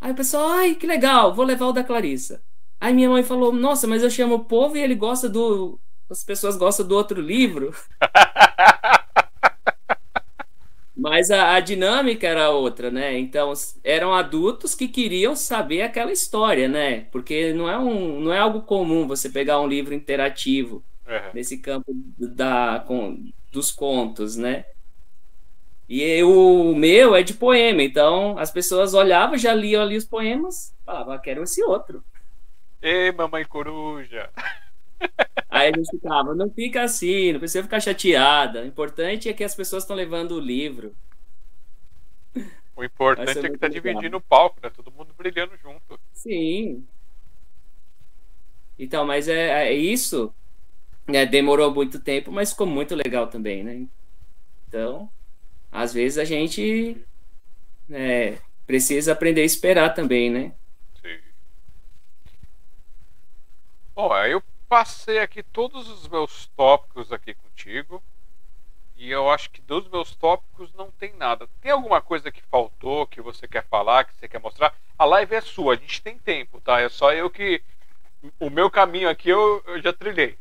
[0.00, 2.42] Aí o pessoal, ai, que legal, vou levar o da Clarissa.
[2.80, 5.78] Aí minha mãe falou, nossa, mas eu chamo o povo e ele gosta do.
[6.08, 7.74] As pessoas gostam do outro livro.
[10.96, 13.18] mas a, a, dinâmica era outra, né?
[13.18, 13.52] Então,
[13.84, 17.02] eram adultos que queriam saber aquela história, né?
[17.12, 21.30] Porque não é, um, não é algo comum você pegar um livro interativo uhum.
[21.34, 24.64] nesse campo da, com, dos contos, né?
[25.88, 30.74] E o meu é de poema, então as pessoas olhavam, já liam ali os poemas,
[30.84, 32.02] falavam, ah, quero esse outro.
[32.82, 34.30] Ei, mamãe coruja!
[35.48, 38.62] Aí a gente ficava, não fica assim, não precisa ficar chateada.
[38.62, 40.94] O importante é que as pessoas estão levando o livro.
[42.74, 44.68] O importante é que tá dividindo o palco, né?
[44.68, 45.98] Todo mundo brilhando junto.
[46.12, 46.86] Sim.
[48.78, 50.34] Então, mas é, é isso.
[51.08, 53.86] É, demorou muito tempo, mas ficou muito legal também, né?
[54.66, 55.10] Então,
[55.70, 57.04] às vezes a gente
[57.90, 60.54] é, precisa aprender a esperar também, né?
[61.00, 61.18] Sim.
[63.94, 68.02] Bom, eu passei aqui todos os meus tópicos aqui contigo.
[68.96, 71.46] E eu acho que dos meus tópicos não tem nada.
[71.60, 74.74] Tem alguma coisa que faltou, que você quer falar, que você quer mostrar?
[74.98, 76.80] A live é sua, a gente tem tempo, tá?
[76.80, 77.62] É só eu que.
[78.40, 80.38] O meu caminho aqui eu, eu já trilhei.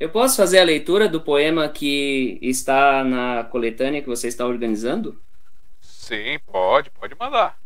[0.00, 5.22] Eu posso fazer a leitura do poema que está na coletânea que você está organizando?
[5.78, 7.60] Sim, pode, pode mandar.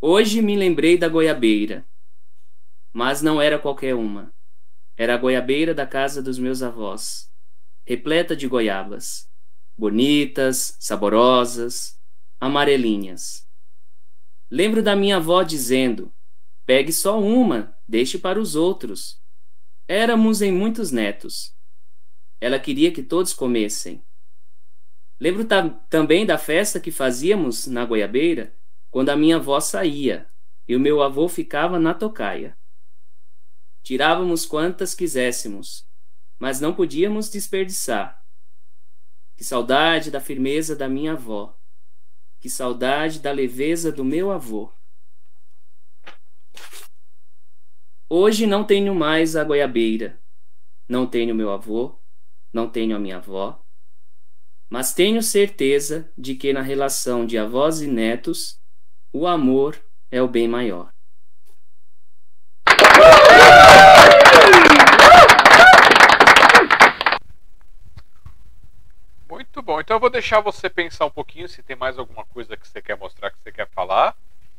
[0.00, 1.84] Hoje me lembrei da goiabeira,
[2.94, 4.32] mas não era qualquer uma.
[4.96, 7.30] Era a goiabeira da casa dos meus avós,
[7.84, 9.28] repleta de goiabas,
[9.76, 12.00] bonitas, saborosas,
[12.40, 13.51] amarelinhas
[14.54, 16.12] Lembro da minha avó dizendo:
[16.66, 19.18] pegue só uma, deixe para os outros.
[19.88, 21.56] Éramos em muitos netos.
[22.38, 24.04] Ela queria que todos comessem.
[25.18, 25.46] Lembro
[25.88, 28.54] também da festa que fazíamos na goiabeira,
[28.90, 30.28] quando a minha avó saía
[30.68, 32.54] e o meu avô ficava na tocaia.
[33.82, 35.88] Tirávamos quantas quiséssemos,
[36.38, 38.22] mas não podíamos desperdiçar.
[39.34, 41.58] Que saudade da firmeza da minha avó
[42.42, 44.68] que saudade da leveza do meu avô.
[48.10, 50.20] Hoje não tenho mais a goiabeira,
[50.88, 51.96] não tenho meu avô,
[52.52, 53.64] não tenho a minha avó,
[54.68, 58.60] mas tenho certeza de que na relação de avós e netos,
[59.12, 60.92] o amor é o bem maior.
[69.30, 69.80] Muito bom.
[69.80, 72.82] Então eu vou deixar você pensar um pouquinho se tem mais alguma coisa que você
[72.82, 74.14] quer mostrar, que você quer falar.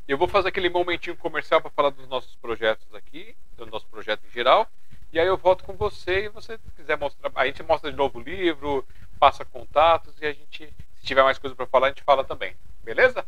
[0.08, 4.22] Eu vou fazer aquele momentinho comercial para falar dos nossos projetos aqui, do nosso projeto
[4.26, 4.68] em geral.
[5.12, 8.18] E aí eu volto com você e você quiser mostrar, a gente mostra de novo
[8.18, 8.84] o livro,
[9.18, 10.66] passa contatos e a gente,
[10.98, 12.56] se tiver mais coisa para falar, a gente fala também.
[12.82, 13.24] Beleza?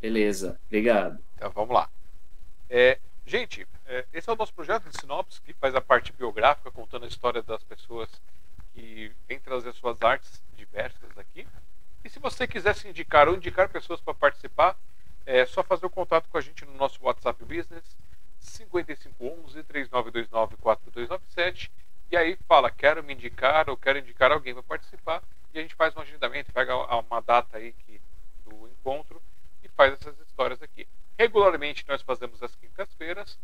[0.00, 0.58] Beleza.
[0.66, 1.22] Obrigado.
[1.36, 1.88] Então vamos lá.
[2.68, 6.72] É, gente, é, esse é o nosso projeto de sinopse que faz a parte biográfica,
[6.72, 8.10] contando a história das pessoas
[8.74, 11.46] que vêm trazer suas artes diversas aqui.
[12.04, 14.76] E se você quiser se indicar ou indicar pessoas para participar,
[15.24, 17.84] é só fazer o contato com a gente no nosso WhatsApp Business
[18.40, 21.70] 5511 3929 4297
[22.10, 25.22] e aí fala, quero me indicar ou quero indicar alguém para participar
[25.52, 28.00] e a gente faz um agendamento, pega uma data aí que,
[28.44, 29.20] do encontro
[29.62, 30.88] e faz essas histórias aqui.
[31.18, 33.38] Regularmente nós fazemos as quintas-feiras,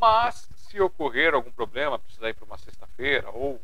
[0.00, 3.60] mas se ocorrer algum problema, precisar ir para uma sexta-feira ou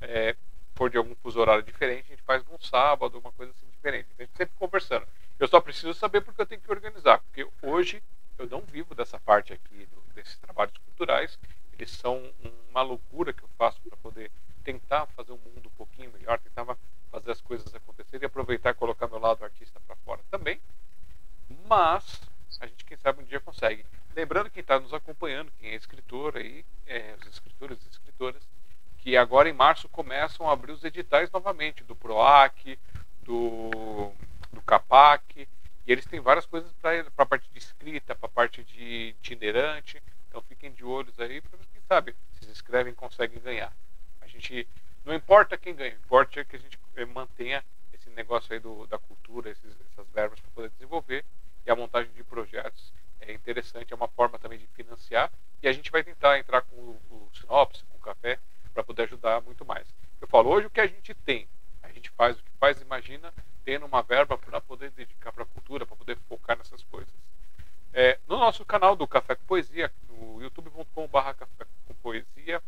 [0.00, 0.34] é,
[0.80, 4.08] por de algum fuso horário diferente, a gente faz num sábado, uma coisa assim diferente.
[4.14, 5.06] Então, a gente sempre conversando.
[5.38, 8.02] Eu só preciso saber porque eu tenho que organizar, porque hoje
[8.38, 11.38] eu não vivo dessa parte aqui, do, desses trabalhos culturais.
[11.74, 12.32] Eles são
[12.70, 14.30] uma loucura que eu faço para poder
[14.64, 16.64] tentar fazer o um mundo um pouquinho melhor, tentar
[17.10, 20.58] fazer as coisas acontecerem e aproveitar e colocar meu lado artista para fora também.
[21.66, 22.22] Mas
[22.58, 23.84] a gente, quem sabe, um dia consegue.
[24.16, 28.48] Lembrando quem está nos acompanhando, quem é escritor aí, é, os escritores e escritoras,
[29.16, 32.78] agora em março começam a abrir os editais novamente do PROAC,
[33.22, 34.12] do,
[34.52, 35.48] do CAPAC,
[35.86, 40.02] e eles têm várias coisas para a parte de escrita, para a parte de itinerante.
[40.28, 43.72] Então fiquem de olhos aí, para quem sabe, se inscrevem conseguem ganhar.
[44.20, 44.68] A gente
[45.04, 48.98] não importa quem ganha, importa que a gente eh, mantenha esse negócio aí do, da
[48.98, 51.24] cultura, esses, essas verbas para poder desenvolver
[51.66, 55.30] e a montagem de projetos é interessante, é uma forma também de financiar
[55.62, 58.38] e a gente vai tentar entrar com o, o Sinopse, com o Café,
[58.80, 59.86] para poder ajudar muito mais.
[60.20, 61.46] Eu falo, hoje o que a gente tem,
[61.82, 63.32] a gente faz o que faz, imagina
[63.64, 67.12] tendo uma verba para poder dedicar para a cultura, para poder focar nessas coisas.
[67.92, 72.62] É, no nosso canal do Café com Poesia, no youtube.com.br Café com Poesia,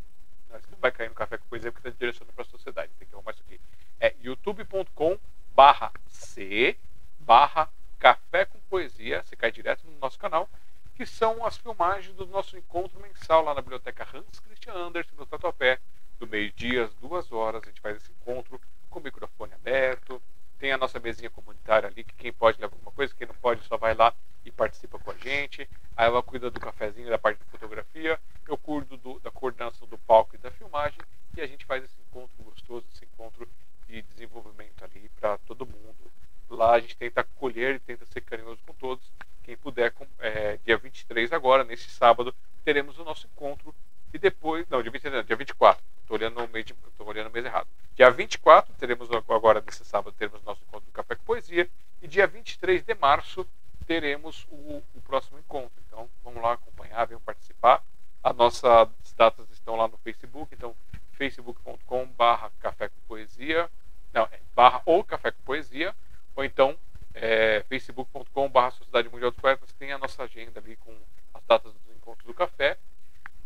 [0.69, 3.15] não vai cair no Café com Poesia porque está direcionando para a sociedade, tem que
[3.15, 3.59] arrumar isso aqui.
[3.99, 6.77] É youtube.com.br C
[7.19, 10.47] barra Café com Poesia, você cai direto no nosso canal,
[10.95, 15.25] que são as filmagens do nosso encontro mensal lá na Biblioteca Hans Christian Andersen, no
[15.25, 15.79] Tatuapé,
[16.23, 17.61] do meio-dia às duas horas.
[17.63, 18.59] A gente faz esse encontro
[18.89, 20.21] com o microfone aberto,
[20.57, 23.63] tem a nossa mesinha comunitária ali, que quem pode levar alguma coisa, quem não pode
[23.65, 24.13] só vai lá
[24.45, 25.69] e participa com a gente.
[25.97, 29.97] A Ela cuida do cafezinho, da parte de fotografia, eu cuido do, da coordenação do
[29.97, 30.99] palco e da filmagem,
[31.35, 33.47] e a gente faz esse encontro gostoso, esse encontro
[33.87, 36.11] de desenvolvimento ali para todo mundo.
[36.49, 39.11] Lá a gente tenta acolher e tenta ser carinhoso com todos.
[39.43, 42.33] Quem puder, é, dia 23 agora, nesse sábado,
[42.63, 43.75] teremos o nosso encontro
[44.13, 45.83] e depois, não, dia 23, não, dia 24.
[46.01, 46.65] Estou olhando no mês,
[46.97, 47.67] tô olhando no mês errado.
[47.95, 51.67] Dia 24, teremos agora nesse sábado, teremos nosso encontro do Café com Poesia.
[52.01, 53.47] E dia 23 de março
[53.87, 55.71] teremos o, o próximo encontro.
[55.87, 57.83] Então vamos lá acompanhar, venham participar.
[58.23, 60.75] As nossas datas estão lá no Facebook, então
[61.13, 63.69] facebook.com barra café com poesia,
[64.13, 65.93] não, é barra ou café com poesia,
[66.35, 66.77] ou então
[67.13, 70.95] é, facebook.com barra Sociedade Mundial dos Poetas, tem a nossa agenda ali com
[71.33, 72.77] as datas dos encontros do café.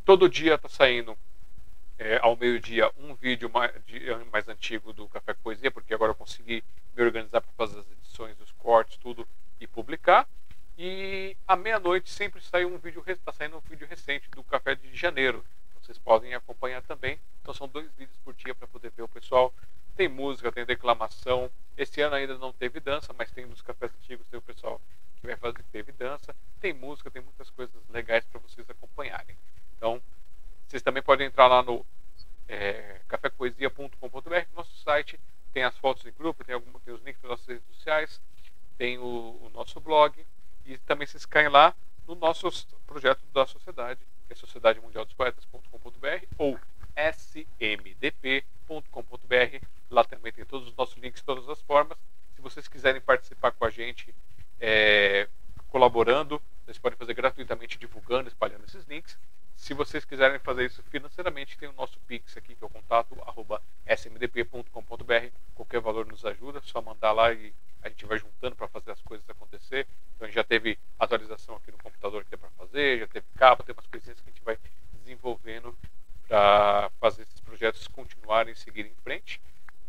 [0.07, 1.17] Todo dia está saindo
[1.99, 3.99] é, ao meio-dia um vídeo mais, de,
[4.31, 6.63] mais, antigo do Café com Poesia, porque agora eu consegui
[6.95, 9.27] me organizar para fazer as edições, os cortes, tudo
[9.59, 10.25] e publicar.
[10.77, 14.95] E à meia-noite sempre sai um vídeo, está saindo um vídeo recente do Café de
[14.95, 15.43] Janeiro.
[15.81, 17.19] Vocês podem acompanhar também.
[17.41, 19.53] Então são dois vídeos por dia para poder ver o pessoal.
[19.97, 21.51] Tem música, tem declamação.
[21.77, 24.79] Esse ano ainda não teve dança, mas tem nos cafés antigos, tem o pessoal
[25.19, 26.33] que vai fazer teve dança.
[26.61, 29.35] Tem música, tem muitas coisas legais para vocês acompanharem.
[29.77, 30.01] Então,
[30.67, 31.85] vocês também podem entrar lá no
[32.47, 35.19] é, cafépoesia.com.br, nosso site,
[35.53, 38.21] tem as fotos em grupo, tem, algum, tem os links das nossas redes sociais,
[38.77, 40.13] tem o, o, nosso blog
[40.65, 41.73] e também vocês caem lá
[42.07, 42.49] no nosso
[42.85, 46.59] projeto da sociedade, que é Sociedade Mundial dos Poetas.com.br ou
[46.95, 48.47] smdp.com.br.
[49.89, 51.97] Lá também tem todos os nossos links, todas as formas.
[52.35, 54.13] Se vocês quiserem participar com a gente,
[54.59, 55.27] é,
[55.69, 59.17] colaborando, vocês podem fazer gratuitamente divulgando, espalhando esses links.
[59.55, 63.17] Se vocês quiserem fazer isso financeiramente, tem o nosso Pix aqui, que é o contato
[63.25, 65.31] arroba smdp.com.br.
[65.55, 69.01] Qualquer valor nos ajuda, só mandar lá e a gente vai juntando para fazer as
[69.01, 69.87] coisas acontecer.
[70.15, 73.25] Então a gente já teve atualização aqui no computador que tem para fazer, já teve
[73.37, 74.59] cabo, tem umas coisinhas que a gente vai
[74.91, 75.73] desenvolvendo
[76.27, 79.39] para fazer esses projetos continuarem e seguirem em frente.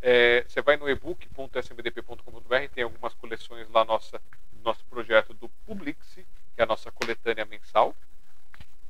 [0.00, 4.22] É, você vai no ebook.smdp.com.br, tem algumas coleções lá nossa,
[4.52, 6.18] do nosso projeto do Publix,
[6.58, 7.94] que é a nossa coletânea mensal.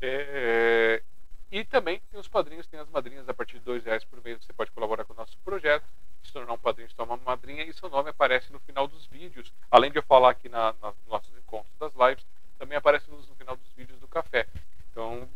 [0.00, 1.02] É,
[1.50, 4.42] e também tem os padrinhos, tem as madrinhas a partir de dois reais por mês.
[4.42, 5.84] Você pode colaborar com o nosso projeto,
[6.22, 9.06] se tornar um padrinho, se tornar uma madrinha e seu nome aparece no final dos
[9.06, 9.52] vídeos.
[9.70, 12.24] Além de eu falar aqui na, na, nos nossos encontros das lives,
[12.58, 14.46] também aparece no, no final dos vídeos do café.
[14.90, 15.28] Então,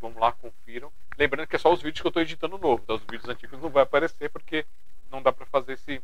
[0.00, 0.92] vamos lá, confiram.
[1.18, 3.60] Lembrando que é só os vídeos que eu estou editando novo, então os vídeos antigos
[3.60, 4.64] não vai aparecer porque
[5.10, 6.00] não dá para fazer esse,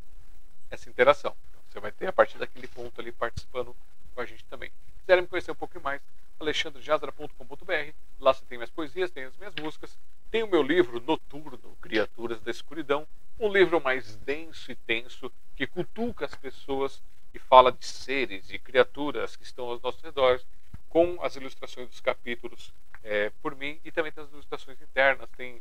[0.70, 1.34] essa interação.
[1.48, 3.74] Então, você vai ter a partir daquele ponto ali participando
[4.14, 4.70] com a gente também.
[4.70, 6.00] Se quiserem me conhecer um pouco mais,
[6.40, 7.92] alexandrejazara.com.br.
[8.20, 9.96] Lá você tem minhas poesias, tem as minhas músicas,
[10.30, 13.06] tem o meu livro Noturno, Criaturas da Escuridão,
[13.38, 17.02] um livro mais denso e tenso que cutuca as pessoas
[17.34, 20.46] e fala de seres e criaturas que estão aos nossos redores,
[20.88, 22.72] com as ilustrações dos capítulos
[23.04, 25.60] é, por mim e também tem as ilustrações internas, tem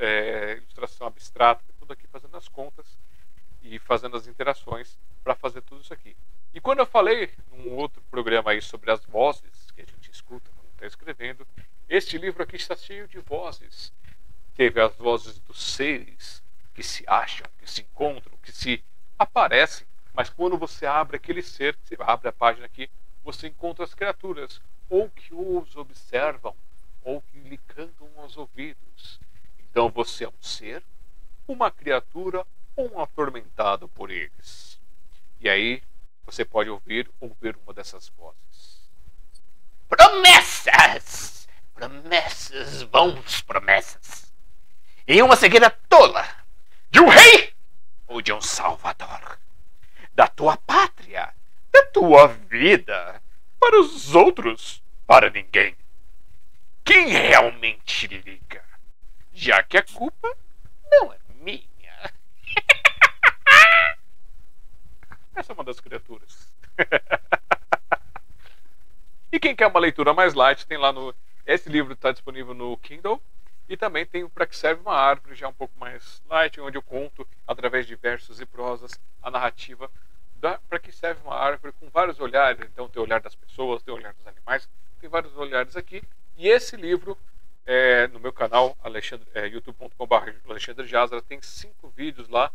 [0.00, 2.98] é, ilustração abstrata, tudo aqui fazendo as contas
[3.62, 6.16] e fazendo as interações para fazer tudo isso aqui.
[6.54, 10.48] E quando eu falei num outro programa aí sobre as vozes que a gente escuta
[10.54, 11.44] quando está escrevendo,
[11.88, 13.92] este livro aqui está cheio de vozes.
[14.54, 18.84] Teve as vozes dos seres que se acham, que se encontram, que se
[19.18, 22.90] aparecem, mas quando você abre aquele ser, você abre a página aqui,
[23.22, 26.56] você encontra as criaturas, ou que os observam,
[27.02, 29.20] ou que lhe cantam aos ouvidos.
[29.58, 30.82] Então você é um ser,
[31.46, 32.44] uma criatura
[32.74, 34.80] ou um atormentado por eles.
[35.40, 35.82] E aí
[36.24, 38.90] você pode ouvir ouvir uma dessas vozes.
[39.86, 41.46] Promessas!
[41.74, 44.32] Promessas, vãos promessas.
[45.06, 46.26] em uma cegueira tola
[46.88, 47.52] de um rei
[48.06, 49.33] ou de um salvador,
[50.14, 51.34] da tua pátria,
[51.72, 53.20] da tua vida,
[53.58, 55.76] para os outros, para ninguém.
[56.84, 58.62] Quem realmente liga?
[59.32, 60.36] Já que a culpa
[60.90, 62.12] não é minha.
[65.34, 66.54] Essa é uma das criaturas.
[69.32, 71.12] e quem quer uma leitura mais light, tem lá no.
[71.44, 73.20] Esse livro está disponível no Kindle.
[73.68, 76.76] E também tem o Para que Serve uma Árvore, já um pouco mais light, onde
[76.76, 79.90] eu conto, através de versos e prosas, a narrativa
[80.36, 82.60] da Para que Serve uma Árvore, com vários olhares.
[82.62, 84.68] Então, tem o olhar das pessoas, tem o olhar dos animais,
[85.00, 86.02] tem vários olhares aqui.
[86.36, 87.16] E esse livro,
[87.64, 88.76] é, no meu canal,
[89.34, 92.50] é, youtube.com.br Alexandre Jazara, tem cinco vídeos lá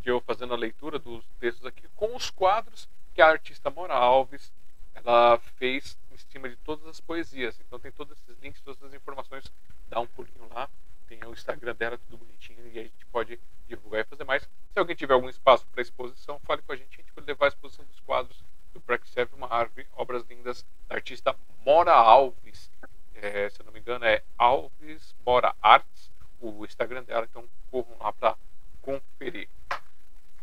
[0.00, 3.94] de eu fazendo a leitura dos textos aqui, com os quadros que a artista Mora
[3.94, 4.52] Alves
[4.94, 5.96] ela fez
[6.32, 7.60] cima de todas as poesias.
[7.60, 9.44] Então tem todos esses links, todas as informações.
[9.88, 10.68] Dá um pulinho lá,
[11.06, 13.38] tem o Instagram dela, tudo bonitinho, e a gente pode
[13.68, 14.42] divulgar e fazer mais.
[14.72, 17.44] Se alguém tiver algum espaço para exposição, fale com a gente, a gente pode levar
[17.44, 18.42] a exposição dos quadros
[18.72, 22.70] do Para serve uma árvore, obras lindas da artista Mora Alves.
[23.14, 26.10] É, se eu não me engano, é Alves Mora Arts,
[26.40, 28.36] o Instagram dela, então corram lá para
[28.80, 29.48] conferir.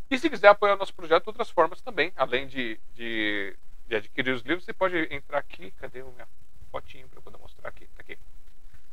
[0.08, 3.56] E se quiser apoiar o nosso projeto outras formas também, além de, de
[3.90, 5.72] de adquirir os livros, você pode entrar aqui.
[5.72, 6.28] Cadê o minha
[6.70, 7.86] fotinho para poder mostrar aqui?
[7.88, 8.16] Tá aqui.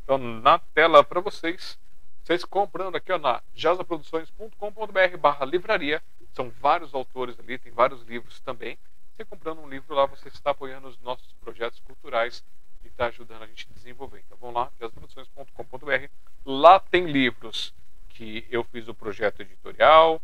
[0.03, 1.77] Então, na tela para vocês,
[2.23, 6.01] vocês comprando aqui ó, na jasaproduções.com.br barra livraria.
[6.33, 8.77] São vários autores ali, tem vários livros também.
[9.13, 12.43] Você comprando um livro lá, você está apoiando os nossos projetos culturais
[12.83, 14.23] e está ajudando a gente a desenvolver.
[14.25, 16.09] Então vamos lá, jasaproduções.com.br.
[16.43, 17.71] Lá tem livros
[18.09, 20.19] que eu fiz o projeto editorial,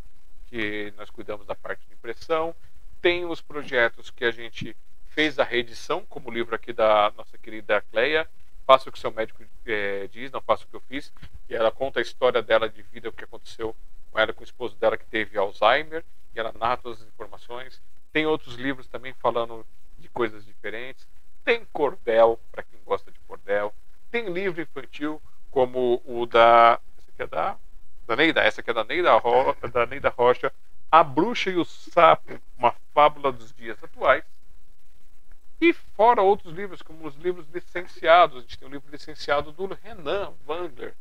[0.47, 2.55] que nós cuidamos da parte de impressão,
[3.03, 4.75] tem os projetos que a gente
[5.09, 8.27] fez a reedição, como o livro aqui da nossa querida Cleia,
[8.65, 11.11] Faça o que seu médico é, diz, não faça o que eu fiz.
[11.49, 13.75] E ela conta a história dela de vida, o que aconteceu
[14.09, 16.03] com ela, com o esposo dela que teve Alzheimer,
[16.33, 17.81] e ela narra todas as informações.
[18.11, 19.65] Tem outros livros também falando
[19.99, 21.07] de coisas diferentes.
[21.43, 23.73] Tem cordel, para quem gosta de cordel.
[24.09, 25.21] Tem livro infantil,
[25.51, 26.79] como o da.
[26.97, 27.57] Esse aqui é da,
[28.07, 30.53] da Neida, essa aqui é da Neida, Ro, da Neida Rocha,
[30.93, 34.23] a Bruxa e o Sapo, uma fábula dos dias atuais.
[35.59, 38.37] E fora outros livros, como os livros licenciados.
[38.37, 40.93] A gente tem um livro licenciado do Renan Wangler.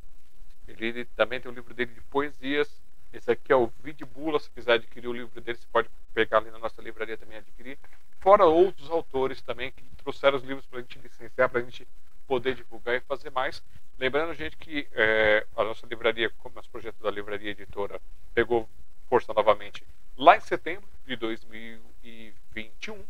[0.66, 2.74] Ele também tem um livro dele de poesias.
[3.12, 4.40] Esse aqui é o Vidbula.
[4.40, 7.78] Se quiser adquirir o livro dele, você pode pegar ali na nossa livraria também adquirir.
[8.19, 11.86] Fora outros autores também que trouxeram os livros para a gente licenciar, para a gente
[12.27, 13.62] poder divulgar e fazer mais.
[13.98, 18.01] Lembrando, gente, que é, a nossa livraria, como nosso projeto da livraria editora,
[18.32, 18.66] pegou
[19.09, 19.85] força novamente
[20.16, 23.05] lá em setembro de 2021,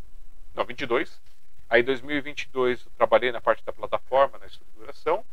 [0.55, 1.21] não, 22.
[1.69, 5.25] Aí 2022 eu trabalhei na parte da plataforma, na estruturação.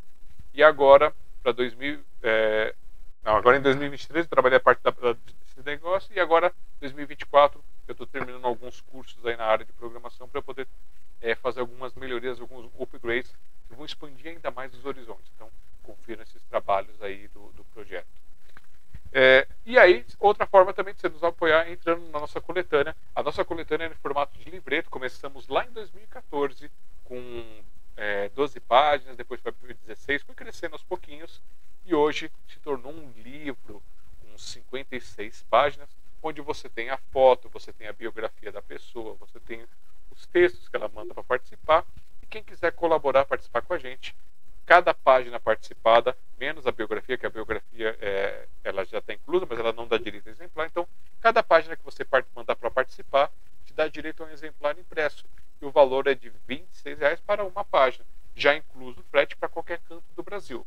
[0.54, 2.74] E agora, para 2000, é,
[3.24, 6.12] não, agora em 2023 eu trabalhei a parte da, desse negócio.
[6.14, 10.66] E agora, 2024, eu estou terminando alguns cursos aí na área de programação para poder
[11.20, 13.32] é, fazer algumas melhorias, alguns upgrades
[13.68, 15.30] que vão expandir ainda mais os horizontes.
[15.34, 15.50] Então,
[15.82, 18.08] confira esses trabalhos aí do, do projeto.
[19.12, 22.96] É, e aí, outra forma também de você nos apoiar é entrando na nossa coletânea.
[23.14, 24.88] A nossa coletânea é no formato de livreto.
[24.88, 26.70] Começamos lá em 2014
[27.04, 27.62] com
[27.96, 31.42] é, 12 páginas, depois foi para 16, foi crescendo aos pouquinhos
[31.84, 33.82] e hoje se tornou um livro
[34.20, 35.88] com 56 páginas,
[36.22, 39.66] onde você tem a foto, você tem a biografia da pessoa, você tem
[40.10, 41.84] os textos que ela manda para participar.
[42.22, 44.14] E quem quiser colaborar, participar com a gente,
[44.70, 49.58] cada página participada, menos a biografia, que a biografia é, ela já está inclusa, mas
[49.58, 50.68] ela não dá direito a exemplar.
[50.68, 50.86] Então,
[51.20, 52.06] cada página que você
[52.36, 53.32] mandar para participar
[53.66, 55.26] te dá direito a um exemplar impresso.
[55.60, 58.04] E o valor é de R$ 26,00 para uma página,
[58.36, 60.64] já incluso frete para qualquer canto do Brasil.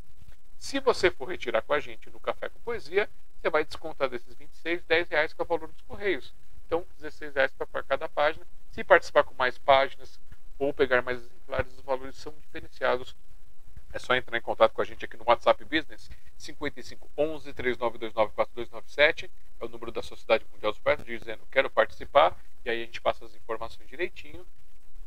[0.57, 3.09] Se você for retirar com a gente no Café com Poesia,
[3.39, 6.33] você vai descontar desses 26, R$ reais que é o valor dos correios.
[6.67, 8.45] Então, R$ 16,00 para cada página.
[8.69, 10.19] Se participar com mais páginas
[10.59, 13.15] ou pegar mais exemplares, os valores são diferenciados
[13.93, 18.33] é só entrar em contato com a gente aqui no WhatsApp Business 55 11 3929
[18.33, 19.29] 4297.
[19.61, 22.99] É o número da Sociedade Mundial dos Poetas dizendo quero participar e aí a gente
[22.99, 24.45] passa as informações direitinho.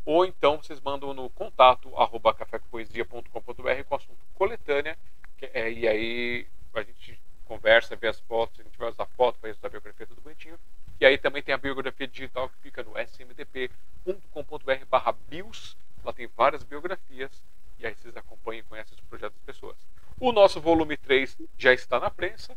[0.05, 4.97] Ou então vocês mandam no contato arroba cafépoesia.com.br com o assunto coletânea
[5.37, 9.39] que, é, e aí a gente conversa, vê as fotos, a gente vai usar foto,
[9.41, 10.59] vai usar a biografia, tudo bonitinho.
[11.01, 15.77] E aí também tem a biografia digital que fica no smdp.com.br barra bios.
[16.05, 17.43] Lá tem várias biografias
[17.79, 19.77] e aí vocês acompanham e conhecem os projetos das pessoas.
[20.19, 22.57] O nosso volume 3 já está na prensa.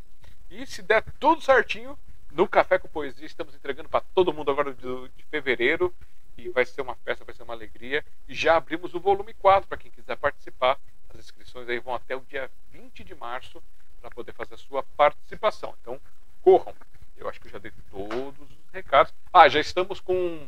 [0.50, 1.98] E se der tudo certinho,
[2.32, 5.94] no Café com Poesia estamos entregando para todo mundo agora de, fevereiro.
[6.38, 8.06] E vai ser uma festa, vai ser uma alegria.
[8.28, 10.80] E já abrimos o volume 4 para quem quiser participar.
[11.10, 13.62] As inscrições aí vão até o dia 20 de março
[14.00, 15.76] para poder fazer a sua participação.
[15.82, 16.00] Então,
[16.42, 16.74] corram.
[17.18, 19.14] Eu acho que eu já dei todos os recados.
[19.34, 20.48] Ah, já estamos com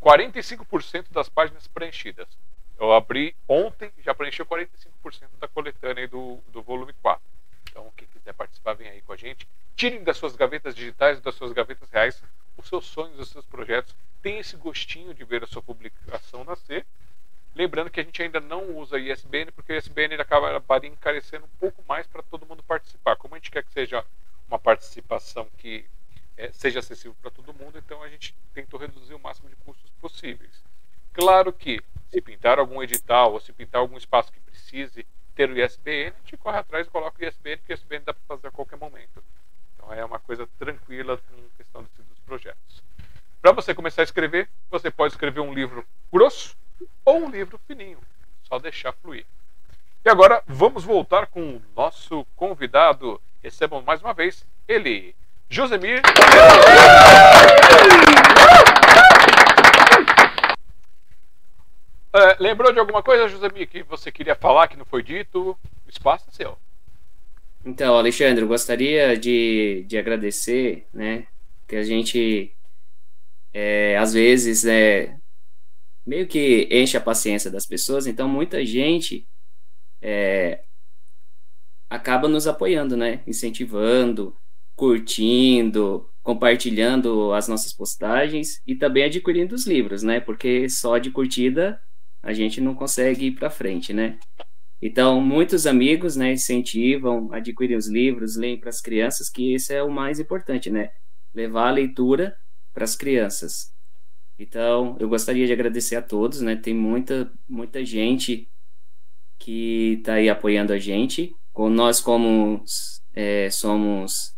[0.00, 2.28] 45% das páginas preenchidas.
[2.80, 7.22] Eu abri ontem, já preencheu 45% da coletânea do, do volume 4.
[7.70, 9.46] Então, quem quiser participar, vem aí com a gente.
[9.76, 12.22] Tirem das suas gavetas digitais, das suas gavetas reais,
[12.56, 13.94] os seus sonhos, os seus projetos.
[14.22, 16.86] Tem esse gostinho de ver a sua publicação nascer.
[17.54, 21.84] Lembrando que a gente ainda não usa ISBN, porque o ISBN acaba encarecendo um pouco
[21.86, 23.14] mais para todo mundo participar.
[23.16, 24.02] Como a gente quer que seja
[24.48, 25.84] uma participação que
[26.34, 29.90] é, seja acessível para todo mundo, então a gente tentou reduzir o máximo de custos
[30.00, 30.62] possíveis.
[31.12, 35.58] Claro que se pintar algum edital ou se pintar algum espaço que precise ter o
[35.58, 38.48] ISBN, a gente corre atrás e coloca o ISBN, porque o ISBN dá para fazer
[38.48, 39.22] a qualquer momento.
[39.74, 42.82] Então é uma coisa tranquila em questão dos projetos.
[43.40, 46.56] Para você começar a escrever, você pode escrever um livro grosso
[47.04, 47.98] ou um livro fininho,
[48.42, 49.24] só deixar fluir.
[50.04, 53.20] E agora vamos voltar com o nosso convidado.
[53.42, 55.14] Recebam mais uma vez ele,
[55.48, 56.02] Josemir.
[62.12, 65.56] Uh, lembrou de alguma coisa, Josemir, que você queria falar que não foi dito?
[65.86, 66.58] O espaço é seu.
[67.64, 71.26] Então, Alexandre, eu gostaria de, de agradecer, né?
[71.68, 72.52] Que a gente,
[73.52, 75.16] é, às vezes, é,
[76.04, 79.24] meio que enche a paciência das pessoas, então muita gente
[80.02, 80.64] é,
[81.88, 83.22] acaba nos apoiando, né?
[83.24, 84.34] Incentivando,
[84.74, 90.18] curtindo, compartilhando as nossas postagens e também adquirindo os livros, né?
[90.18, 91.80] Porque só de curtida
[92.22, 94.18] a gente não consegue ir para frente, né?
[94.82, 99.82] Então, muitos amigos, né, incentivam, adquirem os livros, leem para as crianças, que esse é
[99.82, 100.90] o mais importante, né?
[101.34, 102.34] Levar a leitura
[102.72, 103.72] para as crianças.
[104.38, 106.56] Então, eu gostaria de agradecer a todos, né?
[106.56, 108.48] Tem muita, muita gente
[109.38, 111.34] que está aí apoiando a gente.
[111.52, 112.64] Com nós, como
[113.12, 114.34] é, somos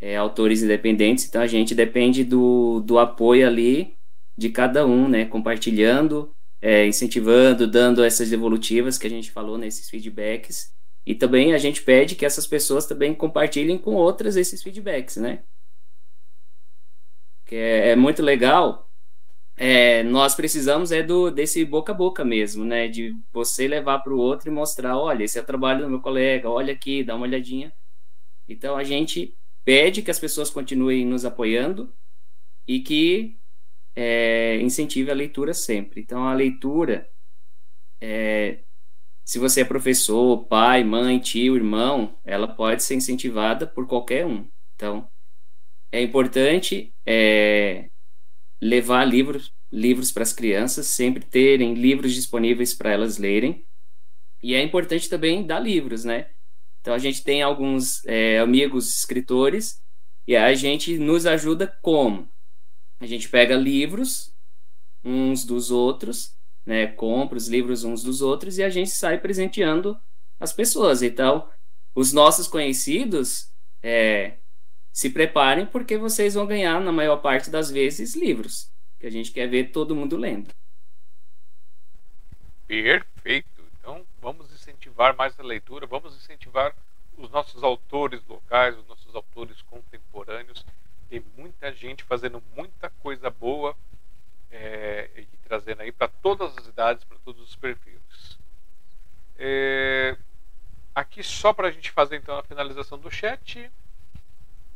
[0.00, 3.94] é, autores independentes, então a gente depende do, do apoio ali
[4.36, 5.26] de cada um, né?
[5.26, 10.72] Compartilhando, é, incentivando, dando essas devolutivas que a gente falou nesses feedbacks.
[11.06, 15.42] E também a gente pede que essas pessoas também compartilhem com outras esses feedbacks, né?
[17.46, 18.88] Que é, é muito legal
[19.60, 22.86] é, nós precisamos é do desse boca a boca mesmo, né?
[22.86, 26.00] De você levar para o outro e mostrar, olha, esse é o trabalho do meu
[26.00, 27.72] colega, olha aqui, dá uma olhadinha.
[28.48, 31.92] Então a gente pede que as pessoas continuem nos apoiando
[32.68, 33.36] e que
[34.00, 36.00] é, incentive a leitura sempre.
[36.00, 37.10] Então a leitura,
[38.00, 38.62] é,
[39.24, 44.48] se você é professor, pai, mãe, tio, irmão, ela pode ser incentivada por qualquer um.
[44.76, 45.10] Então
[45.90, 47.90] é importante é,
[48.62, 53.66] levar livros livros para as crianças, sempre terem livros disponíveis para elas lerem.
[54.42, 56.30] E é importante também dar livros, né?
[56.80, 59.82] Então a gente tem alguns é, amigos escritores
[60.26, 62.30] e a gente nos ajuda como?
[63.00, 64.34] A gente pega livros
[65.04, 66.86] uns dos outros, né?
[66.88, 69.98] Compra os livros uns dos outros e a gente sai presenteando
[70.38, 71.02] as pessoas.
[71.02, 71.48] Então,
[71.94, 73.52] os nossos conhecidos
[73.82, 74.38] é,
[74.92, 78.70] se preparem porque vocês vão ganhar, na maior parte das vezes, livros.
[78.98, 80.50] Que a gente quer ver todo mundo lendo.
[82.66, 83.62] Perfeito.
[83.78, 86.74] Então vamos incentivar mais a leitura, vamos incentivar
[87.16, 90.64] os nossos autores locais, os nossos autores contemporâneos.
[91.08, 93.74] Tem muita gente fazendo muita coisa boa
[94.50, 98.38] é, e trazendo aí para todas as idades, para todos os perfis.
[99.38, 100.16] É,
[100.94, 103.70] aqui só para a gente fazer então a finalização do chat.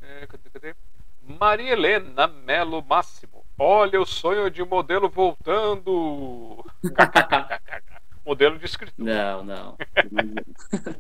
[0.01, 0.75] É, cadê, cadê?
[1.23, 3.45] Maria Helena Melo Máximo.
[3.59, 6.65] Olha o sonho de modelo voltando.
[8.25, 9.05] modelo de escritor.
[9.05, 9.77] Não, não.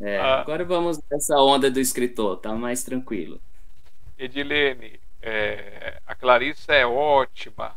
[0.00, 3.40] é, ah, agora vamos nessa onda do escritor, tá mais tranquilo.
[4.18, 7.74] Edilene, é, a Clarissa é ótima.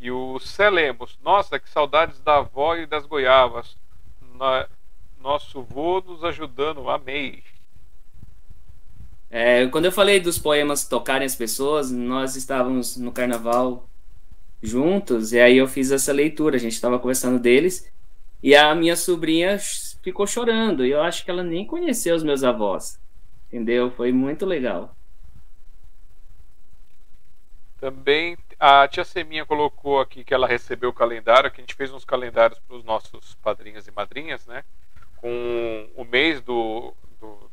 [0.00, 3.76] E o Celemos, nossa, que saudades da avó e das goiabas.
[4.34, 4.68] Na,
[5.20, 7.42] nosso vô nos ajudando, amei.
[9.30, 13.88] É, quando eu falei dos poemas tocarem as pessoas, nós estávamos no carnaval
[14.62, 17.90] juntos, e aí eu fiz essa leitura, a gente estava conversando deles,
[18.42, 19.58] e a minha sobrinha
[20.02, 22.98] ficou chorando, e eu acho que ela nem conheceu os meus avós,
[23.46, 23.90] entendeu?
[23.90, 24.94] Foi muito legal.
[27.78, 31.92] Também a tia Seminha colocou aqui que ela recebeu o calendário, que a gente fez
[31.92, 34.64] uns calendários para os nossos padrinhos e madrinhas, né?
[35.16, 37.50] Com o mês do, do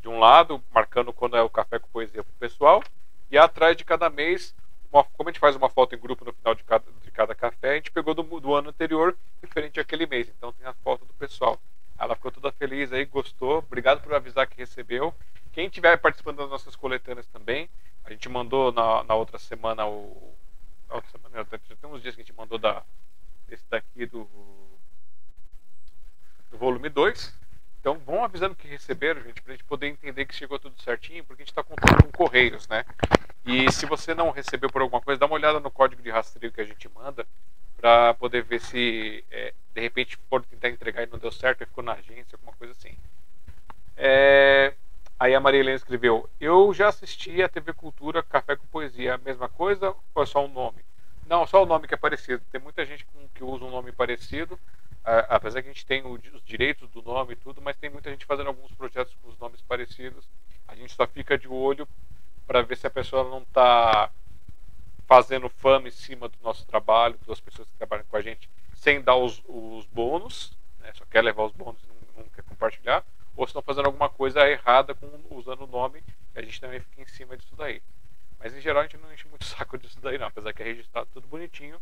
[0.00, 2.82] de um lado, marcando quando é o café com poesia para o pessoal,
[3.30, 4.54] e atrás de cada mês
[4.94, 7.34] uma, como a gente faz uma foto em grupo no final de cada, de cada
[7.34, 10.28] café, a gente pegou do, do ano anterior, diferente aquele mês.
[10.28, 11.60] Então tem a foto do pessoal.
[11.98, 13.58] Ela ficou toda feliz aí, gostou.
[13.58, 15.14] Obrigado por avisar que recebeu.
[15.52, 17.68] Quem estiver participando das nossas coletâneas também,
[18.04, 20.34] a gente mandou na, na outra semana o.
[20.88, 22.82] Na outra semana, já tem uns dias que a gente mandou da,
[23.48, 24.28] esse daqui do,
[26.50, 27.34] do volume 2.
[27.80, 31.42] Então vão avisando que receberam, gente, pra gente poder entender que chegou tudo certinho, porque
[31.42, 32.84] a gente está contando com correios, né?
[33.44, 36.52] E se você não recebeu por alguma coisa, dá uma olhada no código de rastreio
[36.52, 37.26] que a gente manda
[37.84, 41.66] para poder ver se é, de repente for tentar entregar e não deu certo, e
[41.66, 42.96] ficou na agência, alguma coisa assim.
[43.94, 44.72] É...
[45.20, 49.18] Aí a Maria Helena escreveu: Eu já assisti a TV Cultura Café com Poesia, a
[49.18, 50.78] mesma coisa ou é só um nome?
[51.26, 52.42] Não, só o nome que é parecido.
[52.50, 54.58] Tem muita gente com, que usa um nome parecido,
[55.28, 58.10] apesar que a gente tem o, os direitos do nome e tudo, mas tem muita
[58.10, 60.26] gente fazendo alguns projetos com os nomes parecidos.
[60.66, 61.86] A gente só fica de olho
[62.46, 64.10] para ver se a pessoa não está
[65.06, 69.00] fazendo fama em cima do nosso trabalho, das pessoas que trabalham com a gente, sem
[69.00, 70.90] dar os, os bônus, né?
[70.94, 73.04] só quer levar os bônus e não, não, quer compartilhar,
[73.36, 76.02] ou estão fazendo alguma coisa errada com, usando o nome,
[76.34, 77.82] a gente também fica em cima disso daí.
[78.38, 80.66] Mas em geral a gente não enche muito saco disso daí não, apesar que é
[80.66, 81.80] registrado tudo bonitinho.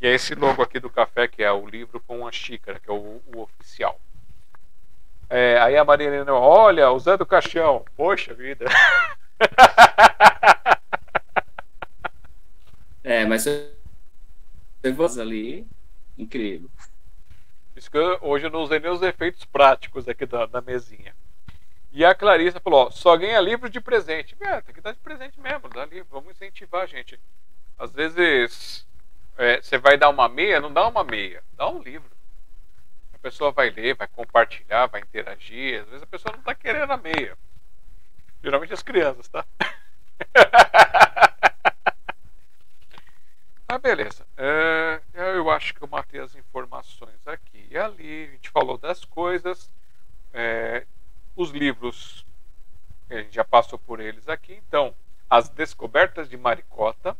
[0.00, 2.90] E é esse logo aqui do café, que é o livro com a xícara, que
[2.90, 3.98] é o, o oficial.
[5.30, 7.84] É, aí a Maria Helena, olha, o Zé do Caixão.
[7.96, 8.66] Poxa vida.
[13.04, 15.66] É, mas você ali,
[16.16, 16.70] incrível.
[17.76, 21.14] Isso que eu, hoje eu não usei nem os efeitos práticos aqui da, da mesinha.
[21.92, 24.34] E a Clarissa falou: ó, só ganha livro de presente.
[24.40, 26.08] É, tem que dar de presente mesmo, dá livro.
[26.10, 27.20] Vamos incentivar, gente.
[27.78, 28.86] Às vezes
[29.36, 32.10] é, você vai dar uma meia, não dá uma meia, dá um livro.
[33.12, 35.82] A pessoa vai ler, vai compartilhar, vai interagir.
[35.82, 37.36] Às vezes a pessoa não está querendo a meia.
[38.42, 39.44] Geralmente as crianças, tá?
[43.74, 44.24] Ah, beleza.
[44.36, 45.00] É,
[45.34, 48.26] eu acho que eu matei as informações aqui e ali.
[48.26, 49.68] A gente falou das coisas.
[50.32, 50.86] É,
[51.34, 52.24] os livros,
[53.10, 54.62] a gente já passou por eles aqui.
[54.68, 54.94] Então,
[55.28, 57.16] As Descobertas de Maricota,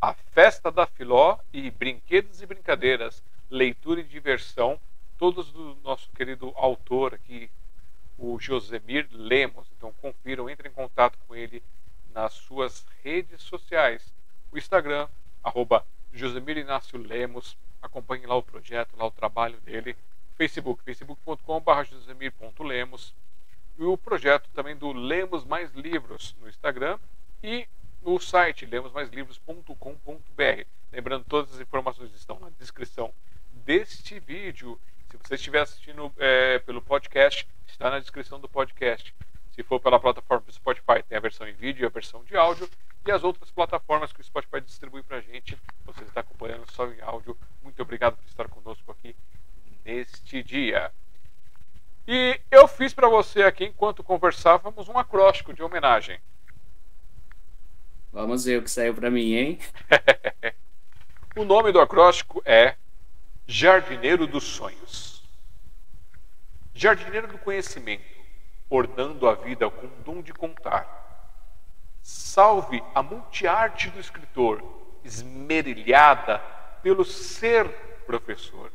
[0.00, 4.80] A Festa da Filó e Brinquedos e Brincadeiras, Leitura e Diversão,
[5.16, 7.48] todos do nosso querido autor aqui,
[8.18, 9.68] o Josemir Lemos.
[9.76, 11.62] Então, confiram, entrem em contato com ele
[12.12, 14.12] nas suas redes sociais.
[14.50, 15.06] O Instagram,
[15.42, 17.56] arroba Josemir Inácio Lemos.
[17.80, 19.96] Acompanhe lá o projeto, lá o trabalho dele.
[20.36, 23.14] Facebook, facebook.com.br josemir.lemos.
[23.78, 26.98] E o projeto também do Lemos Mais Livros no Instagram
[27.42, 27.66] e
[28.02, 30.64] no site lemosmaislivros.com.br.
[30.92, 33.12] Lembrando, todas as informações estão na descrição
[33.52, 34.80] deste vídeo.
[35.10, 39.14] Se você estiver assistindo é, pelo podcast, está na descrição do podcast.
[39.58, 42.36] Se for pela plataforma do Spotify, tem a versão em vídeo e a versão de
[42.36, 42.70] áudio
[43.04, 45.58] e as outras plataformas que o Spotify distribui para a gente.
[45.84, 47.36] Você está acompanhando só em áudio.
[47.60, 49.16] Muito obrigado por estar conosco aqui
[49.84, 50.92] neste dia.
[52.06, 56.20] E eu fiz para você aqui, enquanto conversávamos, um acróstico de homenagem.
[58.12, 59.58] Vamos ver o que saiu para mim, hein?
[61.34, 62.76] o nome do acróstico é
[63.44, 65.20] Jardineiro dos Sonhos.
[66.72, 68.17] Jardineiro do Conhecimento,
[68.70, 70.98] ornando a vida com o dom de contar
[72.10, 74.64] Salve a multiarte do escritor,
[75.04, 76.38] esmerilhada
[76.82, 77.68] pelo ser
[78.06, 78.72] professor.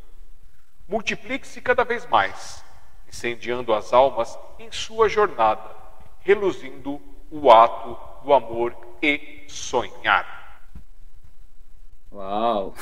[0.88, 2.64] Multiplique-se cada vez mais,
[3.08, 5.68] incendiando as almas em sua jornada,
[6.20, 7.02] reluzindo
[7.32, 10.70] o ato do amor e sonhar.
[12.12, 12.76] Uau!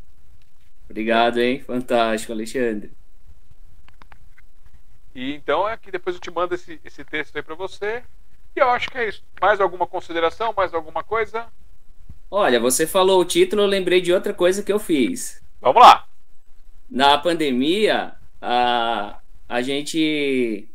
[0.88, 1.60] Obrigado, hein?
[1.60, 2.90] Fantástico, Alexandre.
[5.16, 8.02] E então é que depois eu te mando esse, esse texto aí para você.
[8.54, 9.24] E eu acho que é isso.
[9.40, 10.52] Mais alguma consideração?
[10.54, 11.46] Mais alguma coisa?
[12.30, 15.42] Olha, você falou o título, eu lembrei de outra coisa que eu fiz.
[15.58, 16.06] Vamos lá.
[16.90, 19.18] Na pandemia, a,
[19.48, 20.68] a gente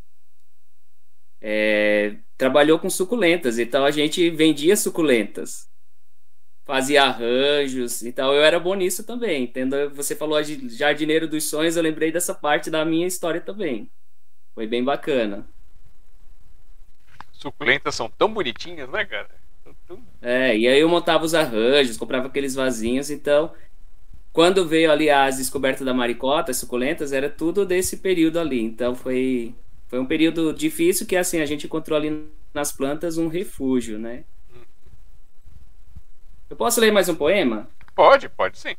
[1.39, 5.69] é, trabalhou com suculentas, então a gente vendia suculentas,
[6.65, 9.43] fazia arranjos, então eu era bom nisso também.
[9.43, 9.91] Entendo?
[9.91, 13.87] Você falou de jardineiro dos sonhos, eu lembrei dessa parte da minha história também.
[14.53, 15.47] Foi bem bacana
[17.41, 19.29] suculentas são tão bonitinhas, né, cara?
[20.21, 23.51] É, e aí eu montava os arranjos, comprava aqueles vasinhos, então
[24.31, 28.61] quando veio ali as descobertas da maricota, as suculentas, era tudo desse período ali.
[28.61, 29.55] Então foi
[29.87, 34.23] foi um período difícil que assim a gente encontrou ali nas plantas um refúgio, né?
[36.49, 37.67] Eu posso ler mais um poema?
[37.95, 38.75] Pode, pode sim.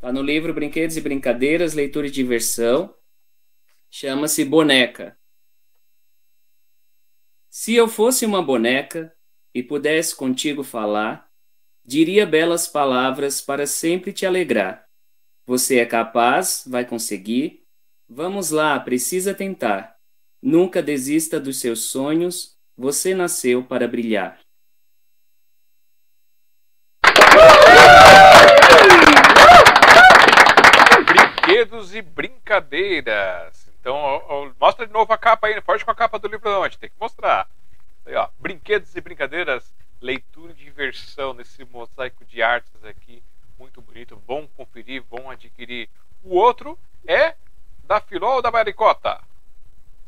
[0.00, 2.94] Tá no livro Brinquedos e Brincadeiras, Leitura e Diversão.
[3.94, 5.18] Chama-se Boneca.
[7.50, 9.14] Se eu fosse uma boneca,
[9.54, 11.28] e pudesse contigo falar,
[11.84, 14.88] diria belas palavras para sempre te alegrar.
[15.44, 17.66] Você é capaz, vai conseguir.
[18.08, 19.94] Vamos lá, precisa tentar.
[20.40, 24.40] Nunca desista dos seus sonhos, você nasceu para brilhar.
[31.04, 33.61] Brinquedos e brincadeiras.
[33.82, 36.48] Então, ó, ó, mostra de novo a capa aí, forte com a capa do livro
[36.48, 37.48] não, a gente tem que mostrar.
[38.06, 43.20] Aí, ó, brinquedos e brincadeiras, leitura e diversão nesse mosaico de artes aqui,
[43.58, 44.22] muito bonito.
[44.24, 45.88] Vão conferir, vão adquirir.
[46.22, 47.34] O outro é
[47.82, 49.20] da Filó ou da Maricota?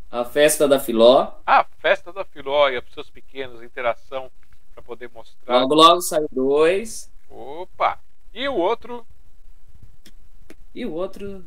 [0.08, 1.32] A festa da Filó.
[1.44, 4.30] A festa da Filó e as pessoas pequenas, interação
[4.72, 5.62] para poder mostrar.
[5.62, 7.10] Logo, logo saiu dois.
[7.28, 7.98] Opa!
[8.32, 9.04] E o outro?
[10.72, 11.44] E o outro,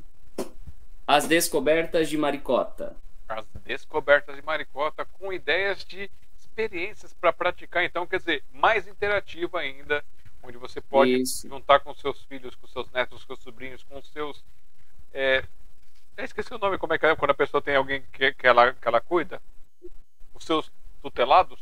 [1.08, 2.94] As Descobertas de Maricota.
[3.30, 7.86] As Descobertas de Maricota, com ideias de experiências para praticar.
[7.86, 10.04] Então, quer dizer, mais interativa ainda,
[10.44, 11.48] onde você pode Isso.
[11.48, 14.44] juntar com seus filhos, com seus netos, com seus sobrinhos, com seus.
[15.14, 15.46] É,
[16.18, 18.46] eu esqueci o nome, como é que é quando a pessoa tem alguém que, que,
[18.46, 19.42] ela, que ela cuida?
[20.34, 20.70] Os seus
[21.02, 21.60] tutelados,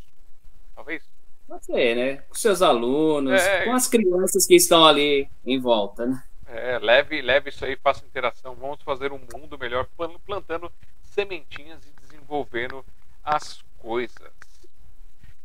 [0.73, 1.03] talvez?
[1.47, 2.17] Pode ser, né?
[2.27, 6.23] Com seus alunos, é, com as crianças que estão ali em volta, né?
[6.66, 8.56] É, leve, leve isso aí, faça interação.
[8.56, 9.88] Vamos fazer um mundo melhor,
[10.26, 10.72] plantando
[11.04, 12.84] sementinhas e desenvolvendo
[13.24, 14.34] as coisas.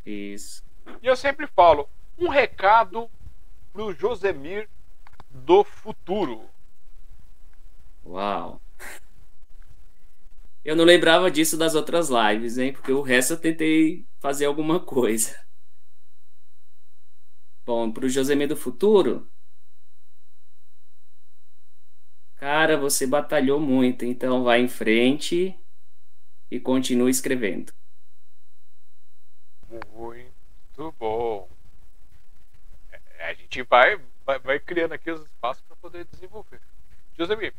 [0.03, 0.63] Isso.
[0.99, 1.87] E eu sempre falo,
[2.17, 3.07] um recado
[3.71, 4.67] pro Josemir
[5.29, 6.49] do futuro.
[8.03, 8.59] Uau.
[10.65, 12.73] Eu não lembrava disso das outras lives, hein?
[12.73, 15.39] Porque o resto eu tentei fazer alguma coisa.
[17.63, 19.29] Bom, para o Josemir do futuro,
[22.41, 25.55] cara, você batalhou muito, então vai em frente
[26.49, 27.71] e continue escrevendo.
[29.93, 31.47] Muito bom.
[32.91, 36.59] É, a gente vai, vai, vai criando aqui os espaços para poder desenvolver.
[37.15, 37.53] Josemir,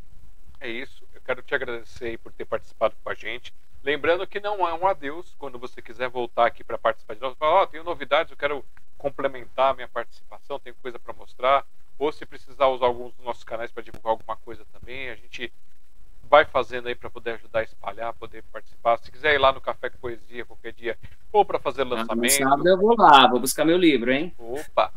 [0.58, 1.06] é isso.
[1.14, 3.54] Eu quero te agradecer por ter participado com a gente.
[3.84, 5.32] Lembrando que não é um adeus.
[5.38, 8.36] Quando você quiser voltar aqui para participar de novo, fala, ó, oh, tenho novidades, eu
[8.36, 8.64] quero
[8.98, 11.64] complementar a minha participação, tenho coisa para mostrar.
[12.02, 15.52] Ou se precisar usar alguns dos nossos canais para divulgar alguma coisa também, a gente
[16.24, 18.98] vai fazendo aí para poder ajudar a espalhar, poder participar.
[18.98, 20.98] Se quiser ir lá no Café com Poesia qualquer dia,
[21.32, 22.42] ou para fazer lançamento.
[22.42, 24.34] Ah, sábado eu vou lá, vou buscar meu livro, hein?
[24.36, 24.92] Opa!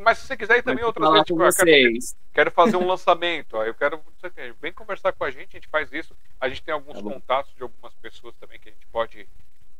[0.00, 1.92] Mas se você quiser ir também outras vezes, tipo, quero,
[2.32, 4.00] quero, fazer um lançamento, ó, eu quero,
[4.58, 6.16] vem conversar com a gente, a gente faz isso.
[6.40, 9.28] A gente tem alguns tá contatos de algumas pessoas também que a gente pode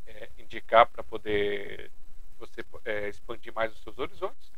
[0.06, 1.90] é, indicar para poder
[2.38, 4.52] você é, expandir mais os seus horizontes.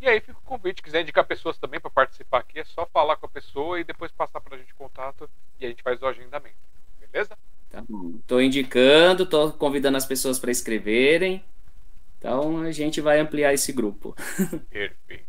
[0.00, 3.16] E aí fica o convite, quiser indicar pessoas também para participar aqui, é só falar
[3.16, 6.06] com a pessoa e depois passar para a gente contato e a gente faz o
[6.06, 6.56] agendamento.
[7.00, 7.36] Beleza?
[7.70, 8.18] Tá bom.
[8.26, 11.44] Tô indicando, tô convidando as pessoas para escreverem.
[12.18, 14.14] Então a gente vai ampliar esse grupo.
[14.70, 15.26] Perfeito.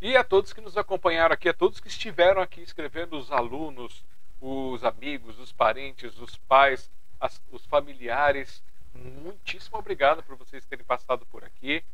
[0.00, 4.04] E a todos que nos acompanharam aqui, a todos que estiveram aqui escrevendo, os alunos,
[4.40, 6.90] os amigos, os parentes, os pais,
[7.20, 8.62] as, os familiares,
[8.94, 11.84] muitíssimo obrigado por vocês terem passado por aqui.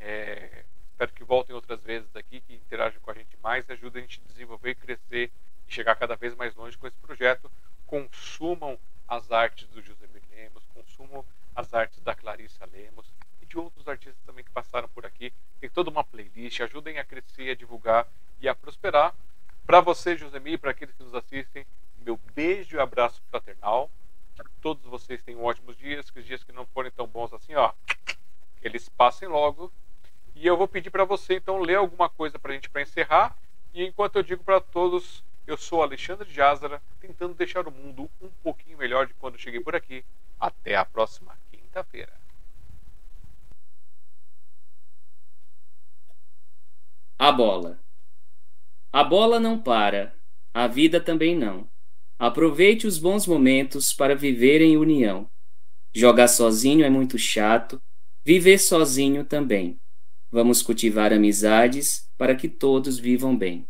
[0.00, 0.64] É,
[1.02, 4.06] Espero que voltem outras vezes aqui, que interajam com a gente mais e ajudem a
[4.06, 5.32] gente a desenvolver, crescer
[5.66, 7.50] e chegar cada vez mais longe com esse projeto.
[7.84, 11.24] Consumam as artes do José Lemos, consumam
[11.56, 15.32] as artes da Clarissa Lemos e de outros artistas também que passaram por aqui.
[15.58, 18.06] Tem toda uma playlist, ajudem a crescer, a divulgar
[18.40, 19.12] e a prosperar.
[19.66, 21.66] Para você, Josemir, para aqueles que nos assistem,
[21.98, 23.90] meu beijo e abraço fraternal.
[24.36, 27.56] Que todos vocês tenham ótimos dias, que os dias que não forem tão bons assim,
[27.56, 27.72] ó,
[28.62, 29.72] eles passem logo
[30.34, 33.36] e eu vou pedir para você então ler alguma coisa para a gente para encerrar.
[33.74, 38.28] E enquanto eu digo para todos, eu sou Alexandre Jazara, tentando deixar o mundo um
[38.42, 40.04] pouquinho melhor de quando cheguei por aqui.
[40.38, 42.12] Até a próxima quinta-feira.
[47.18, 47.78] A bola.
[48.92, 50.14] A bola não para,
[50.52, 51.68] a vida também não.
[52.18, 55.30] Aproveite os bons momentos para viver em união.
[55.94, 57.80] Jogar sozinho é muito chato,
[58.24, 59.78] viver sozinho também.
[60.32, 63.68] Vamos cultivar amizades para que todos vivam bem.